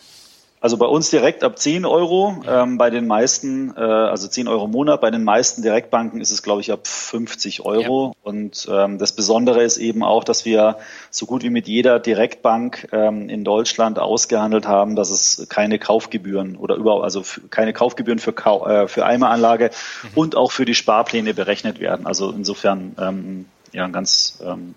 Also 0.66 0.78
bei 0.78 0.88
uns 0.88 1.12
direkt 1.12 1.44
ab 1.44 1.60
10 1.60 1.86
Euro, 1.86 2.42
ähm, 2.48 2.80
bei 2.80 2.90
den 2.90 3.06
meisten, 3.06 3.72
äh, 3.78 3.82
also 3.82 4.28
10 4.28 4.48
Euro 4.48 4.66
im 4.66 4.72
Monat, 4.72 5.00
bei 5.00 5.12
den 5.12 5.24
meisten 5.24 5.62
Direktbanken 5.62 6.22
ist 6.22 6.32
es, 6.32 6.42
glaube 6.42 6.62
ich, 6.62 6.72
ab 6.72 6.88
50 6.88 7.62
Euro. 7.64 8.16
Ja. 8.16 8.32
Und 8.32 8.68
ähm, 8.72 8.98
das 8.98 9.12
Besondere 9.12 9.62
ist 9.62 9.78
eben 9.78 10.02
auch, 10.04 10.24
dass 10.24 10.44
wir 10.44 10.80
so 11.12 11.28
gut 11.28 11.44
wie 11.44 11.52
mit 11.52 11.68
jeder 11.68 12.00
Direktbank 12.00 12.88
ähm, 12.92 13.30
in 13.30 13.44
Deutschland 13.44 14.00
ausgehandelt 14.00 14.68
haben, 14.68 14.96
dass 14.96 15.12
es 15.12 15.46
keine 15.50 15.78
Kaufgebühren 15.78 16.56
oder 16.56 16.78
überhaupt, 16.78 17.04
also 17.04 17.22
keine 17.52 17.72
Kaufgebühren 17.72 18.18
für, 18.18 18.34
Kau 18.34 18.66
äh, 18.66 18.88
für 18.88 19.06
Eimeranlage 19.06 19.70
mhm. 20.02 20.10
und 20.16 20.36
auch 20.36 20.52
für 20.52 20.66
die 20.66 20.74
Sparpläne 20.74 21.36
berechnet 21.36 21.80
werden. 21.80 22.08
Also 22.08 22.32
insofern 22.32 22.96
ähm, 23.00 23.46
ja, 23.72 23.86
ein 23.86 23.94
ganz 23.94 24.42
ähm, 24.44 24.74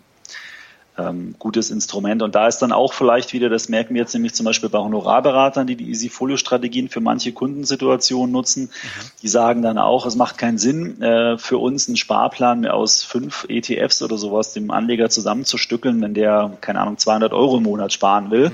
ähm, 0.98 1.34
gutes 1.38 1.70
Instrument. 1.70 2.22
Und 2.22 2.34
da 2.34 2.48
ist 2.48 2.58
dann 2.58 2.72
auch 2.72 2.92
vielleicht 2.92 3.32
wieder, 3.32 3.48
das 3.48 3.68
merken 3.68 3.94
wir 3.94 4.02
jetzt 4.02 4.14
nämlich 4.14 4.34
zum 4.34 4.44
Beispiel 4.44 4.68
bei 4.68 4.78
Honorarberatern, 4.78 5.66
die 5.66 5.76
die 5.76 5.88
Easyfolio-Strategien 5.90 6.88
für 6.88 7.00
manche 7.00 7.32
Kundensituationen 7.32 8.32
nutzen, 8.32 8.64
mhm. 8.64 9.10
die 9.22 9.28
sagen 9.28 9.62
dann 9.62 9.78
auch, 9.78 10.06
es 10.06 10.16
macht 10.16 10.38
keinen 10.38 10.58
Sinn, 10.58 11.00
äh, 11.00 11.38
für 11.38 11.58
uns 11.58 11.88
einen 11.88 11.96
Sparplan 11.96 12.66
aus 12.66 13.04
fünf 13.04 13.46
ETFs 13.48 14.02
oder 14.02 14.18
sowas 14.18 14.52
dem 14.52 14.70
Anleger 14.70 15.08
zusammenzustückeln, 15.08 16.00
wenn 16.02 16.14
der, 16.14 16.56
keine 16.60 16.80
Ahnung, 16.80 16.98
200 16.98 17.32
Euro 17.32 17.58
im 17.58 17.62
Monat 17.62 17.92
sparen 17.92 18.30
will. 18.30 18.50
Mhm. 18.50 18.52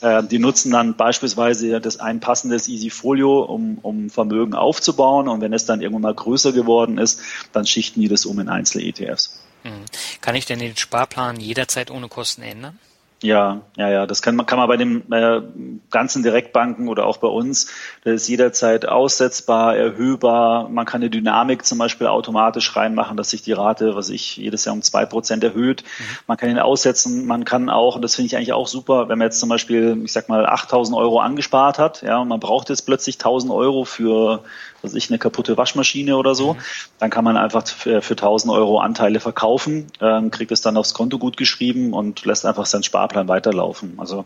Äh, 0.00 0.22
die 0.24 0.38
nutzen 0.38 0.72
dann 0.72 0.96
beispielsweise 0.96 1.80
das 1.80 2.00
ein 2.00 2.20
passendes 2.20 2.68
Easyfolio, 2.68 3.42
um, 3.42 3.78
um 3.82 4.10
Vermögen 4.10 4.54
aufzubauen. 4.54 5.28
Und 5.28 5.40
wenn 5.40 5.52
es 5.52 5.64
dann 5.64 5.80
irgendwann 5.80 6.02
mal 6.02 6.14
größer 6.14 6.52
geworden 6.52 6.98
ist, 6.98 7.20
dann 7.52 7.66
schichten 7.66 8.00
die 8.00 8.08
das 8.08 8.26
um 8.26 8.38
in 8.40 8.48
einzelne 8.48 8.84
ETFs. 8.84 9.38
Mhm. 9.38 9.53
Kann 10.20 10.34
ich 10.34 10.46
denn 10.46 10.58
den 10.58 10.76
Sparplan 10.76 11.40
jederzeit 11.40 11.90
ohne 11.90 12.08
Kosten 12.08 12.42
ändern? 12.42 12.78
Ja, 13.24 13.62
ja, 13.78 13.88
ja, 13.88 14.06
das 14.06 14.20
kann 14.20 14.36
man, 14.36 14.44
kann 14.44 14.58
man 14.58 14.68
bei 14.68 14.76
den 14.76 15.10
äh, 15.10 15.40
ganzen 15.90 16.22
Direktbanken 16.22 16.88
oder 16.88 17.06
auch 17.06 17.16
bei 17.16 17.28
uns, 17.28 17.70
das 18.04 18.14
ist 18.16 18.28
jederzeit 18.28 18.86
aussetzbar, 18.86 19.76
erhöhbar. 19.76 20.68
Man 20.68 20.84
kann 20.84 21.00
eine 21.00 21.08
Dynamik 21.08 21.64
zum 21.64 21.78
Beispiel 21.78 22.06
automatisch 22.06 22.76
reinmachen, 22.76 23.16
dass 23.16 23.30
sich 23.30 23.40
die 23.40 23.52
Rate, 23.52 23.96
was 23.96 24.10
ich, 24.10 24.36
jedes 24.36 24.66
Jahr 24.66 24.74
um 24.74 24.82
zwei 24.82 25.06
Prozent 25.06 25.42
erhöht. 25.42 25.84
Mhm. 25.84 26.04
Man 26.26 26.36
kann 26.36 26.50
ihn 26.50 26.58
aussetzen. 26.58 27.24
Man 27.24 27.46
kann 27.46 27.70
auch, 27.70 27.96
und 27.96 28.02
das 28.02 28.14
finde 28.14 28.26
ich 28.26 28.36
eigentlich 28.36 28.52
auch 28.52 28.68
super, 28.68 29.08
wenn 29.08 29.18
man 29.18 29.28
jetzt 29.28 29.40
zum 29.40 29.48
Beispiel, 29.48 30.02
ich 30.04 30.12
sag 30.12 30.28
mal, 30.28 30.44
8000 30.44 30.94
Euro 30.94 31.20
angespart 31.20 31.78
hat, 31.78 32.02
ja, 32.02 32.18
und 32.18 32.28
man 32.28 32.40
braucht 32.40 32.68
jetzt 32.68 32.82
plötzlich 32.82 33.16
1000 33.16 33.50
Euro 33.50 33.86
für 33.86 34.44
was 34.84 34.94
ich, 34.94 35.10
eine 35.10 35.18
kaputte 35.18 35.56
Waschmaschine 35.56 36.16
oder 36.16 36.34
so, 36.34 36.54
mhm. 36.54 36.58
dann 36.98 37.10
kann 37.10 37.24
man 37.24 37.36
einfach 37.36 37.66
für, 37.66 38.02
für 38.02 38.14
1000 38.14 38.52
Euro 38.52 38.80
Anteile 38.80 39.20
verkaufen, 39.20 39.86
ähm, 40.00 40.30
kriegt 40.30 40.52
es 40.52 40.60
dann 40.60 40.76
aufs 40.76 40.94
Konto 40.94 41.18
gut 41.18 41.36
geschrieben 41.36 41.92
und 41.92 42.24
lässt 42.24 42.46
einfach 42.46 42.66
seinen 42.66 42.82
Sparplan 42.82 43.28
weiterlaufen. 43.28 43.94
Also 43.98 44.24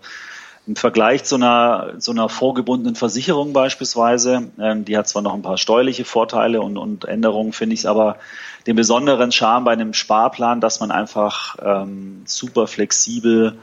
im 0.66 0.76
Vergleich 0.76 1.24
zu 1.24 1.36
einer, 1.36 1.94
zu 1.98 2.10
einer 2.10 2.28
vorgebundenen 2.28 2.94
Versicherung 2.94 3.54
beispielsweise, 3.54 4.50
ähm, 4.60 4.84
die 4.84 4.98
hat 4.98 5.08
zwar 5.08 5.22
noch 5.22 5.32
ein 5.32 5.40
paar 5.40 5.56
steuerliche 5.56 6.04
Vorteile 6.04 6.60
und, 6.60 6.76
und 6.76 7.06
Änderungen, 7.06 7.54
finde 7.54 7.72
ich 7.72 7.80
es 7.80 7.86
aber 7.86 8.18
den 8.66 8.76
besonderen 8.76 9.32
Charme 9.32 9.64
bei 9.64 9.72
einem 9.72 9.94
Sparplan, 9.94 10.60
dass 10.60 10.80
man 10.80 10.90
einfach 10.90 11.56
ähm, 11.62 12.22
super 12.26 12.66
flexibel 12.66 13.56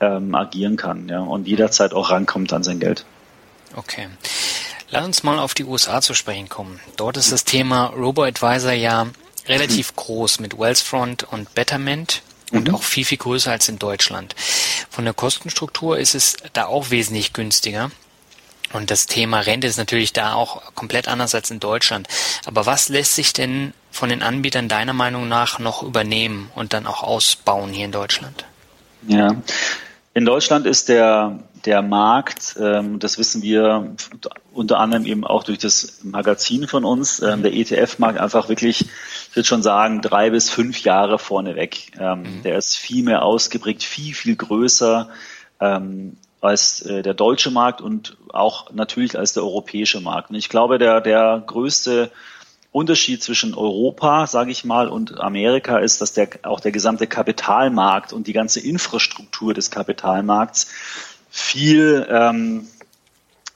ähm, 0.00 0.34
agieren 0.34 0.76
kann 0.76 1.08
ja, 1.08 1.20
und 1.20 1.46
jederzeit 1.46 1.94
auch 1.94 2.10
rankommt 2.10 2.52
an 2.52 2.64
sein 2.64 2.80
Geld. 2.80 3.04
Okay. 3.76 4.08
Lass 4.92 5.06
uns 5.06 5.22
mal 5.22 5.38
auf 5.38 5.54
die 5.54 5.64
USA 5.64 6.02
zu 6.02 6.12
sprechen 6.12 6.50
kommen. 6.50 6.78
Dort 6.98 7.16
ist 7.16 7.32
das 7.32 7.44
Thema 7.44 7.86
Robo-Advisor 7.86 8.72
ja 8.72 9.06
relativ 9.46 9.96
groß 9.96 10.38
mit 10.38 10.58
Wellsfront 10.58 11.24
und 11.24 11.54
Betterment 11.54 12.20
und 12.52 12.68
mhm. 12.68 12.74
auch 12.74 12.82
viel, 12.82 13.06
viel 13.06 13.16
größer 13.16 13.50
als 13.50 13.70
in 13.70 13.78
Deutschland. 13.78 14.34
Von 14.90 15.06
der 15.06 15.14
Kostenstruktur 15.14 15.98
ist 15.98 16.14
es 16.14 16.36
da 16.52 16.66
auch 16.66 16.90
wesentlich 16.90 17.32
günstiger. 17.32 17.90
Und 18.74 18.90
das 18.90 19.06
Thema 19.06 19.40
Rente 19.40 19.66
ist 19.66 19.78
natürlich 19.78 20.12
da 20.12 20.34
auch 20.34 20.74
komplett 20.74 21.08
anders 21.08 21.34
als 21.34 21.50
in 21.50 21.58
Deutschland. 21.58 22.06
Aber 22.44 22.66
was 22.66 22.90
lässt 22.90 23.14
sich 23.14 23.32
denn 23.32 23.72
von 23.90 24.10
den 24.10 24.22
Anbietern 24.22 24.68
deiner 24.68 24.92
Meinung 24.92 25.26
nach 25.26 25.58
noch 25.58 25.82
übernehmen 25.82 26.50
und 26.54 26.74
dann 26.74 26.86
auch 26.86 27.02
ausbauen 27.02 27.72
hier 27.72 27.86
in 27.86 27.92
Deutschland? 27.92 28.44
Ja, 29.08 29.36
in 30.12 30.26
Deutschland 30.26 30.66
ist 30.66 30.90
der, 30.90 31.38
der 31.64 31.82
Markt, 31.82 32.56
ähm, 32.60 32.98
das 32.98 33.18
wissen 33.18 33.42
wir 33.42 33.94
unter 34.52 34.80
anderem 34.80 35.04
eben 35.04 35.24
auch 35.24 35.44
durch 35.44 35.58
das 35.58 36.00
Magazin 36.02 36.66
von 36.66 36.84
uns, 36.84 37.20
ähm, 37.20 37.42
der 37.42 37.54
ETF-Markt 37.54 38.18
einfach 38.18 38.48
wirklich, 38.48 38.82
ich 38.82 39.36
würde 39.36 39.46
schon 39.46 39.62
sagen, 39.62 40.02
drei 40.02 40.30
bis 40.30 40.50
fünf 40.50 40.82
Jahre 40.82 41.18
vorneweg. 41.18 41.92
Ähm, 41.98 42.22
mhm. 42.22 42.42
Der 42.42 42.58
ist 42.58 42.76
viel 42.76 43.04
mehr 43.04 43.22
ausgeprägt, 43.22 43.82
viel, 43.82 44.14
viel 44.14 44.36
größer 44.36 45.08
ähm, 45.60 46.16
als 46.40 46.82
äh, 46.82 47.02
der 47.02 47.14
deutsche 47.14 47.50
Markt 47.50 47.80
und 47.80 48.16
auch 48.32 48.72
natürlich 48.72 49.16
als 49.16 49.32
der 49.32 49.44
europäische 49.44 50.00
Markt. 50.00 50.30
Und 50.30 50.36
ich 50.36 50.48
glaube, 50.48 50.78
der, 50.78 51.00
der 51.00 51.42
größte 51.46 52.10
Unterschied 52.72 53.22
zwischen 53.22 53.54
Europa, 53.54 54.26
sage 54.26 54.50
ich 54.50 54.64
mal, 54.64 54.88
und 54.88 55.20
Amerika 55.20 55.78
ist, 55.78 56.00
dass 56.00 56.14
der, 56.14 56.30
auch 56.42 56.58
der 56.58 56.72
gesamte 56.72 57.06
Kapitalmarkt 57.06 58.14
und 58.14 58.26
die 58.26 58.32
ganze 58.32 58.60
Infrastruktur 58.60 59.52
des 59.52 59.70
Kapitalmarkts 59.70 60.68
viel 61.32 62.06
ähm, 62.10 62.68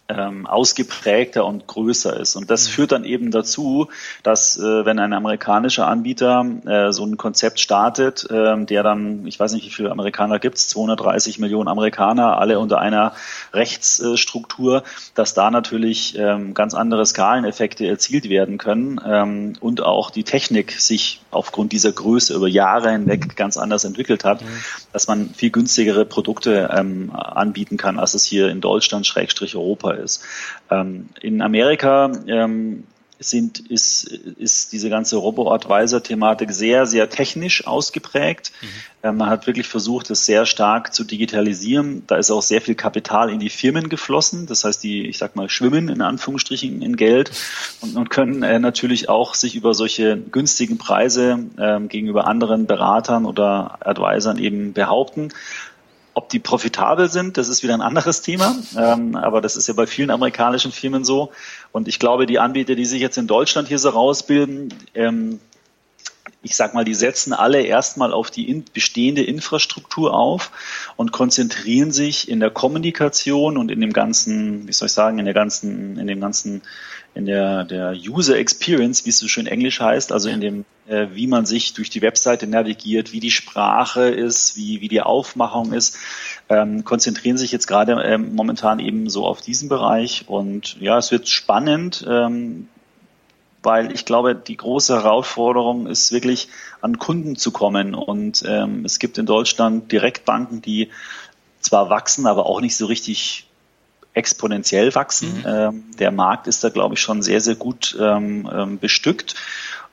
ähm, 0.09 0.46
ausgeprägter 0.46 1.44
und 1.44 1.66
größer 1.66 2.18
ist. 2.18 2.36
Und 2.36 2.50
das 2.50 2.68
mhm. 2.68 2.72
führt 2.72 2.92
dann 2.92 3.04
eben 3.04 3.30
dazu, 3.30 3.88
dass 4.22 4.57
äh, 4.57 4.84
wenn 4.84 4.98
ein 4.98 5.12
amerikanischer 5.12 5.86
Anbieter 5.86 6.44
äh, 6.64 6.92
so 6.92 7.04
ein 7.04 7.16
Konzept 7.16 7.61
startet, 7.61 8.28
äh, 8.30 8.64
der 8.64 8.82
dann, 8.82 9.26
ich 9.26 9.40
weiß 9.40 9.52
nicht, 9.52 9.66
wie 9.66 9.70
viele 9.70 9.90
Amerikaner 9.90 10.38
gibt's, 10.38 10.68
230 10.68 11.38
Millionen 11.38 11.68
Amerikaner, 11.68 12.38
alle 12.38 12.59
unter 12.59 12.78
einer 12.78 13.12
Rechtsstruktur, 13.52 14.84
dass 15.14 15.34
da 15.34 15.50
natürlich 15.50 16.16
ähm, 16.16 16.54
ganz 16.54 16.74
andere 16.74 17.04
Skaleneffekte 17.04 17.86
erzielt 17.86 18.28
werden 18.28 18.59
können 18.59 19.00
ähm, 19.04 19.54
und 19.61 19.82
auch 19.82 20.11
die 20.11 20.24
Technik 20.24 20.72
sich 20.72 21.20
aufgrund 21.30 21.72
dieser 21.72 21.92
Größe 21.92 22.34
über 22.34 22.48
Jahre 22.48 22.92
hinweg 22.92 23.36
ganz 23.36 23.57
anders 23.57 23.84
entwickelt 23.84 24.24
hat, 24.24 24.42
mhm. 24.42 24.46
dass 24.92 25.09
man 25.09 25.30
viel 25.30 25.50
günstigere 25.50 26.04
Produkte 26.04 26.70
ähm, 26.72 27.11
anbieten 27.12 27.76
kann, 27.76 27.98
als 27.98 28.14
es 28.14 28.24
hier 28.24 28.48
in 28.48 28.61
Deutschland, 28.61 29.07
Schrägstrich 29.07 29.57
Europa 29.57 29.95
ist. 29.97 30.22
Ähm, 30.70 31.09
in 31.20 31.42
Amerika 31.42 32.12
ähm, 32.26 32.84
sind, 33.18 33.61
ist, 33.70 34.05
ist 34.05 34.72
diese 34.72 34.90
ganze 34.90 35.16
Robo-Advisor-Thematik 35.16 36.53
sehr, 36.53 36.86
sehr 36.86 37.09
technisch 37.09 37.66
ausgeprägt. 37.66 38.53
Mhm. 38.61 38.66
Ähm, 39.03 39.16
man 39.16 39.30
hat 39.30 39.47
wirklich 39.47 39.68
versucht, 39.68 40.11
das 40.11 40.26
sehr 40.26 40.44
stark 40.44 40.92
zu 40.92 41.05
digitalisieren. 41.05 42.03
Da 42.07 42.16
ist 42.16 42.30
auch 42.30 42.42
sehr 42.42 42.61
viel 42.61 42.74
Kapital 42.74 43.30
in 43.30 43.40
die 43.40 43.49
Firmen 43.49 43.88
geflossen. 43.88 44.47
Das 44.47 44.64
heißt, 44.64 44.82
die, 44.82 45.07
ich 45.07 45.18
sag 45.18 45.34
mal, 45.34 45.49
schwimmen 45.49 45.88
in 45.88 46.03
Anführungsstrichen 46.03 46.82
in 46.82 46.97
Geld 46.97 47.30
und, 47.80 47.97
und 47.97 48.11
können 48.11 48.42
äh, 48.42 48.59
natürlich 48.59 49.09
auch 49.09 49.34
sich 49.34 49.55
über 49.55 49.72
solche 49.72 50.18
günstigen 50.18 50.76
Preise 50.76 51.38
äh, 51.57 51.80
gegenüber 51.80 52.26
anderen 52.26 52.66
Beratern 52.66 53.24
oder 53.24 53.78
Advisern 53.80 54.38
eben 54.38 54.74
behaupten. 54.74 55.30
Ob 56.17 56.31
die 56.31 56.39
profitabel 56.39 57.11
sind, 57.11 57.37
das 57.37 57.51
ist 57.51 57.62
wieder 57.62 57.75
ein 57.75 57.83
anderes 57.83 58.23
Thema. 58.23 58.57
Ähm, 58.75 59.17
aber 59.17 59.43
das 59.43 59.55
ist 59.55 59.67
ja 59.67 59.75
bei 59.75 59.87
vielen 59.87 60.11
amerikanischen 60.11 60.73
Firmen 60.73 61.05
so. 61.05 61.31
Und 61.73 61.89
ich 61.89 61.99
glaube, 61.99 62.25
die 62.25 62.39
Anbieter, 62.39 62.75
die 62.75 62.87
sich 62.87 63.03
jetzt 63.03 63.19
in 63.19 63.27
Deutschland 63.27 63.69
hier 63.69 63.79
so 63.79 63.91
rausbilden, 63.91 64.73
ähm, 64.95 65.41
ich 66.41 66.57
sag 66.57 66.73
mal, 66.73 66.85
die 66.85 66.95
setzen 66.95 67.35
alle 67.35 67.61
erstmal 67.61 68.14
auf 68.14 68.31
die 68.31 68.49
in, 68.49 68.64
bestehende 68.73 69.23
Infrastruktur 69.25 70.14
auf 70.14 70.53
und 70.97 71.12
konzentrieren 71.12 71.93
sich 71.93 72.31
in 72.31 72.41
der 72.41 72.51
Kommunikation 72.51 73.59
und 73.59 73.71
in 73.71 73.83
dem 73.83 73.93
ganzen, 73.93 74.67
wie 74.67 74.73
soll 74.73 74.87
ich 74.87 74.93
sagen, 74.93 75.19
in 75.19 75.27
der 75.27 75.35
ganzen, 75.35 75.99
in 75.99 76.07
dem 76.07 76.21
ganzen 76.21 76.62
in 77.17 77.25
der, 77.25 77.64
der 77.64 77.95
User 77.95 78.37
Experience, 78.37 79.07
wie 79.07 79.09
es 79.09 79.19
so 79.19 79.27
schön 79.27 79.47
Englisch 79.47 79.81
heißt, 79.81 80.12
also 80.12 80.29
in 80.29 80.43
dem, 80.43 80.64
äh, 80.87 81.07
wie 81.12 81.27
man 81.27 81.47
sich 81.47 81.73
durch 81.73 81.89
die 81.89 82.03
Webseite 82.03 82.47
navigiert, 82.47 83.14
wie 83.14 83.21
die 83.21 83.31
Sprache 83.31 84.03
ist, 84.03 84.55
wie, 84.57 84.83
wie 84.83 84.89
die 84.89 85.01
Aufmachung 85.01 85.73
ist, 85.73 85.97
ähm, 86.51 86.85
konzentrieren 86.85 87.39
sich 87.39 87.53
jetzt 87.53 87.69
gerade 87.69 87.93
ähm, 88.05 88.35
momentan 88.35 88.81
eben 88.81 89.09
so 89.09 89.25
auf 89.25 89.41
diesen 89.41 89.71
Bereich. 89.71 90.25
Und 90.27 90.77
ja, 90.79 90.99
es 90.99 91.11
wird 91.11 91.27
spannend, 91.27 92.05
ähm, 92.07 92.69
weil 93.62 93.93
ich 93.93 94.05
glaube, 94.05 94.35
die 94.35 94.59
große 94.59 94.95
Herausforderung 94.95 95.87
ist 95.87 96.12
wirklich 96.12 96.49
an 96.83 96.99
Kunden 96.99 97.37
zu 97.37 97.51
kommen. 97.51 97.95
Und 97.95 98.45
ähm, 98.47 98.85
es 98.85 98.99
gibt 98.99 99.17
in 99.17 99.25
Deutschland 99.25 99.91
Direktbanken, 99.91 100.61
die 100.61 100.91
zwar 101.61 101.89
wachsen, 101.89 102.27
aber 102.27 102.45
auch 102.45 102.61
nicht 102.61 102.77
so 102.77 102.85
richtig 102.85 103.47
exponentiell 104.17 104.95
wachsen. 104.95 105.39
Mhm. 105.39 105.45
Ähm, 105.47 105.85
der 105.99 106.11
Markt 106.11 106.47
ist 106.47 106.64
da, 106.64 106.71
glaube 106.71 106.95
ich, 106.95 107.01
schon 107.01 107.23
sehr, 107.23 107.41
sehr 107.41 107.55
gut 107.55 107.97
ähm, 108.01 108.49
ähm, 108.53 108.79
bestückt 108.79 109.35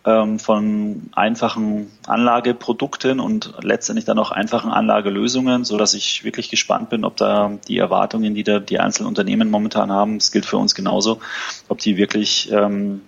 ähm, 0.06 0.40
von 0.40 1.10
einfachen 1.12 1.92
Anlageprodukten 2.08 3.20
und 3.20 3.54
letztendlich 3.62 4.06
dann 4.06 4.18
auch 4.20 4.32
einfachen 4.32 4.72
Anlagelösungen, 4.72 5.66
so 5.66 5.78
dass 5.78 5.94
ich 5.94 6.24
wirklich 6.24 6.50
gespannt 6.50 6.90
bin, 6.90 7.04
ob 7.04 7.18
da 7.18 7.52
die 7.68 7.78
Erwartungen, 7.78 8.34
die 8.34 8.44
da 8.44 8.60
die 8.60 8.80
einzelnen 8.80 9.10
Unternehmen 9.10 9.50
momentan 9.50 9.92
haben, 9.92 10.20
das 10.20 10.32
gilt 10.32 10.46
für 10.46 10.58
uns 10.58 10.74
genauso, 10.74 11.20
ob 11.68 11.80
die 11.80 11.98
wirklich 11.98 12.50
ähm, 12.52 13.02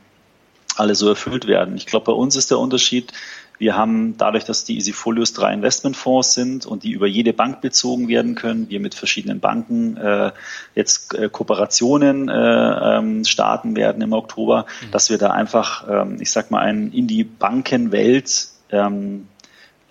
alle 0.75 0.95
so 0.95 1.07
erfüllt 1.07 1.47
werden. 1.47 1.77
Ich 1.77 1.85
glaube, 1.85 2.07
bei 2.07 2.11
uns 2.11 2.35
ist 2.35 2.51
der 2.51 2.59
Unterschied, 2.59 3.13
wir 3.57 3.75
haben 3.75 4.17
dadurch, 4.17 4.43
dass 4.43 4.63
die 4.63 4.75
Easyfolios 4.77 5.33
drei 5.33 5.53
Investmentfonds 5.53 6.33
sind 6.33 6.65
und 6.65 6.83
die 6.83 6.91
über 6.91 7.07
jede 7.07 7.33
Bank 7.33 7.61
bezogen 7.61 8.07
werden 8.07 8.35
können, 8.35 8.69
wir 8.69 8.79
mit 8.79 8.95
verschiedenen 8.95 9.39
Banken 9.39 9.97
äh, 9.97 10.31
jetzt 10.75 11.13
äh, 11.13 11.29
Kooperationen 11.29 12.29
äh, 12.29 12.97
ähm, 12.97 13.23
starten 13.23 13.75
werden 13.75 14.01
im 14.01 14.13
Oktober, 14.13 14.65
mhm. 14.81 14.91
dass 14.91 15.09
wir 15.09 15.17
da 15.17 15.31
einfach, 15.31 15.87
ähm, 15.89 16.17
ich 16.19 16.31
sag 16.31 16.51
mal, 16.51 16.59
ein 16.59 16.91
in 16.91 17.07
die 17.07 17.23
Bankenwelt 17.23 18.47
ähm, 18.71 19.27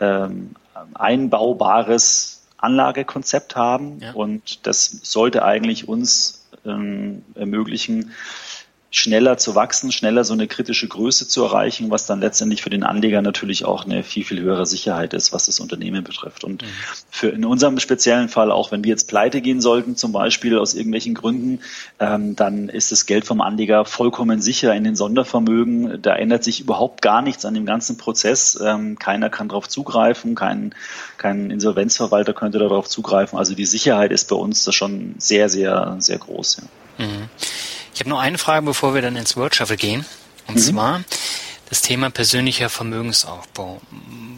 ähm, 0.01 0.51
einbaubares 0.95 2.43
Anlagekonzept 2.59 3.57
haben 3.57 3.99
ja. 4.01 4.13
und 4.13 4.67
das 4.67 4.87
sollte 5.03 5.45
eigentlich 5.45 5.89
uns 5.89 6.47
ähm, 6.65 7.23
ermöglichen, 7.35 8.13
schneller 8.95 9.37
zu 9.39 9.57
wachsen, 9.57 9.91
schneller 9.91 10.23
so 10.23 10.35
eine 10.35 10.47
kritische 10.47 10.87
Größe 10.87 11.27
zu 11.27 11.43
erreichen, 11.43 11.91
was 11.91 12.07
dann 12.07 12.21
letztendlich 12.21 12.63
für 12.63 12.71
den 12.71 12.85
Anleger 12.85 13.23
natürlich 13.23 13.65
auch 13.65 13.85
eine 13.85 14.05
viel, 14.05 14.25
viel 14.25 14.41
höhere 14.41 14.67
Sicherheit 14.67 15.15
ist, 15.15 15.33
was 15.33 15.47
das 15.47 15.59
Unternehmen 15.59 16.05
betrifft. 16.05 16.45
Und 16.45 16.63
mhm. 16.63 16.67
für 17.11 17.29
in 17.31 17.45
unserem 17.45 17.81
speziellen 17.81 18.29
Fall, 18.29 18.53
auch 18.53 18.71
wenn 18.71 18.85
wir 18.85 18.91
jetzt 18.91 19.09
pleite 19.09 19.41
gehen 19.41 19.61
sollten, 19.61 19.97
zum 19.97 20.13
Beispiel 20.13 20.57
aus 20.57 20.75
irgendwelchen 20.75 21.15
Gründen, 21.15 21.59
ähm, 21.99 22.37
dann 22.37 22.69
ist 22.69 22.93
das 22.93 23.05
Geld 23.07 23.25
vom 23.25 23.41
Anleger 23.41 23.85
vollkommen 23.85 24.41
sicher 24.41 24.73
in 24.73 24.85
den 24.85 24.95
Sondervermögen. 24.95 26.01
Da 26.01 26.15
ändert 26.15 26.45
sich 26.45 26.61
überhaupt 26.61 27.03
gar 27.03 27.21
nichts 27.21 27.45
an 27.45 27.55
dem 27.55 27.67
ganzen 27.67 27.97
Prozess. 27.97 28.57
Ähm, 28.65 28.97
keiner 28.97 29.29
kann 29.29 29.49
darauf 29.49 29.69
zugreifen, 29.69 30.37
kein, 30.37 30.73
kein 31.19 31.51
Insolvenzverwalter 31.51 32.33
könnte 32.33 32.61
darauf 32.61 32.89
zugreifen. 32.89 33.41
Also 33.41 33.57
die 33.57 33.67
Sicherheit 33.67 34.13
ist 34.13 34.29
bei 34.29 34.37
uns 34.37 34.63
da 34.63 34.71
schon 34.71 35.17
sehr, 35.19 35.49
sehr, 35.49 35.97
sehr 35.99 36.19
groß. 36.19 36.59
Ja. 36.99 37.07
Mhm. 37.07 37.29
Ich 37.95 38.01
habe 38.01 38.11
nur 38.11 38.21
eine 38.21 38.39
Frage, 38.39 38.67
bevor 38.67 38.95
wir 38.95 39.03
dann 39.03 39.15
ins 39.15 39.37
Word 39.37 39.55
Shuffle 39.55 39.77
gehen. 39.77 40.05
Und 40.49 40.57
mhm. 40.57 40.61
zwar 40.61 41.05
das 41.69 41.81
Thema 41.81 42.11
persönlicher 42.11 42.69
Vermögensaufbau. 42.69 43.81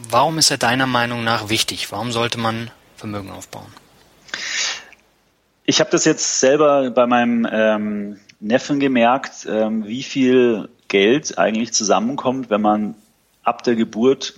Warum 0.09 0.37
ist 0.37 0.51
er 0.51 0.57
deiner 0.57 0.85
Meinung 0.85 1.23
nach 1.23 1.49
wichtig? 1.49 1.91
Warum 1.91 2.11
sollte 2.11 2.37
man 2.37 2.69
Vermögen 2.95 3.31
aufbauen? 3.31 3.67
Ich 5.65 5.79
habe 5.79 5.89
das 5.89 6.05
jetzt 6.05 6.39
selber 6.39 6.91
bei 6.91 7.07
meinem 7.07 7.47
ähm, 7.51 8.19
Neffen 8.39 8.79
gemerkt, 8.79 9.47
ähm, 9.49 9.85
wie 9.85 10.03
viel 10.03 10.69
Geld 10.87 11.37
eigentlich 11.37 11.73
zusammenkommt, 11.73 12.49
wenn 12.49 12.61
man 12.61 12.95
ab 13.43 13.63
der 13.63 13.75
Geburt 13.75 14.35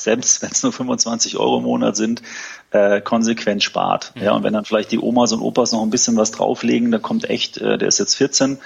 selbst 0.00 0.42
wenn 0.42 0.50
es 0.50 0.62
nur 0.62 0.72
25 0.72 1.36
Euro 1.36 1.58
im 1.58 1.64
Monat 1.64 1.96
sind, 1.96 2.22
äh, 2.70 3.00
konsequent 3.00 3.62
spart. 3.62 4.12
Mhm. 4.14 4.22
Ja, 4.22 4.32
und 4.32 4.42
wenn 4.42 4.52
dann 4.52 4.64
vielleicht 4.64 4.92
die 4.92 4.98
Omas 4.98 5.32
und 5.32 5.40
Opas 5.40 5.72
noch 5.72 5.82
ein 5.82 5.90
bisschen 5.90 6.16
was 6.16 6.32
drauflegen, 6.32 6.90
da 6.90 6.98
kommt 6.98 7.28
echt, 7.28 7.58
äh, 7.58 7.78
der 7.78 7.88
ist 7.88 7.98
jetzt 7.98 8.14
14, 8.16 8.58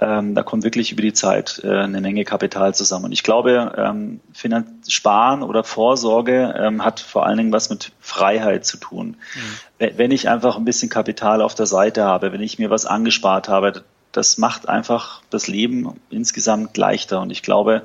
ähm, 0.00 0.34
da 0.34 0.42
kommt 0.42 0.64
wirklich 0.64 0.92
über 0.92 1.02
die 1.02 1.12
Zeit 1.12 1.60
äh, 1.62 1.68
eine 1.68 2.00
Menge 2.00 2.24
Kapital 2.24 2.74
zusammen. 2.74 3.06
Und 3.06 3.12
ich 3.12 3.22
glaube, 3.22 3.74
ähm, 3.76 4.20
Finanz 4.32 4.92
Sparen 4.92 5.42
oder 5.42 5.62
Vorsorge 5.62 6.54
ähm, 6.58 6.84
hat 6.84 7.00
vor 7.00 7.26
allen 7.26 7.36
Dingen 7.36 7.52
was 7.52 7.70
mit 7.70 7.92
Freiheit 8.00 8.64
zu 8.64 8.78
tun. 8.78 9.16
Mhm. 9.78 9.90
Wenn 9.96 10.10
ich 10.10 10.28
einfach 10.28 10.56
ein 10.56 10.64
bisschen 10.64 10.88
Kapital 10.88 11.42
auf 11.42 11.54
der 11.54 11.66
Seite 11.66 12.04
habe, 12.04 12.32
wenn 12.32 12.40
ich 12.40 12.58
mir 12.58 12.70
was 12.70 12.86
angespart 12.86 13.48
habe, 13.48 13.84
das 14.12 14.38
macht 14.38 14.68
einfach 14.68 15.22
das 15.30 15.46
Leben 15.46 16.00
insgesamt 16.10 16.76
leichter. 16.76 17.20
Und 17.20 17.30
ich 17.30 17.42
glaube, 17.42 17.82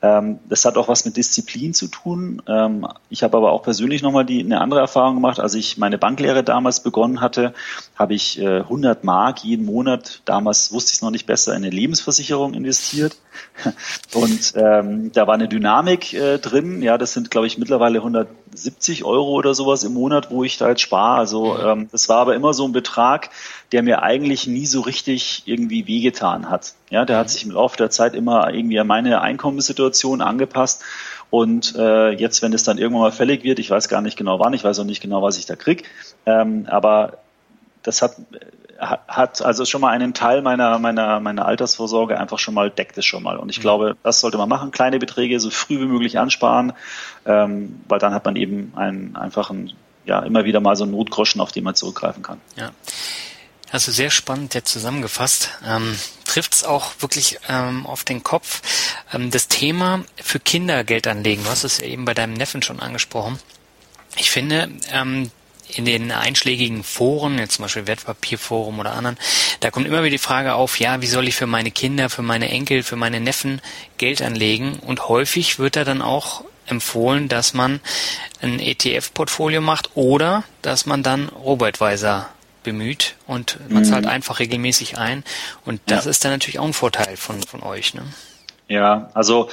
das 0.00 0.64
hat 0.64 0.76
auch 0.76 0.88
was 0.88 1.06
mit 1.06 1.16
Disziplin 1.16 1.72
zu 1.72 1.88
tun. 1.88 2.42
Ähm, 2.46 2.86
ich 3.08 3.22
habe 3.22 3.36
aber 3.38 3.52
auch 3.52 3.62
persönlich 3.62 4.02
nochmal 4.02 4.26
die, 4.26 4.40
eine 4.40 4.60
andere 4.60 4.80
Erfahrung 4.80 5.14
gemacht. 5.14 5.40
Als 5.40 5.54
ich 5.54 5.78
meine 5.78 5.96
Banklehre 5.96 6.44
damals 6.44 6.82
begonnen 6.82 7.22
hatte, 7.22 7.54
habe 7.96 8.14
ich 8.14 8.38
äh, 8.38 8.58
100 8.58 9.04
Mark 9.04 9.42
jeden 9.42 9.64
Monat, 9.64 10.20
damals 10.26 10.70
wusste 10.70 10.90
ich 10.90 10.96
es 10.96 11.02
noch 11.02 11.10
nicht 11.10 11.26
besser, 11.26 11.52
in 11.52 11.64
eine 11.64 11.70
Lebensversicherung 11.70 12.52
investiert. 12.52 13.16
Und 14.14 14.52
ähm, 14.56 15.12
da 15.12 15.26
war 15.26 15.34
eine 15.34 15.48
Dynamik 15.48 16.12
äh, 16.12 16.38
drin. 16.38 16.82
Ja, 16.82 16.98
das 16.98 17.14
sind, 17.14 17.30
glaube 17.30 17.46
ich, 17.46 17.56
mittlerweile 17.56 17.98
170 17.98 19.04
Euro 19.04 19.30
oder 19.30 19.54
sowas 19.54 19.82
im 19.82 19.94
Monat, 19.94 20.30
wo 20.30 20.44
ich 20.44 20.58
da 20.58 20.68
jetzt 20.68 20.82
spare. 20.82 21.18
Also 21.18 21.58
ähm, 21.58 21.88
das 21.90 22.08
war 22.10 22.18
aber 22.18 22.34
immer 22.34 22.52
so 22.52 22.66
ein 22.66 22.72
Betrag, 22.72 23.30
der 23.72 23.82
mir 23.82 24.02
eigentlich 24.02 24.46
nie 24.46 24.66
so 24.66 24.80
richtig 24.80 25.42
irgendwie 25.46 25.86
wehgetan 25.86 26.48
hat. 26.50 26.74
Ja, 26.90 27.04
der 27.04 27.18
hat 27.18 27.26
mhm. 27.26 27.30
sich 27.30 27.44
im 27.44 27.50
Laufe 27.50 27.76
der 27.76 27.90
Zeit 27.90 28.14
immer 28.14 28.52
irgendwie 28.52 28.78
an 28.78 28.86
meine 28.86 29.20
Einkommenssituation 29.20 30.20
angepasst. 30.20 30.82
Und 31.30 31.74
äh, 31.76 32.10
jetzt, 32.10 32.42
wenn 32.42 32.52
es 32.52 32.62
dann 32.62 32.78
irgendwann 32.78 33.02
mal 33.02 33.12
fällig 33.12 33.42
wird, 33.42 33.58
ich 33.58 33.70
weiß 33.70 33.88
gar 33.88 34.00
nicht 34.00 34.16
genau 34.16 34.38
wann, 34.38 34.54
ich 34.54 34.62
weiß 34.62 34.78
auch 34.78 34.84
nicht 34.84 35.02
genau, 35.02 35.22
was 35.22 35.38
ich 35.38 35.46
da 35.46 35.56
krieg, 35.56 35.84
ähm, 36.24 36.66
aber 36.68 37.18
das 37.82 38.02
hat 38.02 38.16
hat 38.78 39.42
also 39.42 39.64
schon 39.64 39.80
mal 39.80 39.90
einen 39.90 40.12
Teil 40.14 40.42
meiner 40.42 40.78
meiner 40.78 41.20
meiner 41.20 41.46
Altersvorsorge 41.46 42.18
einfach 42.18 42.38
schon 42.38 42.54
mal 42.54 42.70
deckt 42.70 42.98
es 42.98 43.06
schon 43.06 43.22
mal 43.22 43.38
und 43.38 43.48
ich 43.48 43.58
mhm. 43.58 43.62
glaube 43.62 43.96
das 44.02 44.20
sollte 44.20 44.38
man 44.38 44.48
machen 44.48 44.70
kleine 44.70 44.98
Beträge 44.98 45.40
so 45.40 45.50
früh 45.50 45.80
wie 45.80 45.86
möglich 45.86 46.18
ansparen 46.18 46.72
ähm, 47.24 47.80
weil 47.88 47.98
dann 47.98 48.12
hat 48.12 48.24
man 48.24 48.36
eben 48.36 48.72
einen 48.76 49.16
einfachen 49.16 49.72
ja 50.04 50.20
immer 50.20 50.44
wieder 50.44 50.60
mal 50.60 50.76
so 50.76 50.84
einen 50.84 50.92
Notgroschen 50.92 51.40
auf 51.40 51.52
den 51.52 51.64
man 51.64 51.74
zurückgreifen 51.74 52.22
kann 52.22 52.40
ja 52.56 52.70
Du 53.84 53.92
sehr 53.92 54.10
spannend 54.10 54.54
jetzt 54.54 54.72
zusammengefasst. 54.72 55.50
Ähm, 55.62 55.98
Trifft 56.24 56.54
es 56.54 56.64
auch 56.64 56.92
wirklich 57.00 57.38
ähm, 57.46 57.84
auf 57.84 58.04
den 58.04 58.22
Kopf. 58.22 58.62
Ähm, 59.12 59.30
das 59.30 59.48
Thema 59.48 60.02
für 60.16 60.40
Kinder 60.40 60.82
Geld 60.82 61.06
anlegen, 61.06 61.44
du 61.44 61.50
hast 61.50 61.64
es 61.64 61.78
ja 61.78 61.86
eben 61.86 62.06
bei 62.06 62.14
deinem 62.14 62.32
Neffen 62.32 62.62
schon 62.62 62.80
angesprochen. 62.80 63.38
Ich 64.16 64.30
finde, 64.30 64.70
ähm, 64.92 65.30
in 65.68 65.84
den 65.84 66.10
einschlägigen 66.10 66.84
Foren, 66.84 67.38
jetzt 67.38 67.56
zum 67.56 67.64
Beispiel 67.64 67.86
Wertpapierforum 67.86 68.78
oder 68.78 68.94
anderen, 68.94 69.18
da 69.60 69.70
kommt 69.70 69.86
immer 69.86 70.00
wieder 70.00 70.10
die 70.10 70.18
Frage 70.18 70.54
auf, 70.54 70.80
ja, 70.80 71.02
wie 71.02 71.06
soll 71.06 71.28
ich 71.28 71.34
für 71.34 71.46
meine 71.46 71.70
Kinder, 71.70 72.08
für 72.08 72.22
meine 72.22 72.48
Enkel, 72.48 72.82
für 72.82 72.96
meine 72.96 73.20
Neffen 73.20 73.60
Geld 73.98 74.22
anlegen? 74.22 74.78
Und 74.78 75.08
häufig 75.08 75.58
wird 75.58 75.76
da 75.76 75.84
dann 75.84 76.00
auch 76.00 76.44
empfohlen, 76.66 77.28
dass 77.28 77.52
man 77.52 77.80
ein 78.40 78.58
ETF-Portfolio 78.58 79.60
macht 79.60 79.90
oder 79.94 80.44
dass 80.62 80.86
man 80.86 81.02
dann 81.02 81.28
Robo-Advisor 81.28 82.30
bemüht 82.66 83.14
und 83.26 83.58
man 83.70 83.84
mhm. 83.84 83.86
zahlt 83.86 84.06
einfach 84.06 84.40
regelmäßig 84.40 84.98
ein. 84.98 85.24
Und 85.64 85.80
das 85.86 86.04
ja. 86.04 86.10
ist 86.10 86.24
dann 86.24 86.32
natürlich 86.32 86.58
auch 86.58 86.66
ein 86.66 86.74
Vorteil 86.74 87.16
von, 87.16 87.40
von 87.42 87.62
euch. 87.62 87.94
Ne? 87.94 88.02
Ja, 88.68 89.08
also 89.14 89.48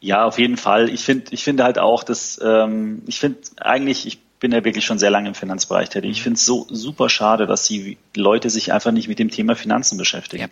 ja, 0.00 0.24
auf 0.24 0.38
jeden 0.38 0.56
Fall. 0.56 0.88
Ich 0.88 1.04
finde, 1.04 1.26
ich 1.30 1.44
finde 1.44 1.62
halt 1.62 1.78
auch, 1.78 2.02
dass 2.02 2.40
ähm, 2.42 3.02
ich 3.06 3.20
finde 3.20 3.38
eigentlich, 3.60 4.06
ich 4.06 4.18
bin 4.40 4.52
ja 4.52 4.64
wirklich 4.64 4.86
schon 4.86 4.98
sehr 4.98 5.10
lange 5.10 5.28
im 5.28 5.34
Finanzbereich 5.34 5.90
tätig. 5.90 6.10
Ich 6.12 6.20
mhm. 6.20 6.22
finde 6.22 6.36
es 6.38 6.46
so 6.46 6.66
super 6.70 7.10
schade, 7.10 7.46
dass 7.46 7.64
die 7.64 7.98
Leute 8.16 8.48
sich 8.48 8.72
einfach 8.72 8.90
nicht 8.90 9.06
mit 9.06 9.18
dem 9.18 9.30
Thema 9.30 9.54
Finanzen 9.54 9.98
beschäftigen. 9.98 10.44
Ja. 10.44 10.48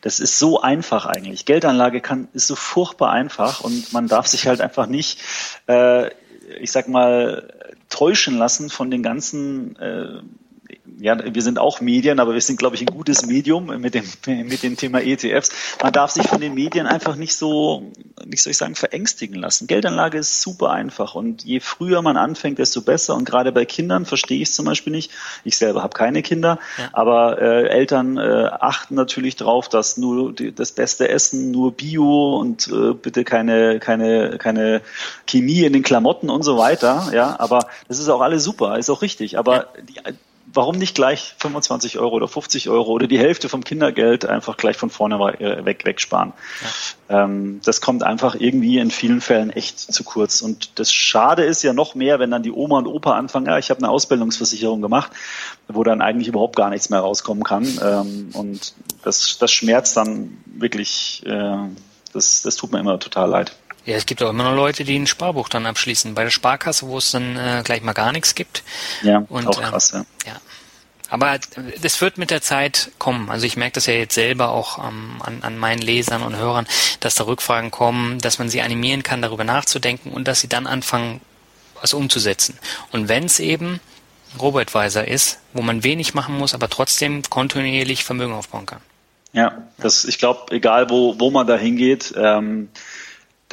Das 0.00 0.20
ist 0.20 0.38
so 0.38 0.62
einfach 0.62 1.06
eigentlich. 1.06 1.44
Geldanlage 1.44 2.00
kann 2.00 2.28
ist 2.32 2.46
so 2.46 2.54
furchtbar 2.54 3.10
einfach 3.10 3.60
und 3.60 3.92
man 3.92 4.06
darf 4.06 4.28
sich 4.28 4.46
halt 4.46 4.60
einfach 4.60 4.86
nicht, 4.86 5.18
äh, 5.66 6.10
ich 6.60 6.70
sag 6.70 6.86
mal, 6.86 7.52
täuschen 7.88 8.38
lassen 8.38 8.70
von 8.70 8.90
den 8.90 9.02
ganzen 9.02 9.76
äh, 9.76 10.22
ja, 10.98 11.16
wir 11.34 11.42
sind 11.42 11.58
auch 11.58 11.80
Medien, 11.80 12.20
aber 12.20 12.34
wir 12.34 12.40
sind, 12.40 12.58
glaube 12.58 12.76
ich, 12.76 12.82
ein 12.82 12.86
gutes 12.86 13.26
Medium 13.26 13.66
mit 13.80 13.94
dem, 13.94 14.04
mit 14.46 14.62
dem 14.62 14.76
Thema 14.76 15.00
ETFs. 15.00 15.50
Man 15.82 15.92
darf 15.92 16.10
sich 16.10 16.26
von 16.28 16.40
den 16.40 16.54
Medien 16.54 16.86
einfach 16.86 17.16
nicht 17.16 17.34
so, 17.34 17.90
wie 18.24 18.36
soll 18.36 18.52
ich 18.52 18.56
sagen, 18.56 18.74
verängstigen 18.74 19.36
lassen. 19.36 19.66
Geldanlage 19.66 20.18
ist 20.18 20.42
super 20.42 20.70
einfach 20.70 21.14
und 21.14 21.44
je 21.44 21.60
früher 21.60 22.02
man 22.02 22.16
anfängt, 22.16 22.58
desto 22.58 22.82
besser. 22.82 23.14
Und 23.14 23.24
gerade 23.24 23.52
bei 23.52 23.64
Kindern 23.64 24.06
verstehe 24.06 24.40
ich 24.40 24.50
es 24.50 24.54
zum 24.54 24.64
Beispiel 24.64 24.92
nicht. 24.92 25.10
Ich 25.44 25.56
selber 25.56 25.82
habe 25.82 25.94
keine 25.94 26.22
Kinder, 26.22 26.58
ja. 26.78 26.88
aber 26.92 27.40
äh, 27.40 27.68
Eltern 27.68 28.16
äh, 28.18 28.48
achten 28.60 28.94
natürlich 28.94 29.36
drauf, 29.36 29.68
dass 29.68 29.96
nur 29.96 30.32
die, 30.32 30.54
das 30.54 30.72
beste 30.72 31.08
Essen, 31.08 31.50
nur 31.50 31.72
Bio 31.72 32.38
und 32.38 32.68
äh, 32.68 32.94
bitte 32.94 33.24
keine, 33.24 33.80
keine, 33.80 34.38
keine 34.38 34.82
Chemie 35.26 35.64
in 35.64 35.72
den 35.72 35.82
Klamotten 35.82 36.30
und 36.30 36.42
so 36.42 36.58
weiter. 36.58 37.10
Ja, 37.12 37.36
aber 37.38 37.66
das 37.88 37.98
ist 37.98 38.08
auch 38.08 38.20
alles 38.20 38.44
super, 38.44 38.78
ist 38.78 38.90
auch 38.90 39.02
richtig. 39.02 39.38
Aber 39.38 39.68
die, 39.88 40.00
warum 40.54 40.76
nicht 40.76 40.94
gleich 40.94 41.34
25 41.38 41.98
Euro 41.98 42.16
oder 42.16 42.28
50 42.28 42.68
Euro 42.68 42.90
oder 42.90 43.06
die 43.06 43.18
Hälfte 43.18 43.48
vom 43.48 43.64
Kindergeld 43.64 44.24
einfach 44.24 44.56
gleich 44.56 44.76
von 44.76 44.90
vorne 44.90 45.16
äh, 45.40 45.64
weg 45.64 45.84
wegsparen? 45.84 46.32
Ja. 47.08 47.24
Ähm, 47.24 47.60
das 47.64 47.80
kommt 47.80 48.02
einfach 48.02 48.34
irgendwie 48.34 48.78
in 48.78 48.90
vielen 48.90 49.20
Fällen 49.20 49.50
echt 49.50 49.78
zu 49.78 50.04
kurz. 50.04 50.42
Und 50.42 50.78
das 50.78 50.92
Schade 50.92 51.44
ist 51.44 51.62
ja 51.62 51.72
noch 51.72 51.94
mehr, 51.94 52.18
wenn 52.18 52.30
dann 52.30 52.42
die 52.42 52.52
Oma 52.52 52.78
und 52.78 52.86
Opa 52.86 53.12
anfangen, 53.12 53.46
ja, 53.46 53.58
ich 53.58 53.70
habe 53.70 53.78
eine 53.78 53.90
Ausbildungsversicherung 53.90 54.82
gemacht, 54.82 55.12
wo 55.68 55.84
dann 55.84 56.02
eigentlich 56.02 56.28
überhaupt 56.28 56.56
gar 56.56 56.70
nichts 56.70 56.90
mehr 56.90 57.00
rauskommen 57.00 57.44
kann. 57.44 57.66
Ähm, 57.82 58.30
und 58.34 58.74
das, 59.02 59.38
das 59.38 59.52
schmerzt 59.52 59.96
dann 59.96 60.38
wirklich, 60.46 61.22
äh, 61.26 61.56
das, 62.12 62.42
das 62.42 62.56
tut 62.56 62.72
mir 62.72 62.80
immer 62.80 62.98
total 62.98 63.30
leid. 63.30 63.52
Ja, 63.84 63.96
es 63.96 64.06
gibt 64.06 64.22
auch 64.22 64.30
immer 64.30 64.44
noch 64.44 64.54
Leute, 64.54 64.84
die 64.84 64.96
ein 64.96 65.06
Sparbuch 65.06 65.48
dann 65.48 65.66
abschließen. 65.66 66.14
Bei 66.14 66.24
der 66.24 66.30
Sparkasse, 66.30 66.86
wo 66.86 66.98
es 66.98 67.10
dann 67.10 67.36
äh, 67.36 67.62
gleich 67.64 67.82
mal 67.82 67.92
gar 67.92 68.12
nichts 68.12 68.34
gibt. 68.34 68.62
Ja, 69.02 69.24
und, 69.28 69.46
auch 69.46 69.60
krass, 69.60 69.92
ähm, 69.92 70.06
ja. 70.24 70.34
ja. 70.34 70.40
Aber 71.12 71.38
das 71.82 72.00
wird 72.00 72.16
mit 72.16 72.30
der 72.30 72.40
Zeit 72.40 72.90
kommen. 72.98 73.28
Also 73.28 73.44
ich 73.44 73.58
merke 73.58 73.74
das 73.74 73.84
ja 73.84 73.92
jetzt 73.92 74.14
selber 74.14 74.48
auch 74.48 74.78
ähm, 74.78 75.20
an, 75.20 75.42
an 75.42 75.58
meinen 75.58 75.82
Lesern 75.82 76.22
und 76.22 76.36
Hörern, 76.36 76.66
dass 77.00 77.16
da 77.16 77.24
Rückfragen 77.24 77.70
kommen, 77.70 78.18
dass 78.18 78.38
man 78.38 78.48
sie 78.48 78.62
animieren 78.62 79.02
kann, 79.02 79.20
darüber 79.20 79.44
nachzudenken 79.44 80.10
und 80.10 80.26
dass 80.26 80.40
sie 80.40 80.48
dann 80.48 80.66
anfangen, 80.66 81.20
was 81.78 81.92
umzusetzen. 81.92 82.58
Und 82.92 83.08
wenn 83.08 83.24
es 83.24 83.40
eben 83.40 83.80
Robo-Advisor 84.40 85.04
ist, 85.04 85.38
wo 85.52 85.60
man 85.60 85.84
wenig 85.84 86.14
machen 86.14 86.38
muss, 86.38 86.54
aber 86.54 86.70
trotzdem 86.70 87.22
kontinuierlich 87.28 88.04
Vermögen 88.04 88.32
aufbauen 88.32 88.64
kann. 88.64 88.80
Ja, 89.34 89.62
das, 89.78 90.04
ich 90.06 90.18
glaube, 90.18 90.54
egal 90.54 90.88
wo, 90.90 91.18
wo 91.18 91.30
man 91.30 91.46
da 91.46 91.56
hingeht, 91.56 92.14
ähm, 92.16 92.68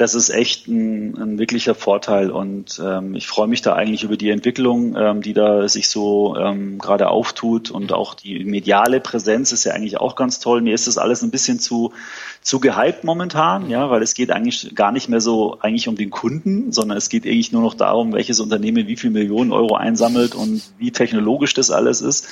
das 0.00 0.14
ist 0.14 0.30
echt 0.30 0.66
ein, 0.66 1.14
ein 1.18 1.38
wirklicher 1.38 1.74
Vorteil 1.74 2.30
und 2.30 2.80
ähm, 2.82 3.14
ich 3.14 3.26
freue 3.26 3.48
mich 3.48 3.60
da 3.60 3.74
eigentlich 3.74 4.02
über 4.02 4.16
die 4.16 4.30
Entwicklung, 4.30 4.96
ähm, 4.96 5.20
die 5.20 5.34
da 5.34 5.68
sich 5.68 5.90
so 5.90 6.36
ähm, 6.38 6.78
gerade 6.78 7.10
auftut 7.10 7.70
und 7.70 7.92
auch 7.92 8.14
die 8.14 8.44
mediale 8.46 9.00
Präsenz 9.00 9.52
ist 9.52 9.64
ja 9.64 9.74
eigentlich 9.74 10.00
auch 10.00 10.16
ganz 10.16 10.40
toll. 10.40 10.62
Mir 10.62 10.74
ist 10.74 10.86
das 10.86 10.96
alles 10.96 11.22
ein 11.22 11.30
bisschen 11.30 11.60
zu 11.60 11.92
zu 12.40 12.60
gehypt 12.60 13.04
momentan, 13.04 13.68
ja, 13.68 13.90
weil 13.90 14.02
es 14.02 14.14
geht 14.14 14.30
eigentlich 14.30 14.74
gar 14.74 14.90
nicht 14.90 15.10
mehr 15.10 15.20
so 15.20 15.58
eigentlich 15.60 15.86
um 15.86 15.96
den 15.96 16.08
Kunden, 16.08 16.72
sondern 16.72 16.96
es 16.96 17.10
geht 17.10 17.26
eigentlich 17.26 17.52
nur 17.52 17.60
noch 17.60 17.74
darum, 17.74 18.14
welches 18.14 18.40
Unternehmen 18.40 18.86
wie 18.86 18.96
viel 18.96 19.10
Millionen 19.10 19.52
Euro 19.52 19.74
einsammelt 19.74 20.34
und 20.34 20.62
wie 20.78 20.92
technologisch 20.92 21.52
das 21.52 21.70
alles 21.70 22.00
ist. 22.00 22.28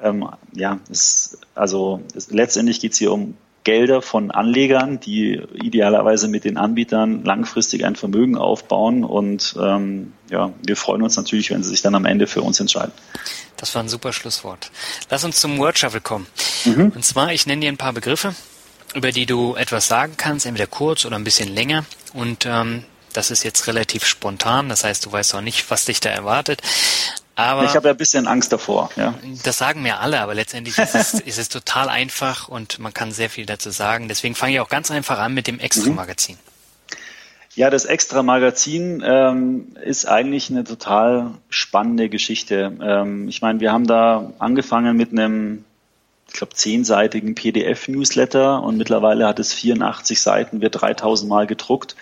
Ja, 0.00 0.08
ähm, 0.08 0.28
ja 0.52 0.80
es, 0.90 1.38
also 1.54 2.00
es, 2.16 2.32
letztendlich 2.32 2.80
geht 2.80 2.92
es 2.92 2.98
hier 2.98 3.12
um 3.12 3.34
Gelder 3.68 4.00
von 4.00 4.30
Anlegern, 4.30 4.98
die 4.98 5.42
idealerweise 5.52 6.26
mit 6.26 6.44
den 6.44 6.56
Anbietern 6.56 7.22
langfristig 7.22 7.84
ein 7.84 7.96
Vermögen 7.96 8.38
aufbauen. 8.38 9.04
Und 9.04 9.54
ähm, 9.60 10.14
ja, 10.30 10.54
wir 10.66 10.74
freuen 10.74 11.02
uns 11.02 11.18
natürlich, 11.18 11.50
wenn 11.50 11.62
sie 11.62 11.68
sich 11.68 11.82
dann 11.82 11.94
am 11.94 12.06
Ende 12.06 12.26
für 12.26 12.40
uns 12.40 12.60
entscheiden. 12.60 12.92
Das 13.58 13.74
war 13.74 13.82
ein 13.82 13.90
super 13.90 14.14
Schlusswort. 14.14 14.70
Lass 15.10 15.22
uns 15.22 15.38
zum 15.38 15.58
Word 15.58 15.78
Shuffle 15.78 16.00
kommen. 16.00 16.26
Mhm. 16.64 16.92
Und 16.94 17.04
zwar, 17.04 17.34
ich 17.34 17.46
nenne 17.46 17.60
dir 17.60 17.68
ein 17.68 17.76
paar 17.76 17.92
Begriffe, 17.92 18.34
über 18.94 19.12
die 19.12 19.26
du 19.26 19.54
etwas 19.54 19.86
sagen 19.86 20.14
kannst, 20.16 20.46
entweder 20.46 20.66
kurz 20.66 21.04
oder 21.04 21.16
ein 21.16 21.24
bisschen 21.24 21.54
länger. 21.54 21.84
Und 22.14 22.46
ähm, 22.46 22.84
das 23.12 23.30
ist 23.30 23.42
jetzt 23.42 23.66
relativ 23.66 24.06
spontan, 24.06 24.70
das 24.70 24.84
heißt, 24.84 25.04
du 25.04 25.12
weißt 25.12 25.34
auch 25.34 25.42
nicht, 25.42 25.70
was 25.70 25.84
dich 25.84 26.00
da 26.00 26.08
erwartet. 26.08 26.62
Aber 27.38 27.62
ich 27.62 27.76
habe 27.76 27.86
ja 27.86 27.94
ein 27.94 27.96
bisschen 27.96 28.26
Angst 28.26 28.50
davor. 28.50 28.90
Ja. 28.96 29.14
Das 29.44 29.58
sagen 29.58 29.80
mir 29.80 30.00
alle, 30.00 30.20
aber 30.20 30.34
letztendlich 30.34 30.76
ist 30.76 30.96
es, 30.96 31.14
ist 31.20 31.38
es 31.38 31.48
total 31.48 31.88
einfach 31.88 32.48
und 32.48 32.80
man 32.80 32.92
kann 32.92 33.12
sehr 33.12 33.30
viel 33.30 33.46
dazu 33.46 33.70
sagen. 33.70 34.08
Deswegen 34.08 34.34
fange 34.34 34.54
ich 34.54 34.60
auch 34.60 34.68
ganz 34.68 34.90
einfach 34.90 35.20
an 35.20 35.34
mit 35.34 35.46
dem 35.46 35.60
Extra-Magazin. 35.60 36.36
Ja, 37.54 37.70
das 37.70 37.84
extra 37.84 38.24
Magazin 38.24 39.04
ähm, 39.06 39.76
ist 39.84 40.06
eigentlich 40.06 40.50
eine 40.50 40.64
total 40.64 41.30
spannende 41.48 42.08
Geschichte. 42.08 42.72
Ähm, 42.82 43.28
ich 43.28 43.40
meine, 43.40 43.60
wir 43.60 43.70
haben 43.70 43.86
da 43.86 44.32
angefangen 44.40 44.96
mit 44.96 45.12
einem, 45.12 45.64
ich 46.26 46.34
glaube, 46.34 46.54
zehnseitigen 46.54 47.36
PDF-Newsletter 47.36 48.64
und 48.64 48.78
mittlerweile 48.78 49.28
hat 49.28 49.38
es 49.38 49.52
84 49.52 50.20
Seiten, 50.20 50.60
wird 50.60 50.80
3000 50.80 51.28
Mal 51.28 51.46
gedruckt. 51.46 51.94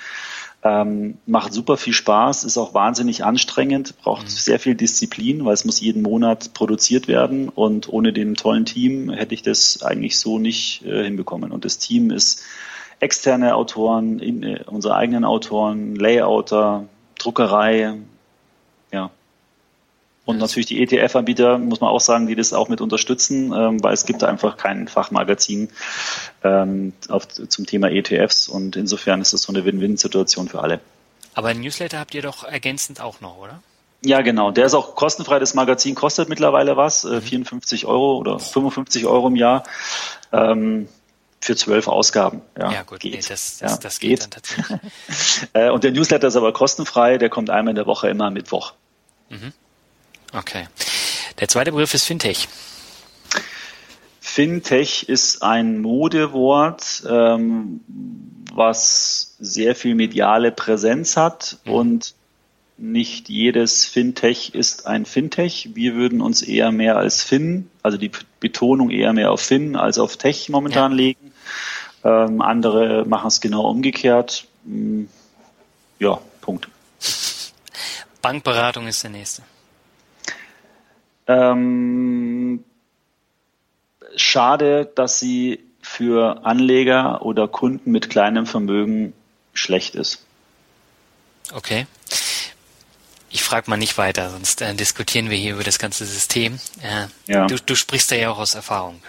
Ähm, 0.67 1.19
macht 1.27 1.53
super 1.53 1.77
viel 1.77 1.93
Spaß, 1.93 2.43
ist 2.43 2.59
auch 2.59 2.75
wahnsinnig 2.75 3.25
anstrengend, 3.25 3.97
braucht 3.99 4.25
mhm. 4.25 4.31
sehr 4.31 4.59
viel 4.59 4.75
Disziplin, 4.75 5.45
weil 5.45 5.55
es 5.55 5.65
muss 5.65 5.81
jeden 5.81 6.03
Monat 6.03 6.55
produziert 6.55 7.07
werden 7.07 7.49
und 7.49 7.89
ohne 7.89 8.13
dem 8.13 8.35
tollen 8.35 8.65
Team 8.65 9.11
hätte 9.11 9.35
ich 9.35 9.43
das 9.43 9.83
eigentlich 9.83 10.19
so 10.19 10.39
nicht 10.39 10.85
äh, 10.85 11.05
hinbekommen. 11.05 11.53
Und 11.53 11.65
das 11.65 11.79
Team 11.79 12.11
ist 12.11 12.43
externe 12.99 13.55
Autoren, 13.55 14.19
in, 14.19 14.43
äh, 14.43 14.65
unsere 14.67 14.97
eigenen 14.97 15.25
Autoren, 15.25 15.95
Layouter, 15.95 16.87
Druckerei, 17.19 17.95
ja. 18.93 19.11
Und 20.27 20.39
natürlich 20.39 20.67
die 20.67 20.83
ETF-Anbieter, 20.83 21.57
muss 21.59 21.81
man 21.81 21.89
auch 21.89 22.01
sagen, 22.01 22.27
die 22.27 22.35
das 22.35 22.53
auch 22.53 22.69
mit 22.69 22.81
unterstützen, 22.81 23.53
ähm, 23.53 23.83
weil 23.83 23.95
es 23.95 24.05
gibt 24.05 24.25
einfach 24.25 24.57
kein 24.57 24.89
Fachmagazin 24.89 25.71
ähm, 26.43 26.93
auf, 27.09 27.29
zum 27.29 27.65
Thema 27.65 27.91
ETFs 27.91 28.49
und 28.49 28.75
insofern 28.75 29.21
ist 29.21 29.33
das 29.33 29.43
so 29.43 29.53
eine 29.53 29.65
Win-Win-Situation 29.65 30.49
für 30.49 30.61
alle. 30.61 30.81
Aber 31.35 31.49
ein 31.49 31.61
Newsletter 31.61 32.01
habt 32.01 32.15
ihr 32.15 32.23
doch 32.23 32.43
ergänzend 32.43 33.01
auch 33.01 33.21
noch, 33.21 33.39
oder? 33.39 33.63
Ja, 34.05 34.21
genau. 34.23 34.51
Der 34.51 34.67
ist 34.67 34.75
auch 34.75 34.97
kostenfrei. 34.97 35.39
Das 35.39 35.55
Magazin 35.55 35.95
kostet 35.95 36.29
mittlerweile 36.29 36.77
was, 36.77 37.05
äh, 37.05 37.21
54 37.21 37.85
mhm. 37.85 37.89
Euro 37.89 38.17
oder 38.19 38.39
55 38.41 39.07
Euro 39.07 39.29
im 39.29 39.37
Jahr. 39.37 39.63
Ähm, 40.33 40.89
für 41.41 41.55
zwölf 41.55 41.87
Ausgaben. 41.87 42.43
Ja, 42.59 42.73
ja 42.73 42.83
gut, 42.83 42.99
geht. 42.99 43.13
Nee, 43.13 43.19
das, 43.19 43.59
das, 43.59 43.61
ja, 43.61 43.77
das 43.77 44.01
geht, 44.01 44.11
geht 44.11 44.23
dann 44.23 44.31
tatsächlich. 44.31 44.81
Äh, 45.53 45.71
und 45.71 45.85
der 45.85 45.93
Newsletter 45.93 46.27
ist 46.27 46.37
aber 46.37 46.53
kostenfrei, 46.53 47.19
der 47.19 47.29
kommt 47.29 47.51
einmal 47.51 47.71
in 47.71 47.77
der 47.77 47.87
Woche, 47.87 48.09
immer 48.09 48.25
am 48.27 48.33
Mittwoch. 48.33 48.73
Mhm. 49.29 49.53
Okay. 50.37 50.67
Der 51.41 51.49
zweite 51.49 51.73
Begriff 51.73 51.95
ist 51.95 52.05
Fintech. 52.05 52.49
Fintech 54.21 55.09
ist 55.09 55.43
ein 55.43 55.81
Modewort, 55.81 57.05
ähm, 57.09 57.81
was 58.53 59.35
sehr 59.39 59.75
viel 59.75 59.95
mediale 59.95 60.53
Präsenz 60.53 61.17
hat 61.17 61.59
mhm. 61.65 61.73
und 61.73 62.15
nicht 62.79 63.31
jedes 63.31 63.87
Fintech 63.87 64.55
ist 64.55 64.87
ein 64.87 65.07
Fintech. 65.07 65.71
Wir 65.73 65.95
würden 65.95 66.21
uns 66.21 66.43
eher 66.43 66.71
mehr 66.71 66.99
als 66.99 67.23
Fin, 67.23 67.71
also 67.83 67.97
die 67.97 68.11
Betonung 68.41 68.91
eher 68.91 69.15
mehr 69.15 69.33
auf 69.33 69.41
Fin 69.41 69.77
als 69.77 69.99
auf 69.99 70.19
Tech 70.19 70.51
momentan 70.51 70.93
ja. 70.93 70.97
legen. 70.97 71.33
Ähm, 72.05 72.43
andere 72.43 73.07
machen 73.07 73.29
es 73.29 73.41
genau 73.41 73.71
umgekehrt. 73.71 74.47
Hm, 74.65 75.09
ja, 75.99 76.21
Punkt. 76.43 76.69
Bankberatung 78.21 78.87
ist 78.87 79.03
der 79.03 79.11
nächste. 79.11 79.43
Ähm, 81.27 82.65
schade, 84.17 84.91
dass 84.95 85.19
sie 85.19 85.61
für 85.83 86.45
Anleger 86.45 87.23
oder 87.23 87.49
Kunden 87.49 87.93
mit 87.93 88.11
kleinem 88.11 88.47
Vermögen 88.47 89.13
schlecht 89.55 89.95
ist. 89.95 90.25
Okay. 91.53 91.87
Ich 93.31 93.43
frage 93.43 93.71
mal 93.71 93.77
nicht 93.77 93.99
weiter, 93.99 94.31
sonst 94.31 94.63
äh, 94.63 94.75
diskutieren 94.75 95.31
wir 95.31 95.37
hier 95.37 95.55
über 95.55 95.65
das 95.65 95.79
ganze 95.79 96.05
System. 96.07 96.59
Äh, 96.81 97.07
ja. 97.33 97.47
du, 97.47 97.57
du 97.57 97.75
sprichst 97.75 98.11
da 98.11 98.17
ja 98.17 98.31
auch 98.31 98.39
aus 98.39 98.55
Erfahrung 98.55 99.01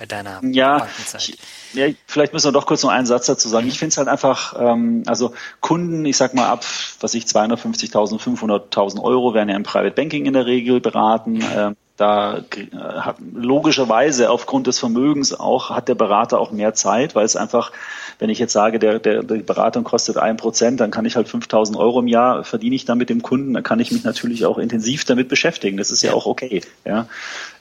bei 0.00 0.06
deiner 0.06 0.40
ja. 0.42 0.88
Ich, 1.18 1.36
ja, 1.74 1.86
vielleicht 2.06 2.32
müssen 2.32 2.46
wir 2.46 2.52
doch 2.52 2.64
kurz 2.64 2.82
noch 2.82 2.90
einen 2.90 3.04
Satz 3.04 3.26
dazu 3.26 3.50
sagen. 3.50 3.66
Mhm. 3.66 3.70
Ich 3.70 3.78
finde 3.78 3.90
es 3.90 3.98
halt 3.98 4.08
einfach, 4.08 4.54
ähm, 4.58 5.02
also 5.04 5.34
Kunden, 5.60 6.06
ich 6.06 6.16
sag 6.16 6.32
mal 6.32 6.46
ab, 6.46 6.64
was 7.00 7.12
ich 7.12 7.24
250.000, 7.24 8.18
500.000 8.18 9.02
Euro 9.02 9.34
werden 9.34 9.50
ja 9.50 9.56
im 9.56 9.62
Private 9.62 9.94
Banking 9.94 10.24
in 10.24 10.32
der 10.32 10.46
Regel 10.46 10.80
beraten. 10.80 11.44
Ähm, 11.54 11.76
da 11.98 12.38
äh, 12.38 12.76
hat, 12.76 13.16
logischerweise 13.34 14.30
aufgrund 14.30 14.66
des 14.66 14.78
Vermögens 14.78 15.38
auch 15.38 15.68
hat 15.68 15.88
der 15.88 15.94
Berater 15.94 16.38
auch 16.38 16.50
mehr 16.50 16.72
Zeit, 16.72 17.14
weil 17.14 17.26
es 17.26 17.36
einfach, 17.36 17.72
wenn 18.18 18.30
ich 18.30 18.38
jetzt 18.38 18.54
sage, 18.54 18.78
der, 18.78 18.98
der, 19.00 19.22
die 19.22 19.42
Beratung 19.42 19.84
kostet 19.84 20.16
ein 20.16 20.38
Prozent, 20.38 20.80
dann 20.80 20.90
kann 20.90 21.04
ich 21.04 21.16
halt 21.16 21.28
5000 21.28 21.76
Euro 21.76 22.00
im 22.00 22.06
Jahr 22.06 22.42
verdiene 22.44 22.74
ich 22.74 22.86
dann 22.86 22.96
mit 22.96 23.10
dem 23.10 23.20
Kunden, 23.20 23.52
dann 23.52 23.62
kann 23.62 23.80
ich 23.80 23.92
mich 23.92 24.02
natürlich 24.02 24.46
auch 24.46 24.56
intensiv 24.56 25.04
damit 25.04 25.28
beschäftigen. 25.28 25.76
Das 25.76 25.90
ist 25.90 26.02
ja 26.02 26.14
auch 26.14 26.24
okay. 26.24 26.62
Ja. 26.86 27.06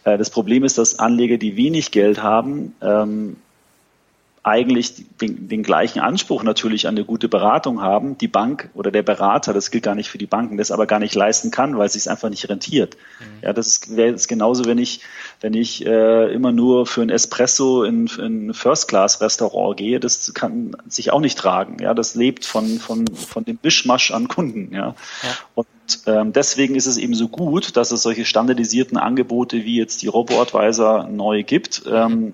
Äh, 0.09 0.17
das 0.17 0.29
Problem 0.29 0.63
ist, 0.63 0.77
dass 0.77 0.99
Anleger, 0.99 1.37
die 1.37 1.55
wenig 1.55 1.91
Geld 1.91 2.21
haben, 2.21 2.75
ähm, 2.81 3.37
eigentlich 4.43 4.93
den, 5.21 5.49
den, 5.49 5.63
gleichen 5.63 5.99
Anspruch 5.99 6.43
natürlich 6.43 6.87
an 6.87 6.95
eine 6.95 7.03
gute 7.03 7.27
Beratung 7.27 7.81
haben, 7.81 8.17
die 8.17 8.27
Bank 8.27 8.69
oder 8.73 8.89
der 8.89 9.03
Berater, 9.03 9.53
das 9.53 9.69
gilt 9.69 9.83
gar 9.83 9.95
nicht 9.95 10.09
für 10.09 10.17
die 10.17 10.27
Banken, 10.27 10.57
das 10.57 10.71
aber 10.71 10.87
gar 10.87 10.99
nicht 10.99 11.13
leisten 11.13 11.51
kann, 11.51 11.77
weil 11.77 11.87
es 11.87 11.93
sich 11.93 12.09
einfach 12.09 12.29
nicht 12.29 12.47
rentiert. 12.47 12.95
Mhm. 13.19 13.25
Ja, 13.43 13.53
das 13.53 13.95
wäre 13.95 14.09
jetzt 14.09 14.27
genauso, 14.27 14.65
wenn 14.65 14.77
ich, 14.77 15.01
wenn 15.41 15.53
ich 15.53 15.85
äh, 15.85 16.33
immer 16.33 16.51
nur 16.51 16.85
für 16.85 17.01
ein 17.01 17.09
Espresso 17.09 17.83
in, 17.83 18.07
in 18.17 18.47
ein 18.47 18.53
First-Class-Restaurant 18.53 19.77
gehe, 19.77 19.99
das 19.99 20.33
kann 20.33 20.75
sich 20.87 21.11
auch 21.11 21.21
nicht 21.21 21.37
tragen. 21.37 21.77
Ja, 21.81 21.93
das 21.93 22.15
lebt 22.15 22.45
von, 22.45 22.79
von, 22.79 23.07
von 23.07 23.43
dem 23.43 23.59
Mischmasch 23.61 24.11
an 24.11 24.29
Kunden. 24.29 24.73
Ja. 24.73 24.95
ja. 25.23 25.29
Und 25.55 25.67
ähm, 26.05 26.31
deswegen 26.31 26.75
ist 26.75 26.85
es 26.85 26.97
eben 26.97 27.13
so 27.13 27.27
gut, 27.27 27.75
dass 27.75 27.91
es 27.91 28.03
solche 28.03 28.23
standardisierten 28.23 28.97
Angebote 28.97 29.65
wie 29.65 29.75
jetzt 29.75 30.01
die 30.01 30.07
Robo-Advisor 30.07 31.09
neu 31.09 31.43
gibt. 31.43 31.83
Ähm, 31.91 32.33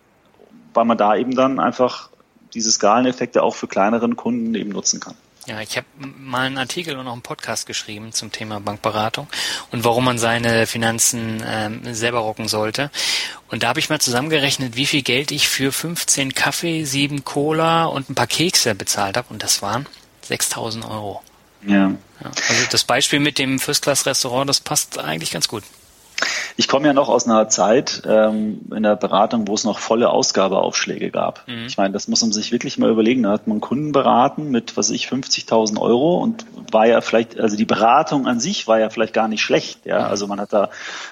weil 0.76 0.86
man 0.86 0.98
da 0.98 1.16
eben 1.16 1.36
dann 1.36 1.60
einfach 1.60 2.10
diese 2.54 2.72
Skaleneffekte 2.72 3.44
auch 3.44 3.56
für 3.56 3.68
kleineren 3.68 4.16
Kunden 4.16 4.56
eben 4.56 4.70
nutzen 4.70 5.00
kann. 5.00 5.16
Ja, 5.48 5.62
ich 5.62 5.78
habe 5.78 5.86
mal 6.18 6.48
einen 6.48 6.58
Artikel 6.58 6.98
und 6.98 7.08
auch 7.08 7.14
einen 7.14 7.22
Podcast 7.22 7.68
geschrieben 7.68 8.14
zum 8.14 8.32
Thema 8.32 8.60
Bankberatung 8.60 9.28
und 9.72 9.84
warum 9.84 10.06
man 10.06 10.18
seine 10.18 10.66
Finanzen 10.66 11.44
ähm, 11.48 11.94
selber 11.94 12.20
rocken 12.20 12.48
sollte. 12.48 12.90
Und 13.50 13.62
da 13.62 13.68
habe 13.68 13.80
ich 13.80 13.90
mal 13.90 14.00
zusammengerechnet, 14.00 14.76
wie 14.76 14.88
viel 14.88 15.04
Geld 15.04 15.32
ich 15.32 15.48
für 15.48 15.72
15 15.72 16.34
Kaffee, 16.34 16.84
7 16.84 17.24
Cola 17.26 17.86
und 17.86 18.10
ein 18.10 18.16
paar 18.16 18.26
Kekse 18.26 18.74
bezahlt 18.74 19.18
habe. 19.18 19.28
Und 19.30 19.44
das 19.44 19.62
waren 19.62 19.86
6000 20.24 20.84
Euro. 20.86 21.22
Ja. 21.62 21.92
ja. 22.22 22.32
Also 22.50 22.66
das 22.72 22.84
Beispiel 22.84 23.20
mit 23.20 23.38
dem 23.38 23.60
First-Class-Restaurant, 23.60 24.50
das 24.50 24.62
passt 24.62 24.98
eigentlich 24.98 25.30
ganz 25.30 25.48
gut. 25.48 25.64
Ich 26.58 26.70
komme 26.70 26.88
ja 26.88 26.94
noch 26.94 27.10
aus 27.10 27.26
einer 27.26 27.50
Zeit 27.50 28.04
ähm, 28.06 28.62
in 28.74 28.84
der 28.84 28.96
Beratung, 28.96 29.48
wo 29.48 29.56
es 29.56 29.66
noch 29.66 29.80
volle 29.80 30.10
Ausgabeaufschläge 30.10 31.12
gab. 31.12 31.46
Mhm. 31.48 31.66
Ich 31.68 31.78
meine, 31.78 31.92
das 31.92 32.08
muss 32.08 32.22
man 32.22 32.32
sich 32.32 32.54
wirklich 32.54 32.78
mal 32.78 32.90
überlegen. 32.90 33.24
Da 33.24 33.32
hat 33.32 33.48
man 33.48 33.60
Kunden 33.60 33.92
beraten 33.92 34.52
mit, 34.52 34.78
was 34.78 34.90
ich, 34.90 35.08
50.000 35.08 35.80
Euro 35.82 36.18
und 36.20 36.46
war 36.72 36.88
ja 36.88 37.02
vielleicht, 37.02 37.38
also 37.40 37.58
die 37.58 37.66
Beratung 37.66 38.26
an 38.26 38.40
sich 38.40 38.68
war 38.68 38.80
ja 38.80 38.90
vielleicht 38.90 39.14
gar 39.14 39.28
nicht 39.28 39.42
schlecht. 39.42 39.86
Ja, 39.86 40.00
mhm. 40.00 40.06
also 40.06 40.28
man 40.28 40.40
hat 40.40 40.54
da 40.54 40.70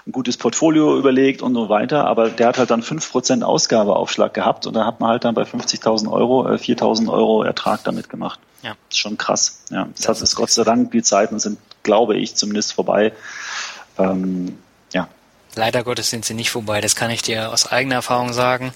ein 0.08 0.14
gutes 0.14 0.38
Portfolio 0.38 0.98
überlegt 0.98 1.42
und 1.42 1.54
so 1.56 1.68
weiter, 1.68 2.06
aber 2.06 2.30
der 2.30 2.48
hat 2.48 2.58
halt 2.58 2.72
dann 2.72 2.82
5% 2.82 3.44
Ausgabeaufschlag 3.44 4.34
gehabt 4.34 4.66
und 4.66 4.76
da 4.76 4.86
hat 4.86 5.02
man 5.02 5.10
halt 5.10 5.26
dann 5.26 5.36
bei 5.36 5.44
50.000 5.44 6.10
Euro 6.10 6.48
äh, 6.48 6.56
4.000 6.56 7.12
Euro 7.12 7.44
Ertrag 7.44 7.84
damit 7.84 8.10
gemacht. 8.10 8.40
Ja. 8.62 8.72
Das 8.72 8.78
ist 8.92 9.00
schon 9.00 9.18
krass. 9.18 9.64
Ja, 9.70 9.90
das, 9.92 10.06
das 10.06 10.08
hat 10.08 10.24
es 10.24 10.36
Gott 10.36 10.52
sei 10.52 10.64
Dank, 10.64 10.92
die 10.92 11.04
Zeiten 11.04 11.40
sind, 11.40 11.60
glaube 11.84 12.16
ich, 12.16 12.36
zumindest 12.36 12.72
vorbei. 12.72 13.12
Ähm. 13.98 14.58
Leider 15.56 15.84
Gottes 15.84 16.10
sind 16.10 16.26
sie 16.26 16.34
nicht 16.34 16.50
vorbei, 16.50 16.82
das 16.82 16.96
kann 16.96 17.12
ich 17.12 17.22
dir 17.22 17.52
aus 17.52 17.72
eigener 17.72 17.96
Erfahrung 17.96 18.34
sagen. 18.34 18.74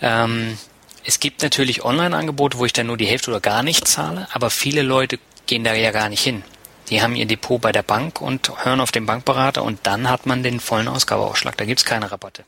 Ähm, 0.00 0.58
es 1.04 1.20
gibt 1.20 1.42
natürlich 1.42 1.84
Online-Angebote, 1.84 2.58
wo 2.58 2.64
ich 2.64 2.72
dann 2.72 2.86
nur 2.86 2.96
die 2.96 3.06
Hälfte 3.06 3.30
oder 3.30 3.40
gar 3.40 3.62
nicht 3.62 3.88
zahle, 3.88 4.28
aber 4.32 4.50
viele 4.50 4.82
Leute 4.82 5.18
gehen 5.46 5.64
da 5.64 5.74
ja 5.74 5.90
gar 5.90 6.08
nicht 6.08 6.22
hin. 6.22 6.44
Die 6.90 7.02
haben 7.02 7.16
ihr 7.16 7.26
Depot 7.26 7.60
bei 7.60 7.72
der 7.72 7.82
Bank 7.82 8.20
und 8.20 8.52
hören 8.64 8.80
auf 8.80 8.92
den 8.92 9.06
Bankberater 9.06 9.62
und 9.62 9.80
dann 9.84 10.08
hat 10.08 10.26
man 10.26 10.42
den 10.42 10.60
vollen 10.60 10.88
Ausgabeausschlag. 10.88 11.56
Da 11.56 11.64
gibt's 11.64 11.84
keine 11.84 12.10
Rabatte. 12.12 12.44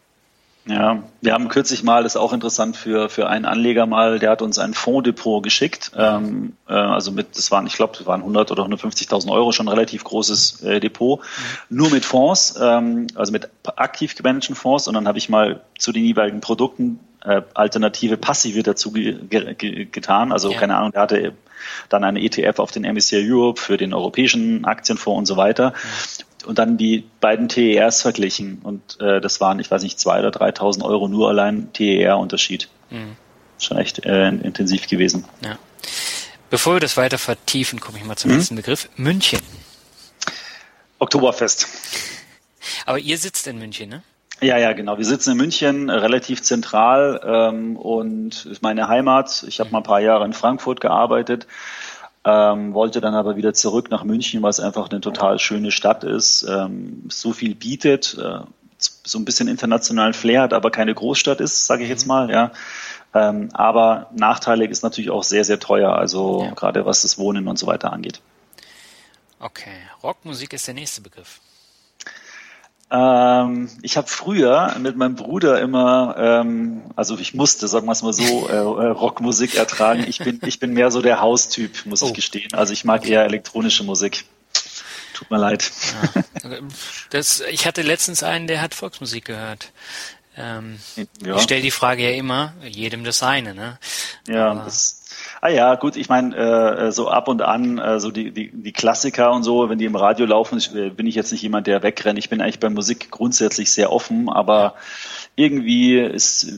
Ja, 0.67 1.03
wir 1.21 1.35
haben 1.35 1.49
kürzlich 1.49 1.83
mal, 1.83 2.03
das 2.03 2.15
ist 2.15 2.21
auch 2.21 2.33
interessant 2.33 2.77
für, 2.77 3.11
für 3.11 3.29
einen 3.29 3.45
Anleger 3.45 3.85
mal, 3.85 4.19
der 4.19 4.31
hat 4.31 4.41
uns 4.41 4.59
ein 4.59 4.73
Fonddepot 4.73 5.43
geschickt. 5.43 5.93
Ähm, 5.95 6.57
äh, 6.67 6.73
also 6.73 7.13
mit, 7.13 7.37
das 7.37 7.51
waren, 7.51 7.67
ich 7.67 7.75
glaube, 7.75 7.93
das 7.99 8.07
waren 8.07 8.21
100 8.21 8.51
oder 8.51 8.65
150.000 8.65 9.31
Euro, 9.31 9.53
schon 9.53 9.67
ein 9.67 9.75
relativ 9.75 10.05
großes 10.05 10.63
äh, 10.63 10.81
Depot. 10.81 11.21
Mhm. 11.21 11.77
Nur 11.77 11.91
mit 11.91 12.07
Fonds, 12.07 12.59
ähm, 12.59 13.09
also 13.15 13.31
mit 13.31 13.51
aktiv 13.77 14.15
gemanagten 14.15 14.55
Fonds. 14.55 14.89
Und 14.89 14.95
dann 14.95 15.07
habe 15.07 15.19
ich 15.19 15.29
mal 15.29 15.61
zu 15.79 15.93
den 15.93 16.05
jeweiligen 16.05 16.41
Produkten 16.41 16.99
äh, 17.23 17.43
alternative 17.53 18.17
Passive 18.17 18.63
dazu 18.63 18.91
ge 18.91 19.19
ge 19.29 19.85
getan. 19.85 20.33
Also 20.33 20.51
ja. 20.51 20.59
keine 20.59 20.77
Ahnung, 20.77 20.93
der 20.93 21.03
hatte 21.03 21.33
dann 21.91 22.05
eine 22.05 22.23
ETF 22.23 22.59
auf 22.59 22.71
den 22.71 22.85
MSCI 22.91 23.31
Europe 23.31 23.61
für 23.61 23.77
den 23.77 23.93
europäischen 23.93 24.65
Aktienfonds 24.65 25.19
und 25.19 25.27
so 25.27 25.37
weiter. 25.37 25.71
Mhm 25.71 26.34
und 26.47 26.59
dann 26.59 26.77
die 26.77 27.05
beiden 27.21 27.49
TERs 27.49 28.03
verglichen. 28.03 28.61
Und 28.63 29.01
äh, 29.01 29.21
das 29.21 29.41
waren, 29.41 29.59
ich 29.61 29.71
weiß 29.71 29.83
nicht, 29.83 29.99
zwei 29.99 30.19
oder 30.19 30.31
3.000 30.31 30.85
Euro 30.85 31.09
nur 31.09 31.29
allein 31.29 31.73
TER-Unterschied. 31.73 32.69
Mhm. 32.91 33.17
Schon 33.59 33.79
echt 33.79 34.05
äh, 34.05 34.29
intensiv 34.29 34.87
gewesen. 34.87 35.25
Ja. 35.45 35.59
Bevor 36.51 36.75
wir 36.75 36.81
das 36.81 36.97
weiter 36.97 37.19
vertiefen, 37.19 37.81
komme 37.81 37.99
ich 37.99 38.05
mal 38.05 38.17
zum 38.17 38.31
mhm. 38.31 38.37
nächsten 38.37 38.57
Begriff. 38.57 38.89
München. 38.97 39.41
Oktoberfest. 40.99 41.67
Aber 42.87 42.99
ihr 42.99 43.19
sitzt 43.19 43.47
in 43.47 43.59
München, 43.59 43.89
ne? 43.89 44.03
Ja, 44.41 44.59
ja, 44.59 44.73
genau. 44.73 44.99
Wir 44.99 45.05
sitzen 45.05 45.33
in 45.33 45.37
München, 45.37 45.91
relativ 45.91 46.43
zentral 46.43 47.21
ähm, 47.25 47.77
und 47.77 48.47
ist 48.47 48.63
meine 48.63 48.89
Heimat. 48.89 49.45
Ich 49.49 49.61
habe 49.61 49.71
mal 49.71 49.79
ein 49.79 49.85
paar 49.85 50.01
Jahre 50.01 50.25
in 50.25 50.33
Frankfurt 50.33 50.81
gearbeitet. 50.81 51.47
Ähm, 52.25 52.75
wollte 52.75 53.01
dann 53.01 53.15
aber 53.15 53.37
wieder 53.37 53.53
zurück 53.53 53.91
nach 53.91 54.05
München, 54.05 54.43
was 54.43 54.61
einfach 54.61 54.91
eine 54.91 55.01
total 55.01 55.39
schöne 55.39 55.71
Stadt 55.71 56.05
ist, 56.05 56.47
ähm, 56.49 57.05
so 57.11 57.33
viel 57.33 57.55
bietet, 57.55 58.17
äh, 58.19 58.41
so 58.79 59.19
ein 59.19 59.25
bisschen 59.25 59.49
internationalen 59.49 60.15
Flair 60.15 60.43
hat, 60.43 60.53
aber 60.53 60.71
keine 60.71 60.95
Großstadt 60.95 61.41
ist, 61.41 61.67
sage 61.67 61.85
ich 61.85 61.89
jetzt 61.89 62.05
mhm. 62.05 62.09
mal, 62.09 62.31
ja. 62.31 62.53
Ähm, 63.15 63.51
aber 63.53 64.11
nachteilig 64.15 64.71
ist 64.71 64.83
natürlich 64.83 65.11
auch 65.11 65.23
sehr, 65.23 65.45
sehr 65.45 65.61
teuer, 65.61 65.93
also 65.95 66.45
ja. 66.45 66.51
gerade 66.55 66.85
was 66.85 67.03
das 67.03 67.19
Wohnen 67.19 67.47
und 67.47 67.59
so 67.59 67.67
weiter 67.67 67.93
angeht. 67.93 68.21
Okay, 69.39 69.77
Rockmusik 70.03 70.53
ist 70.55 70.67
der 70.67 70.75
nächste 70.75 71.01
Begriff. 71.01 71.41
Ähm, 72.95 73.69
ich 73.83 73.97
habe 73.97 74.07
früher 74.07 74.77
mit 74.79 74.97
meinem 74.97 75.17
Bruder 75.17 75.61
immer, 75.61 76.15
ähm, 76.17 76.83
also 76.95 77.19
ich 77.19 77.35
musste, 77.35 77.67
sagen 77.67 77.87
wir 77.87 77.93
es 77.93 78.03
mal 78.03 78.13
so, 78.13 78.49
äh, 78.49 78.53
äh, 78.53 78.59
Rockmusik 78.61 79.57
ertragen. 79.57 80.05
Ich 80.07 80.19
bin, 80.19 80.41
ich 80.47 80.61
bin 80.61 80.75
mehr 80.75 80.93
so 80.93 81.03
der 81.03 81.21
Haustyp, 81.21 81.87
muss 81.87 82.05
oh. 82.05 82.07
ich 82.07 82.15
gestehen. 82.15 82.55
Also 82.55 82.73
ich 82.73 82.85
mag 82.85 83.09
eher 83.09 83.25
elektronische 83.25 83.83
Musik. 83.83 84.27
Tut 85.13 85.29
mir 85.29 85.39
leid. 85.39 85.73
Ja. 86.45 86.59
Das, 87.11 87.41
ich 87.41 87.67
hatte 87.67 87.83
letztens 87.83 88.23
einen, 88.23 88.47
der 88.47 88.61
hat 88.61 88.75
Volksmusik 88.75 89.25
gehört. 89.25 89.73
Ähm, 90.37 90.79
ja. 91.25 91.37
Ich 91.37 91.43
stelle 91.43 91.63
die 91.63 91.71
Frage 91.71 92.03
ja 92.03 92.11
immer, 92.11 92.53
jedem 92.63 93.03
das 93.05 93.19
seine, 93.19 93.55
ne? 93.55 93.79
Ja, 94.29 94.51
Aber 94.51 94.65
das 94.65 95.04
Ah 95.41 95.49
ja, 95.49 95.75
gut, 95.75 95.97
ich 95.97 96.09
meine, 96.09 96.37
äh, 96.37 96.93
so 96.93 97.09
ab 97.09 97.29
und 97.29 97.43
an, 97.43 97.79
äh, 97.79 98.01
so 98.01 98.11
die, 98.11 98.31
die, 98.31 98.51
die 98.51 98.73
Klassiker 98.73 99.33
und 99.33 99.43
so, 99.43 99.69
wenn 99.69 99.79
die 99.79 99.85
im 99.85 99.97
Radio 99.97 100.27
laufen, 100.27 100.59
ich, 100.59 100.75
äh, 100.75 100.91
bin 100.91 101.07
ich 101.07 101.15
jetzt 101.15 101.33
nicht 101.33 101.43
jemand, 101.43 101.67
der 101.67 101.83
wegrennt. 101.83 102.19
Ich 102.19 102.31
bin 102.31 102.41
eigentlich 102.41 102.61
bei 102.61 102.71
Musik 102.71 103.11
grundsätzlich 103.11 103.71
sehr 103.73 103.93
offen, 103.93 104.29
aber 104.29 104.75
irgendwie 105.37 106.01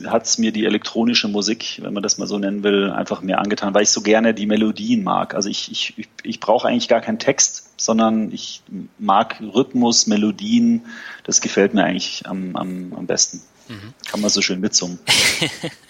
hat 0.05 0.25
es 0.25 0.37
mir 0.37 0.51
die 0.51 0.65
elektronische 0.65 1.27
Musik, 1.27 1.79
wenn 1.81 1.93
man 1.93 2.03
das 2.03 2.17
mal 2.19 2.27
so 2.27 2.37
nennen 2.37 2.63
will, 2.63 2.91
einfach 2.91 3.21
mehr 3.21 3.39
angetan, 3.39 3.73
weil 3.73 3.83
ich 3.83 3.89
so 3.89 4.01
gerne 4.01 4.33
die 4.33 4.45
Melodien 4.45 5.03
mag. 5.03 5.33
Also 5.33 5.49
ich, 5.49 5.71
ich, 5.71 5.93
ich, 5.97 6.07
ich 6.23 6.39
brauche 6.39 6.67
eigentlich 6.67 6.87
gar 6.87 7.01
keinen 7.01 7.17
Text, 7.17 7.71
sondern 7.77 8.31
ich 8.31 8.61
mag 8.99 9.41
Rhythmus, 9.41 10.05
Melodien. 10.05 10.85
Das 11.23 11.41
gefällt 11.41 11.73
mir 11.73 11.85
eigentlich 11.85 12.27
am, 12.27 12.55
am, 12.55 12.93
am 12.95 13.07
besten. 13.07 13.41
Mhm. 13.67 13.93
Kann 14.09 14.21
man 14.21 14.29
so 14.29 14.41
schön 14.41 14.59
mitsummen. 14.59 14.99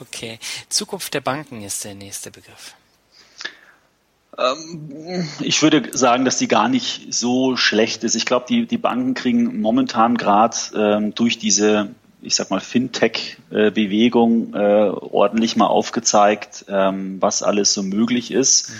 Okay. 0.00 0.38
Zukunft 0.68 1.14
der 1.14 1.20
Banken 1.20 1.62
ist 1.62 1.84
der 1.84 1.94
nächste 1.94 2.30
Begriff. 2.30 2.74
Ähm, 4.38 5.28
ich 5.40 5.62
würde 5.62 5.96
sagen, 5.96 6.24
dass 6.24 6.38
die 6.38 6.48
gar 6.48 6.68
nicht 6.68 7.12
so 7.12 7.56
schlecht 7.56 8.04
ist. 8.04 8.14
Ich 8.14 8.24
glaube, 8.26 8.46
die, 8.48 8.66
die 8.66 8.78
Banken 8.78 9.14
kriegen 9.14 9.60
momentan 9.60 10.16
gerade 10.16 10.56
ähm, 10.74 11.14
durch 11.14 11.38
diese, 11.38 11.90
ich 12.22 12.34
sag 12.34 12.50
mal, 12.50 12.60
Fintech-Bewegung 12.60 14.54
äh, 14.54 14.88
ordentlich 14.88 15.56
mal 15.56 15.66
aufgezeigt, 15.66 16.64
ähm, 16.68 17.20
was 17.20 17.42
alles 17.42 17.74
so 17.74 17.82
möglich 17.82 18.30
ist. 18.30 18.70
Mhm. 18.70 18.74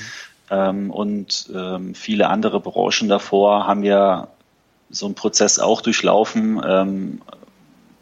Ähm, 0.51 0.91
und 0.91 1.51
ähm, 1.55 1.95
viele 1.95 2.29
andere 2.29 2.61
Branchen 2.61 3.09
davor 3.09 3.67
haben 3.67 3.85
ja 3.85 4.29
so 4.91 5.07
einen 5.07 5.15
Prozess 5.15 5.59
auch 5.59 5.81
durchlaufen, 5.81 6.61
ähm, 6.67 7.23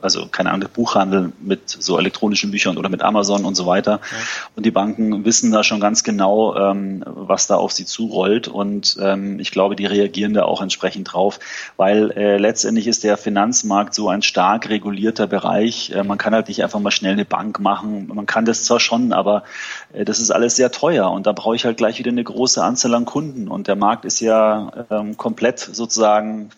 also 0.03 0.27
keine 0.27 0.51
Ahnung, 0.51 0.69
Buchhandel 0.73 1.33
mit 1.41 1.69
so 1.69 1.99
elektronischen 1.99 2.51
Büchern 2.51 2.79
oder 2.79 2.89
mit 2.89 3.03
Amazon 3.03 3.45
und 3.45 3.55
so 3.55 3.67
weiter. 3.67 4.01
Ja. 4.03 4.17
Und 4.57 4.67
die 4.67 4.71
Banken 4.71 5.25
wissen 5.25 5.51
da 5.51 5.63
schon 5.65 5.81
ganz 5.81 6.05
genau, 6.05 6.57
ähm, 6.57 7.03
was 7.07 7.47
da 7.47 7.57
auf 7.57 7.73
sie 7.73 7.85
zurollt. 7.85 8.49
Und 8.49 8.97
ähm, 9.01 9.39
ich 9.41 9.51
glaube, 9.51 9.77
die 9.77 9.87
reagieren 9.87 10.35
da 10.35 10.45
auch 10.45 10.63
entsprechend 10.63 11.13
drauf, 11.13 11.39
weil 11.77 12.11
äh, 12.13 12.39
letztendlich 12.39 12.87
ist 12.87 13.05
der 13.05 13.17
Finanzmarkt 13.17 13.95
so 13.95 14.09
ein 14.09 14.23
stark 14.23 14.69
regulierter 14.69 15.27
Bereich. 15.27 15.91
Äh, 15.91 16.05
man 16.05 16.19
kann 16.19 16.35
halt 16.35 16.49
nicht 16.49 16.63
einfach 16.63 16.81
mal 16.81 16.91
schnell 16.91 17.13
eine 17.13 17.25
Bank 17.25 17.61
machen. 17.61 18.11
Man 18.13 18.27
kann 18.27 18.45
das 18.45 18.65
zwar 18.65 18.81
schon, 18.81 19.13
aber 19.13 19.45
äh, 19.93 20.05
das 20.05 20.19
ist 20.19 20.31
alles 20.31 20.57
sehr 20.57 20.71
teuer. 20.71 21.11
Und 21.11 21.27
da 21.27 21.33
brauche 21.33 21.57
ich 21.57 21.65
halt 21.65 21.77
gleich 21.77 21.99
wieder 21.99 22.11
eine 22.11 22.25
große 22.25 22.63
Anzahl 22.63 22.95
an 22.95 23.05
Kunden. 23.05 23.49
Und 23.49 23.69
der 23.69 23.77
Markt 23.77 24.05
ist 24.05 24.21
ja 24.21 24.87
ähm, 24.91 25.17
komplett 25.17 25.59
sozusagen 25.59 26.51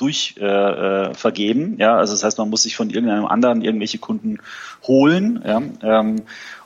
durch 0.00 0.34
äh, 0.38 0.44
äh. 0.44 1.76
Ja, 1.78 1.96
also 1.96 2.12
das 2.14 2.24
heißt, 2.24 2.38
man 2.38 2.50
muss 2.50 2.62
sich 2.62 2.76
von 2.76 2.90
irgendeinem 2.90 3.26
anderen 3.26 3.62
irgendwelche 3.62 3.98
Kunden 3.98 4.38
holen. 4.82 5.42
Ja, 5.46 5.62
ähm, 5.82 6.22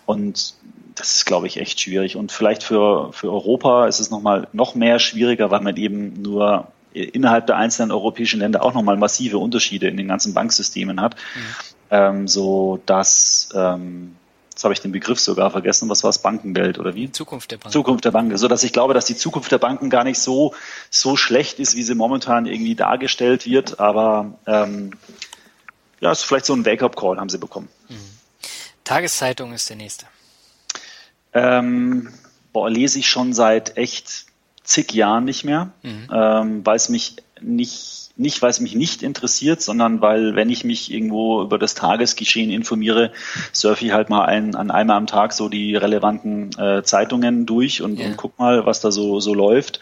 und 0.06 0.54
das 0.94 1.16
ist, 1.16 1.24
glaube 1.24 1.46
ich, 1.46 1.58
echt 1.58 1.80
schwierig. 1.80 2.16
Und 2.16 2.30
vielleicht 2.30 2.62
für, 2.62 3.12
für 3.12 3.32
Europa 3.32 3.86
ist 3.86 4.00
es 4.00 4.10
nochmal 4.10 4.48
noch 4.52 4.74
mehr 4.74 4.98
schwieriger, 4.98 5.50
weil 5.50 5.60
man 5.60 5.76
eben 5.76 6.22
nur 6.22 6.68
innerhalb 6.92 7.46
der 7.46 7.56
einzelnen 7.56 7.90
europäischen 7.90 8.40
Länder 8.40 8.62
auch 8.62 8.72
nochmal 8.72 8.96
massive 8.96 9.38
Unterschiede 9.38 9.88
in 9.88 9.96
den 9.96 10.06
ganzen 10.06 10.32
Banksystemen 10.32 11.00
hat, 11.00 11.16
mhm. 11.16 11.40
ähm, 11.90 12.28
so 12.28 12.80
dass 12.86 13.48
ähm, 13.54 14.14
Jetzt 14.54 14.62
habe 14.62 14.72
ich 14.72 14.80
den 14.80 14.92
Begriff 14.92 15.18
sogar 15.18 15.50
vergessen. 15.50 15.88
Was 15.88 16.04
war 16.04 16.10
es? 16.10 16.18
Bankengeld 16.18 16.78
oder 16.78 16.94
wie? 16.94 17.10
Zukunft 17.10 17.50
der 17.50 17.56
Banken. 17.56 17.72
Zukunft 17.72 18.04
der 18.04 18.12
Banken. 18.12 18.36
So 18.36 18.46
dass 18.46 18.62
ich 18.62 18.72
glaube, 18.72 18.94
dass 18.94 19.04
die 19.04 19.16
Zukunft 19.16 19.50
der 19.50 19.58
Banken 19.58 19.90
gar 19.90 20.04
nicht 20.04 20.20
so, 20.20 20.54
so 20.90 21.16
schlecht 21.16 21.58
ist, 21.58 21.74
wie 21.74 21.82
sie 21.82 21.96
momentan 21.96 22.46
irgendwie 22.46 22.76
dargestellt 22.76 23.46
wird. 23.46 23.80
Aber 23.80 24.38
ähm, 24.46 24.92
ja, 25.98 26.12
ist 26.12 26.22
vielleicht 26.22 26.46
so 26.46 26.54
ein 26.54 26.64
Wake-up-Call 26.64 27.18
haben 27.18 27.30
sie 27.30 27.38
bekommen. 27.38 27.68
Mhm. 27.88 27.96
Tageszeitung 28.84 29.52
ist 29.52 29.68
der 29.68 29.76
nächste. 29.76 30.06
Ähm, 31.32 32.14
boah, 32.52 32.70
lese 32.70 33.00
ich 33.00 33.08
schon 33.08 33.32
seit 33.32 33.76
echt 33.76 34.26
zig 34.62 34.92
Jahren 34.92 35.24
nicht 35.24 35.44
mehr, 35.44 35.72
mhm. 35.82 36.08
ähm, 36.12 36.64
weil 36.64 36.76
es 36.76 36.88
mich 36.88 37.16
nicht 37.40 38.03
nicht, 38.16 38.42
weil 38.42 38.50
es 38.50 38.60
mich 38.60 38.74
nicht 38.74 39.02
interessiert, 39.02 39.60
sondern 39.60 40.00
weil, 40.00 40.36
wenn 40.36 40.48
ich 40.48 40.64
mich 40.64 40.92
irgendwo 40.92 41.42
über 41.42 41.58
das 41.58 41.74
Tagesgeschehen 41.74 42.50
informiere, 42.50 43.12
surfe 43.52 43.86
ich 43.86 43.92
halt 43.92 44.08
mal 44.08 44.24
ein, 44.24 44.54
an 44.54 44.70
einmal 44.70 44.96
am 44.96 45.06
Tag 45.06 45.32
so 45.32 45.48
die 45.48 45.74
relevanten 45.74 46.50
äh, 46.58 46.82
Zeitungen 46.84 47.44
durch 47.44 47.82
und, 47.82 47.98
yeah. 47.98 48.08
und 48.08 48.16
guck 48.16 48.38
mal, 48.38 48.66
was 48.66 48.80
da 48.80 48.92
so, 48.92 49.18
so 49.18 49.34
läuft. 49.34 49.80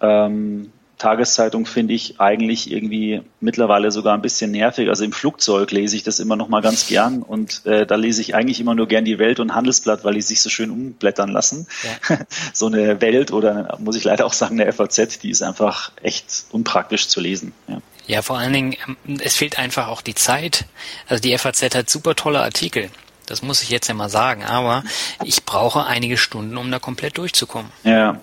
Ähm, 0.00 0.70
Tageszeitung 0.98 1.66
finde 1.66 1.94
ich 1.94 2.20
eigentlich 2.20 2.70
irgendwie 2.70 3.22
mittlerweile 3.40 3.90
sogar 3.90 4.14
ein 4.14 4.22
bisschen 4.22 4.50
nervig. 4.50 4.88
Also 4.88 5.04
im 5.04 5.12
Flugzeug 5.12 5.70
lese 5.70 5.96
ich 5.96 6.02
das 6.02 6.20
immer 6.20 6.36
noch 6.36 6.48
mal 6.48 6.62
ganz 6.62 6.86
gern 6.86 7.22
und 7.22 7.64
äh, 7.66 7.86
da 7.86 7.96
lese 7.96 8.20
ich 8.20 8.34
eigentlich 8.34 8.60
immer 8.60 8.74
nur 8.74 8.86
gern 8.86 9.04
die 9.04 9.18
Welt 9.18 9.40
und 9.40 9.54
Handelsblatt, 9.54 10.04
weil 10.04 10.14
die 10.14 10.22
sich 10.22 10.40
so 10.40 10.50
schön 10.50 10.70
umblättern 10.70 11.30
lassen. 11.30 11.66
Ja. 12.08 12.18
so 12.52 12.66
eine 12.66 13.00
Welt 13.00 13.32
oder 13.32 13.76
muss 13.80 13.96
ich 13.96 14.04
leider 14.04 14.26
auch 14.26 14.32
sagen 14.32 14.60
eine 14.60 14.72
FAZ, 14.72 15.18
die 15.18 15.30
ist 15.30 15.42
einfach 15.42 15.92
echt 16.02 16.46
unpraktisch 16.52 17.08
zu 17.08 17.20
lesen. 17.20 17.52
Ja. 17.68 17.80
Ja, 18.06 18.20
vor 18.20 18.38
allen 18.38 18.52
Dingen, 18.52 18.76
ähm, 18.86 19.18
es 19.22 19.34
fehlt 19.34 19.58
einfach 19.58 19.88
auch 19.88 20.02
die 20.02 20.14
Zeit. 20.14 20.66
Also 21.08 21.22
die 21.22 21.36
FAZ 21.36 21.74
hat 21.74 21.88
super 21.88 22.14
tolle 22.14 22.40
Artikel. 22.40 22.90
Das 23.26 23.42
muss 23.42 23.62
ich 23.62 23.70
jetzt 23.70 23.88
ja 23.88 23.94
mal 23.94 24.10
sagen. 24.10 24.44
Aber 24.44 24.84
ich 25.24 25.44
brauche 25.44 25.86
einige 25.86 26.18
Stunden, 26.18 26.56
um 26.58 26.70
da 26.70 26.78
komplett 26.78 27.16
durchzukommen. 27.16 27.72
Ja, 27.82 28.20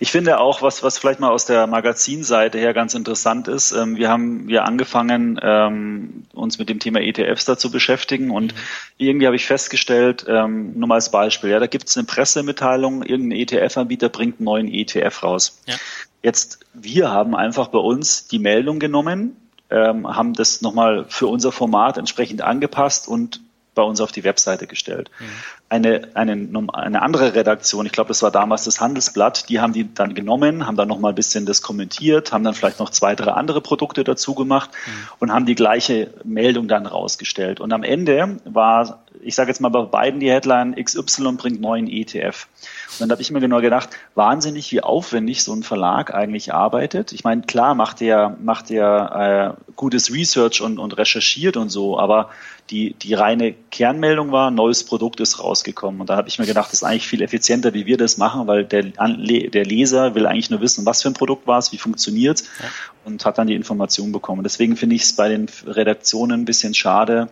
ich 0.00 0.10
finde 0.10 0.38
auch, 0.38 0.62
was, 0.62 0.82
was 0.82 0.98
vielleicht 0.98 1.20
mal 1.20 1.30
aus 1.30 1.44
der 1.44 1.66
Magazinseite 1.66 2.58
her 2.58 2.74
ganz 2.74 2.94
interessant 2.94 3.48
ist, 3.48 3.72
ähm, 3.72 3.96
wir 3.96 4.08
haben 4.08 4.48
ja 4.48 4.62
angefangen, 4.64 5.38
ähm, 5.42 6.24
uns 6.32 6.58
mit 6.58 6.68
dem 6.68 6.78
Thema 6.78 7.00
ETFs 7.00 7.44
da 7.44 7.56
zu 7.56 7.70
beschäftigen 7.70 8.30
und 8.30 8.54
mhm. 8.54 8.58
irgendwie 8.98 9.26
habe 9.26 9.36
ich 9.36 9.46
festgestellt, 9.46 10.24
ähm, 10.28 10.78
nur 10.78 10.88
mal 10.88 10.96
als 10.96 11.10
Beispiel, 11.10 11.50
ja, 11.50 11.58
da 11.58 11.66
gibt 11.66 11.88
es 11.88 11.96
eine 11.96 12.06
Pressemitteilung, 12.06 13.02
irgendein 13.02 13.38
ETF-Anbieter 13.40 14.08
bringt 14.08 14.38
einen 14.38 14.44
neuen 14.44 14.68
ETF 14.68 15.22
raus. 15.22 15.60
Ja. 15.66 15.74
Jetzt, 16.22 16.60
wir 16.72 17.10
haben 17.10 17.34
einfach 17.34 17.68
bei 17.68 17.78
uns 17.78 18.28
die 18.28 18.38
Meldung 18.38 18.78
genommen, 18.78 19.36
ähm, 19.70 20.06
haben 20.06 20.34
das 20.34 20.60
nochmal 20.60 21.06
für 21.08 21.26
unser 21.26 21.50
Format 21.50 21.98
entsprechend 21.98 22.42
angepasst 22.42 23.08
und 23.08 23.40
bei 23.74 23.82
uns 23.82 24.00
auf 24.00 24.12
die 24.12 24.24
Webseite 24.24 24.66
gestellt. 24.66 25.10
Mhm. 25.18 25.24
Eine, 25.72 26.10
eine, 26.12 26.66
eine 26.74 27.00
andere 27.00 27.34
Redaktion, 27.34 27.86
ich 27.86 27.92
glaube, 27.92 28.08
das 28.08 28.22
war 28.22 28.30
damals 28.30 28.64
das 28.64 28.78
Handelsblatt, 28.78 29.48
die 29.48 29.58
haben 29.58 29.72
die 29.72 29.94
dann 29.94 30.14
genommen, 30.14 30.66
haben 30.66 30.76
dann 30.76 30.86
nochmal 30.86 31.12
ein 31.12 31.14
bisschen 31.14 31.46
das 31.46 31.62
kommentiert, 31.62 32.30
haben 32.30 32.44
dann 32.44 32.52
vielleicht 32.52 32.78
noch 32.78 32.90
zwei, 32.90 33.14
drei 33.14 33.30
andere 33.30 33.62
Produkte 33.62 34.04
dazu 34.04 34.34
gemacht 34.34 34.68
mhm. 34.70 34.90
und 35.18 35.32
haben 35.32 35.46
die 35.46 35.54
gleiche 35.54 36.12
Meldung 36.24 36.68
dann 36.68 36.84
rausgestellt. 36.84 37.58
Und 37.58 37.72
am 37.72 37.84
Ende 37.84 38.36
war, 38.44 39.02
ich 39.22 39.34
sage 39.34 39.48
jetzt 39.48 39.60
mal 39.60 39.70
bei 39.70 39.80
beiden 39.84 40.20
die 40.20 40.30
Headline, 40.30 40.74
XY 40.74 41.36
bringt 41.38 41.62
neuen 41.62 41.88
ETF. 41.88 42.48
Und 42.92 43.00
dann 43.00 43.10
habe 43.10 43.22
ich 43.22 43.30
mir 43.30 43.40
genau 43.40 43.60
gedacht, 43.60 43.88
wahnsinnig, 44.14 44.70
wie 44.70 44.82
aufwendig 44.82 45.42
so 45.42 45.54
ein 45.54 45.62
Verlag 45.62 46.14
eigentlich 46.14 46.52
arbeitet. 46.52 47.12
Ich 47.12 47.24
meine, 47.24 47.42
klar 47.42 47.74
macht 47.74 48.00
der, 48.00 48.36
macht 48.42 48.68
der 48.68 49.56
äh, 49.66 49.72
gutes 49.76 50.12
Research 50.12 50.60
und, 50.60 50.78
und 50.78 50.98
recherchiert 50.98 51.56
und 51.56 51.70
so, 51.70 51.98
aber 51.98 52.28
die, 52.70 52.94
die 52.94 53.14
reine 53.14 53.54
Kernmeldung 53.70 54.30
war, 54.30 54.50
neues 54.50 54.84
Produkt 54.84 55.20
ist 55.20 55.40
rausgekommen. 55.40 56.00
Und 56.02 56.10
da 56.10 56.16
habe 56.16 56.28
ich 56.28 56.38
mir 56.38 56.46
gedacht, 56.46 56.66
das 56.66 56.74
ist 56.74 56.82
eigentlich 56.82 57.08
viel 57.08 57.22
effizienter, 57.22 57.72
wie 57.74 57.86
wir 57.86 57.96
das 57.96 58.18
machen, 58.18 58.46
weil 58.46 58.64
der, 58.64 58.82
der 58.82 59.64
Leser 59.64 60.14
will 60.14 60.26
eigentlich 60.26 60.50
nur 60.50 60.60
wissen, 60.60 60.84
was 60.84 61.02
für 61.02 61.08
ein 61.08 61.14
Produkt 61.14 61.46
war 61.46 61.58
es, 61.58 61.72
wie 61.72 61.78
funktioniert 61.78 62.42
ja. 62.42 62.68
und 63.04 63.24
hat 63.24 63.38
dann 63.38 63.46
die 63.46 63.54
Information 63.54 64.12
bekommen. 64.12 64.42
Deswegen 64.42 64.76
finde 64.76 64.96
ich 64.96 65.02
es 65.02 65.16
bei 65.16 65.28
den 65.28 65.48
Redaktionen 65.66 66.42
ein 66.42 66.44
bisschen 66.44 66.74
schade, 66.74 67.28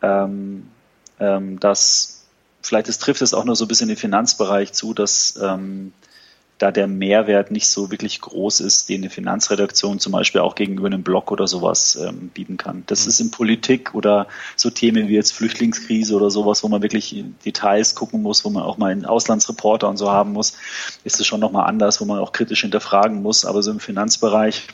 ähm, 0.00 0.68
ähm, 1.18 1.60
dass 1.60 2.15
vielleicht 2.66 2.88
es 2.88 2.98
trifft 2.98 3.22
es 3.22 3.34
auch 3.34 3.44
nur 3.44 3.56
so 3.56 3.64
ein 3.64 3.68
bisschen 3.68 3.88
den 3.88 3.96
Finanzbereich 3.96 4.72
zu, 4.72 4.94
dass 4.94 5.38
ähm, 5.42 5.92
da 6.58 6.70
der 6.70 6.86
Mehrwert 6.86 7.50
nicht 7.50 7.68
so 7.68 7.90
wirklich 7.90 8.20
groß 8.20 8.60
ist, 8.60 8.88
den 8.88 9.02
eine 9.02 9.10
Finanzredaktion 9.10 9.98
zum 9.98 10.12
Beispiel 10.12 10.40
auch 10.40 10.54
gegenüber 10.54 10.86
einem 10.86 11.02
Blog 11.02 11.30
oder 11.30 11.46
sowas 11.46 11.96
ähm, 11.96 12.28
bieten 12.28 12.56
kann. 12.56 12.84
Das 12.86 13.04
mhm. 13.04 13.08
ist 13.08 13.20
in 13.20 13.30
Politik 13.30 13.94
oder 13.94 14.26
so 14.56 14.70
Themen 14.70 15.08
wie 15.08 15.14
jetzt 15.14 15.32
Flüchtlingskrise 15.32 16.14
oder 16.14 16.30
sowas, 16.30 16.62
wo 16.62 16.68
man 16.68 16.80
wirklich 16.80 17.14
in 17.14 17.34
Details 17.44 17.94
gucken 17.94 18.22
muss, 18.22 18.44
wo 18.44 18.50
man 18.50 18.62
auch 18.62 18.78
mal 18.78 18.90
einen 18.90 19.04
Auslandsreporter 19.04 19.88
und 19.88 19.98
so 19.98 20.10
haben 20.10 20.32
muss, 20.32 20.56
ist 21.04 21.20
es 21.20 21.26
schon 21.26 21.40
nochmal 21.40 21.68
anders, 21.68 22.00
wo 22.00 22.06
man 22.06 22.20
auch 22.20 22.32
kritisch 22.32 22.62
hinterfragen 22.62 23.22
muss. 23.22 23.44
Aber 23.44 23.62
so 23.62 23.70
im 23.70 23.80
Finanzbereich 23.80 24.68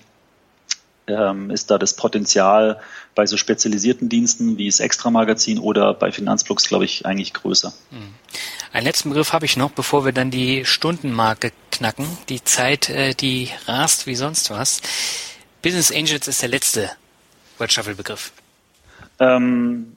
ähm, 1.07 1.51
ist 1.51 1.71
da 1.71 1.79
das 1.79 1.95
Potenzial 1.95 2.81
bei 3.15 3.27
so 3.27 3.37
spezialisierten 3.37 4.09
Diensten 4.09 4.59
wie 4.59 4.67
das 4.67 4.81
Extra-Magazin 4.81 5.59
oder 5.59 5.95
bei 5.95 6.13
Finanzblogs, 6.13 6.69
glaube 6.69 6.85
ich, 6.85 7.05
eigentlich 7.07 7.33
größer. 7.33 7.73
Hm. 7.91 8.15
Einen 8.73 8.87
letzten 8.87 9.11
Begriff 9.11 9.33
habe 9.33 9.45
ich 9.45 9.57
noch, 9.57 9.71
bevor 9.71 10.05
wir 10.05 10.13
dann 10.13 10.31
die 10.31 10.65
Stundenmarke 10.65 11.53
knacken. 11.71 12.07
Die 12.29 12.43
Zeit, 12.43 12.89
äh, 12.89 13.15
die 13.15 13.51
rast 13.67 14.07
wie 14.07 14.15
sonst 14.15 14.51
was. 14.51 14.81
Business 15.61 15.93
Angels 15.93 16.29
ist 16.29 16.43
der 16.43 16.49
letzte 16.49 16.91
Word 17.59 17.73
Shuffle 17.73 17.95
Begriff. 17.95 18.33
Ähm, 19.19 19.97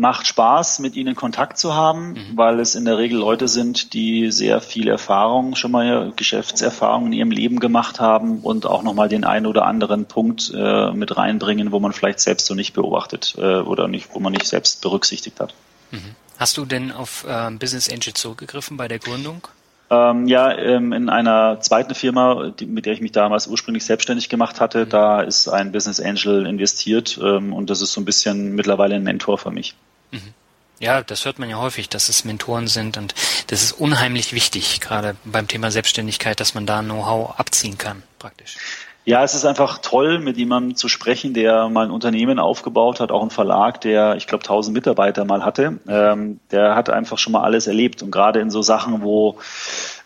macht 0.00 0.26
Spaß, 0.26 0.78
mit 0.78 0.96
ihnen 0.96 1.14
Kontakt 1.14 1.58
zu 1.58 1.74
haben, 1.74 2.12
mhm. 2.12 2.36
weil 2.36 2.58
es 2.58 2.74
in 2.74 2.86
der 2.86 2.96
Regel 2.96 3.18
Leute 3.18 3.48
sind, 3.48 3.92
die 3.92 4.32
sehr 4.32 4.62
viel 4.62 4.88
Erfahrung, 4.88 5.54
schon 5.56 5.70
mal 5.70 6.12
Geschäftserfahrung 6.16 7.06
in 7.06 7.12
ihrem 7.12 7.30
Leben 7.30 7.60
gemacht 7.60 8.00
haben 8.00 8.40
und 8.40 8.64
auch 8.64 8.82
nochmal 8.82 9.10
den 9.10 9.24
einen 9.24 9.44
oder 9.44 9.66
anderen 9.66 10.06
Punkt 10.06 10.52
äh, 10.56 10.90
mit 10.92 11.16
reinbringen, 11.18 11.70
wo 11.70 11.80
man 11.80 11.92
vielleicht 11.92 12.20
selbst 12.20 12.46
so 12.46 12.54
nicht 12.54 12.72
beobachtet 12.72 13.34
äh, 13.36 13.60
oder 13.60 13.88
nicht, 13.88 14.08
wo 14.14 14.20
man 14.20 14.32
nicht 14.32 14.46
selbst 14.46 14.80
berücksichtigt 14.80 15.38
hat. 15.38 15.54
Mhm. 15.90 16.16
Hast 16.38 16.56
du 16.56 16.64
denn 16.64 16.92
auf 16.92 17.26
äh, 17.28 17.50
Business 17.50 17.90
Angel 17.90 18.14
zurückgegriffen 18.14 18.78
bei 18.78 18.88
der 18.88 18.98
Gründung? 18.98 19.46
Ähm, 19.90 20.28
ja, 20.28 20.56
ähm, 20.56 20.92
in 20.92 21.10
einer 21.10 21.60
zweiten 21.60 21.94
Firma, 21.94 22.52
die, 22.58 22.64
mit 22.64 22.86
der 22.86 22.94
ich 22.94 23.02
mich 23.02 23.12
damals 23.12 23.48
ursprünglich 23.48 23.84
selbstständig 23.84 24.30
gemacht 24.30 24.60
hatte, 24.60 24.86
mhm. 24.86 24.88
da 24.88 25.20
ist 25.20 25.48
ein 25.48 25.72
Business 25.72 26.00
Angel 26.00 26.46
investiert 26.46 27.20
ähm, 27.22 27.52
und 27.52 27.68
das 27.68 27.82
ist 27.82 27.92
so 27.92 28.00
ein 28.00 28.06
bisschen 28.06 28.54
mittlerweile 28.54 28.94
ein 28.94 29.02
Mentor 29.02 29.36
für 29.36 29.50
mich. 29.50 29.74
Mhm. 30.10 30.34
Ja, 30.78 31.02
das 31.02 31.26
hört 31.26 31.38
man 31.38 31.50
ja 31.50 31.58
häufig, 31.58 31.90
dass 31.90 32.08
es 32.08 32.24
Mentoren 32.24 32.66
sind 32.66 32.96
und 32.96 33.14
das 33.48 33.62
ist 33.62 33.72
unheimlich 33.72 34.32
wichtig, 34.32 34.80
gerade 34.80 35.14
beim 35.24 35.46
Thema 35.46 35.70
Selbstständigkeit, 35.70 36.40
dass 36.40 36.54
man 36.54 36.64
da 36.64 36.80
Know-how 36.80 37.38
abziehen 37.38 37.76
kann, 37.76 38.02
praktisch. 38.18 38.56
Ja, 39.04 39.24
es 39.24 39.34
ist 39.34 39.44
einfach 39.44 39.78
toll, 39.78 40.18
mit 40.18 40.36
jemandem 40.36 40.76
zu 40.76 40.88
sprechen, 40.88 41.34
der 41.34 41.68
mal 41.68 41.86
ein 41.86 41.90
Unternehmen 41.90 42.38
aufgebaut 42.38 43.00
hat, 43.00 43.10
auch 43.10 43.22
ein 43.22 43.30
Verlag, 43.30 43.80
der, 43.80 44.16
ich 44.16 44.26
glaube, 44.26 44.44
1000 44.44 44.74
Mitarbeiter 44.74 45.24
mal 45.24 45.44
hatte. 45.44 45.78
Ähm, 45.88 46.38
der 46.50 46.76
hat 46.76 46.90
einfach 46.90 47.18
schon 47.18 47.32
mal 47.32 47.42
alles 47.42 47.66
erlebt 47.66 48.02
und 48.02 48.10
gerade 48.10 48.40
in 48.40 48.50
so 48.50 48.62
Sachen, 48.62 49.02
wo, 49.02 49.38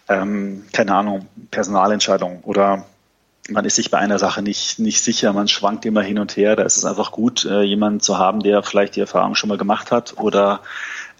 ähm, 0.08 0.64
keine 0.72 0.94
Ahnung, 0.94 1.28
Personalentscheidungen 1.50 2.40
oder 2.44 2.86
man 3.50 3.64
ist 3.64 3.76
sich 3.76 3.90
bei 3.90 3.98
einer 3.98 4.18
Sache 4.18 4.42
nicht, 4.42 4.78
nicht 4.78 5.02
sicher, 5.02 5.32
man 5.32 5.48
schwankt 5.48 5.84
immer 5.84 6.02
hin 6.02 6.18
und 6.18 6.36
her. 6.36 6.56
Da 6.56 6.62
ist 6.62 6.76
es 6.76 6.84
einfach 6.84 7.12
gut, 7.12 7.44
äh, 7.44 7.62
jemanden 7.62 8.00
zu 8.00 8.18
haben, 8.18 8.42
der 8.42 8.62
vielleicht 8.62 8.96
die 8.96 9.00
Erfahrung 9.00 9.34
schon 9.34 9.48
mal 9.48 9.58
gemacht 9.58 9.90
hat 9.90 10.14
oder, 10.18 10.60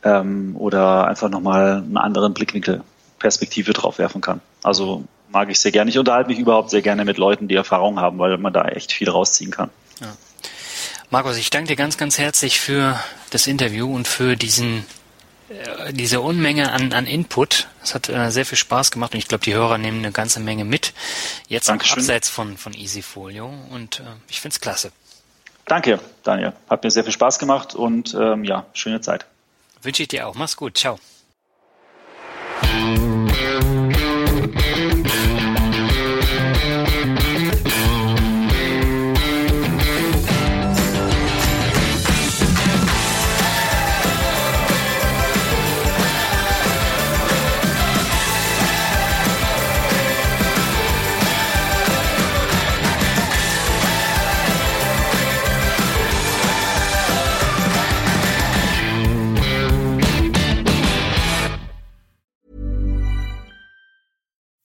ähm, 0.03 0.57
oder 0.57 1.07
einfach 1.07 1.29
nochmal 1.29 1.77
einen 1.77 1.99
anderen 1.99 2.33
Blickwinkel, 2.33 2.83
Perspektive 3.19 3.73
drauf 3.73 3.99
werfen 3.99 4.21
kann. 4.21 4.41
Also 4.63 5.05
mag 5.31 5.51
ich 5.51 5.61
sehr 5.61 5.73
gerne. 5.73 5.91
Ich 5.91 5.99
unterhalte 5.99 6.31
mich 6.31 6.39
überhaupt 6.39 6.71
sehr 6.71 6.83
gerne 6.83 7.05
mit 7.05 7.19
Leuten, 7.19 7.49
die 7.49 7.57
Erfahrung 7.57 8.01
haben, 8.01 8.19
weil 8.19 8.39
man 8.39 8.53
da 8.53 8.65
echt 8.69 8.93
viel 8.93 9.11
rausziehen 9.11 9.51
kann. 9.51 9.71
Ja. 10.01 10.09
Markus, 11.11 11.37
ich 11.37 11.51
danke 11.51 11.69
dir 11.69 11.77
ganz, 11.77 11.99
ganz 11.99 12.19
herzlich 12.19 12.59
für 12.59 12.99
das 13.31 13.47
Interview 13.47 13.95
und 13.95 14.09
für 14.09 14.37
diesen 14.37 14.85
diese 15.91 16.21
Unmenge 16.21 16.73
an, 16.73 16.93
an 16.93 17.07
Input. 17.07 17.69
Es 17.83 17.95
hat 17.95 18.09
äh, 18.09 18.31
sehr 18.31 18.47
viel 18.47 18.59
Spaß 18.59 18.91
gemacht 18.91 19.13
und 19.13 19.19
ich 19.19 19.29
glaube, 19.29 19.45
die 19.45 19.55
Hörer 19.55 19.79
nehmen 19.79 19.99
eine 19.99 20.13
ganze 20.13 20.41
Menge 20.41 20.65
mit. 20.65 20.95
Jetzt 21.49 21.69
Dankeschön. 21.69 21.99
abseits 21.99 22.29
von, 22.29 22.57
von 22.57 22.73
Easyfolio 22.73 23.53
und 23.71 24.01
äh, 24.01 24.05
ich 24.29 24.41
finde 24.41 24.55
es 24.55 24.61
klasse. 24.61 24.93
Danke, 25.67 26.01
Daniel. 26.23 26.53
Hat 26.69 26.85
mir 26.85 26.91
sehr 26.91 27.05
viel 27.05 27.13
Spaß 27.13 27.39
gemacht 27.39 27.75
und 27.75 28.15
ähm, 28.15 28.45
ja, 28.45 28.67
schöne 28.75 29.01
Zeit. 29.01 29.27
Wünsche 29.83 30.03
ich 30.03 30.09
dir 30.09 30.27
auch. 30.27 30.35
Mach's 30.35 30.57
gut. 30.57 30.79
Ciao. 30.79 30.99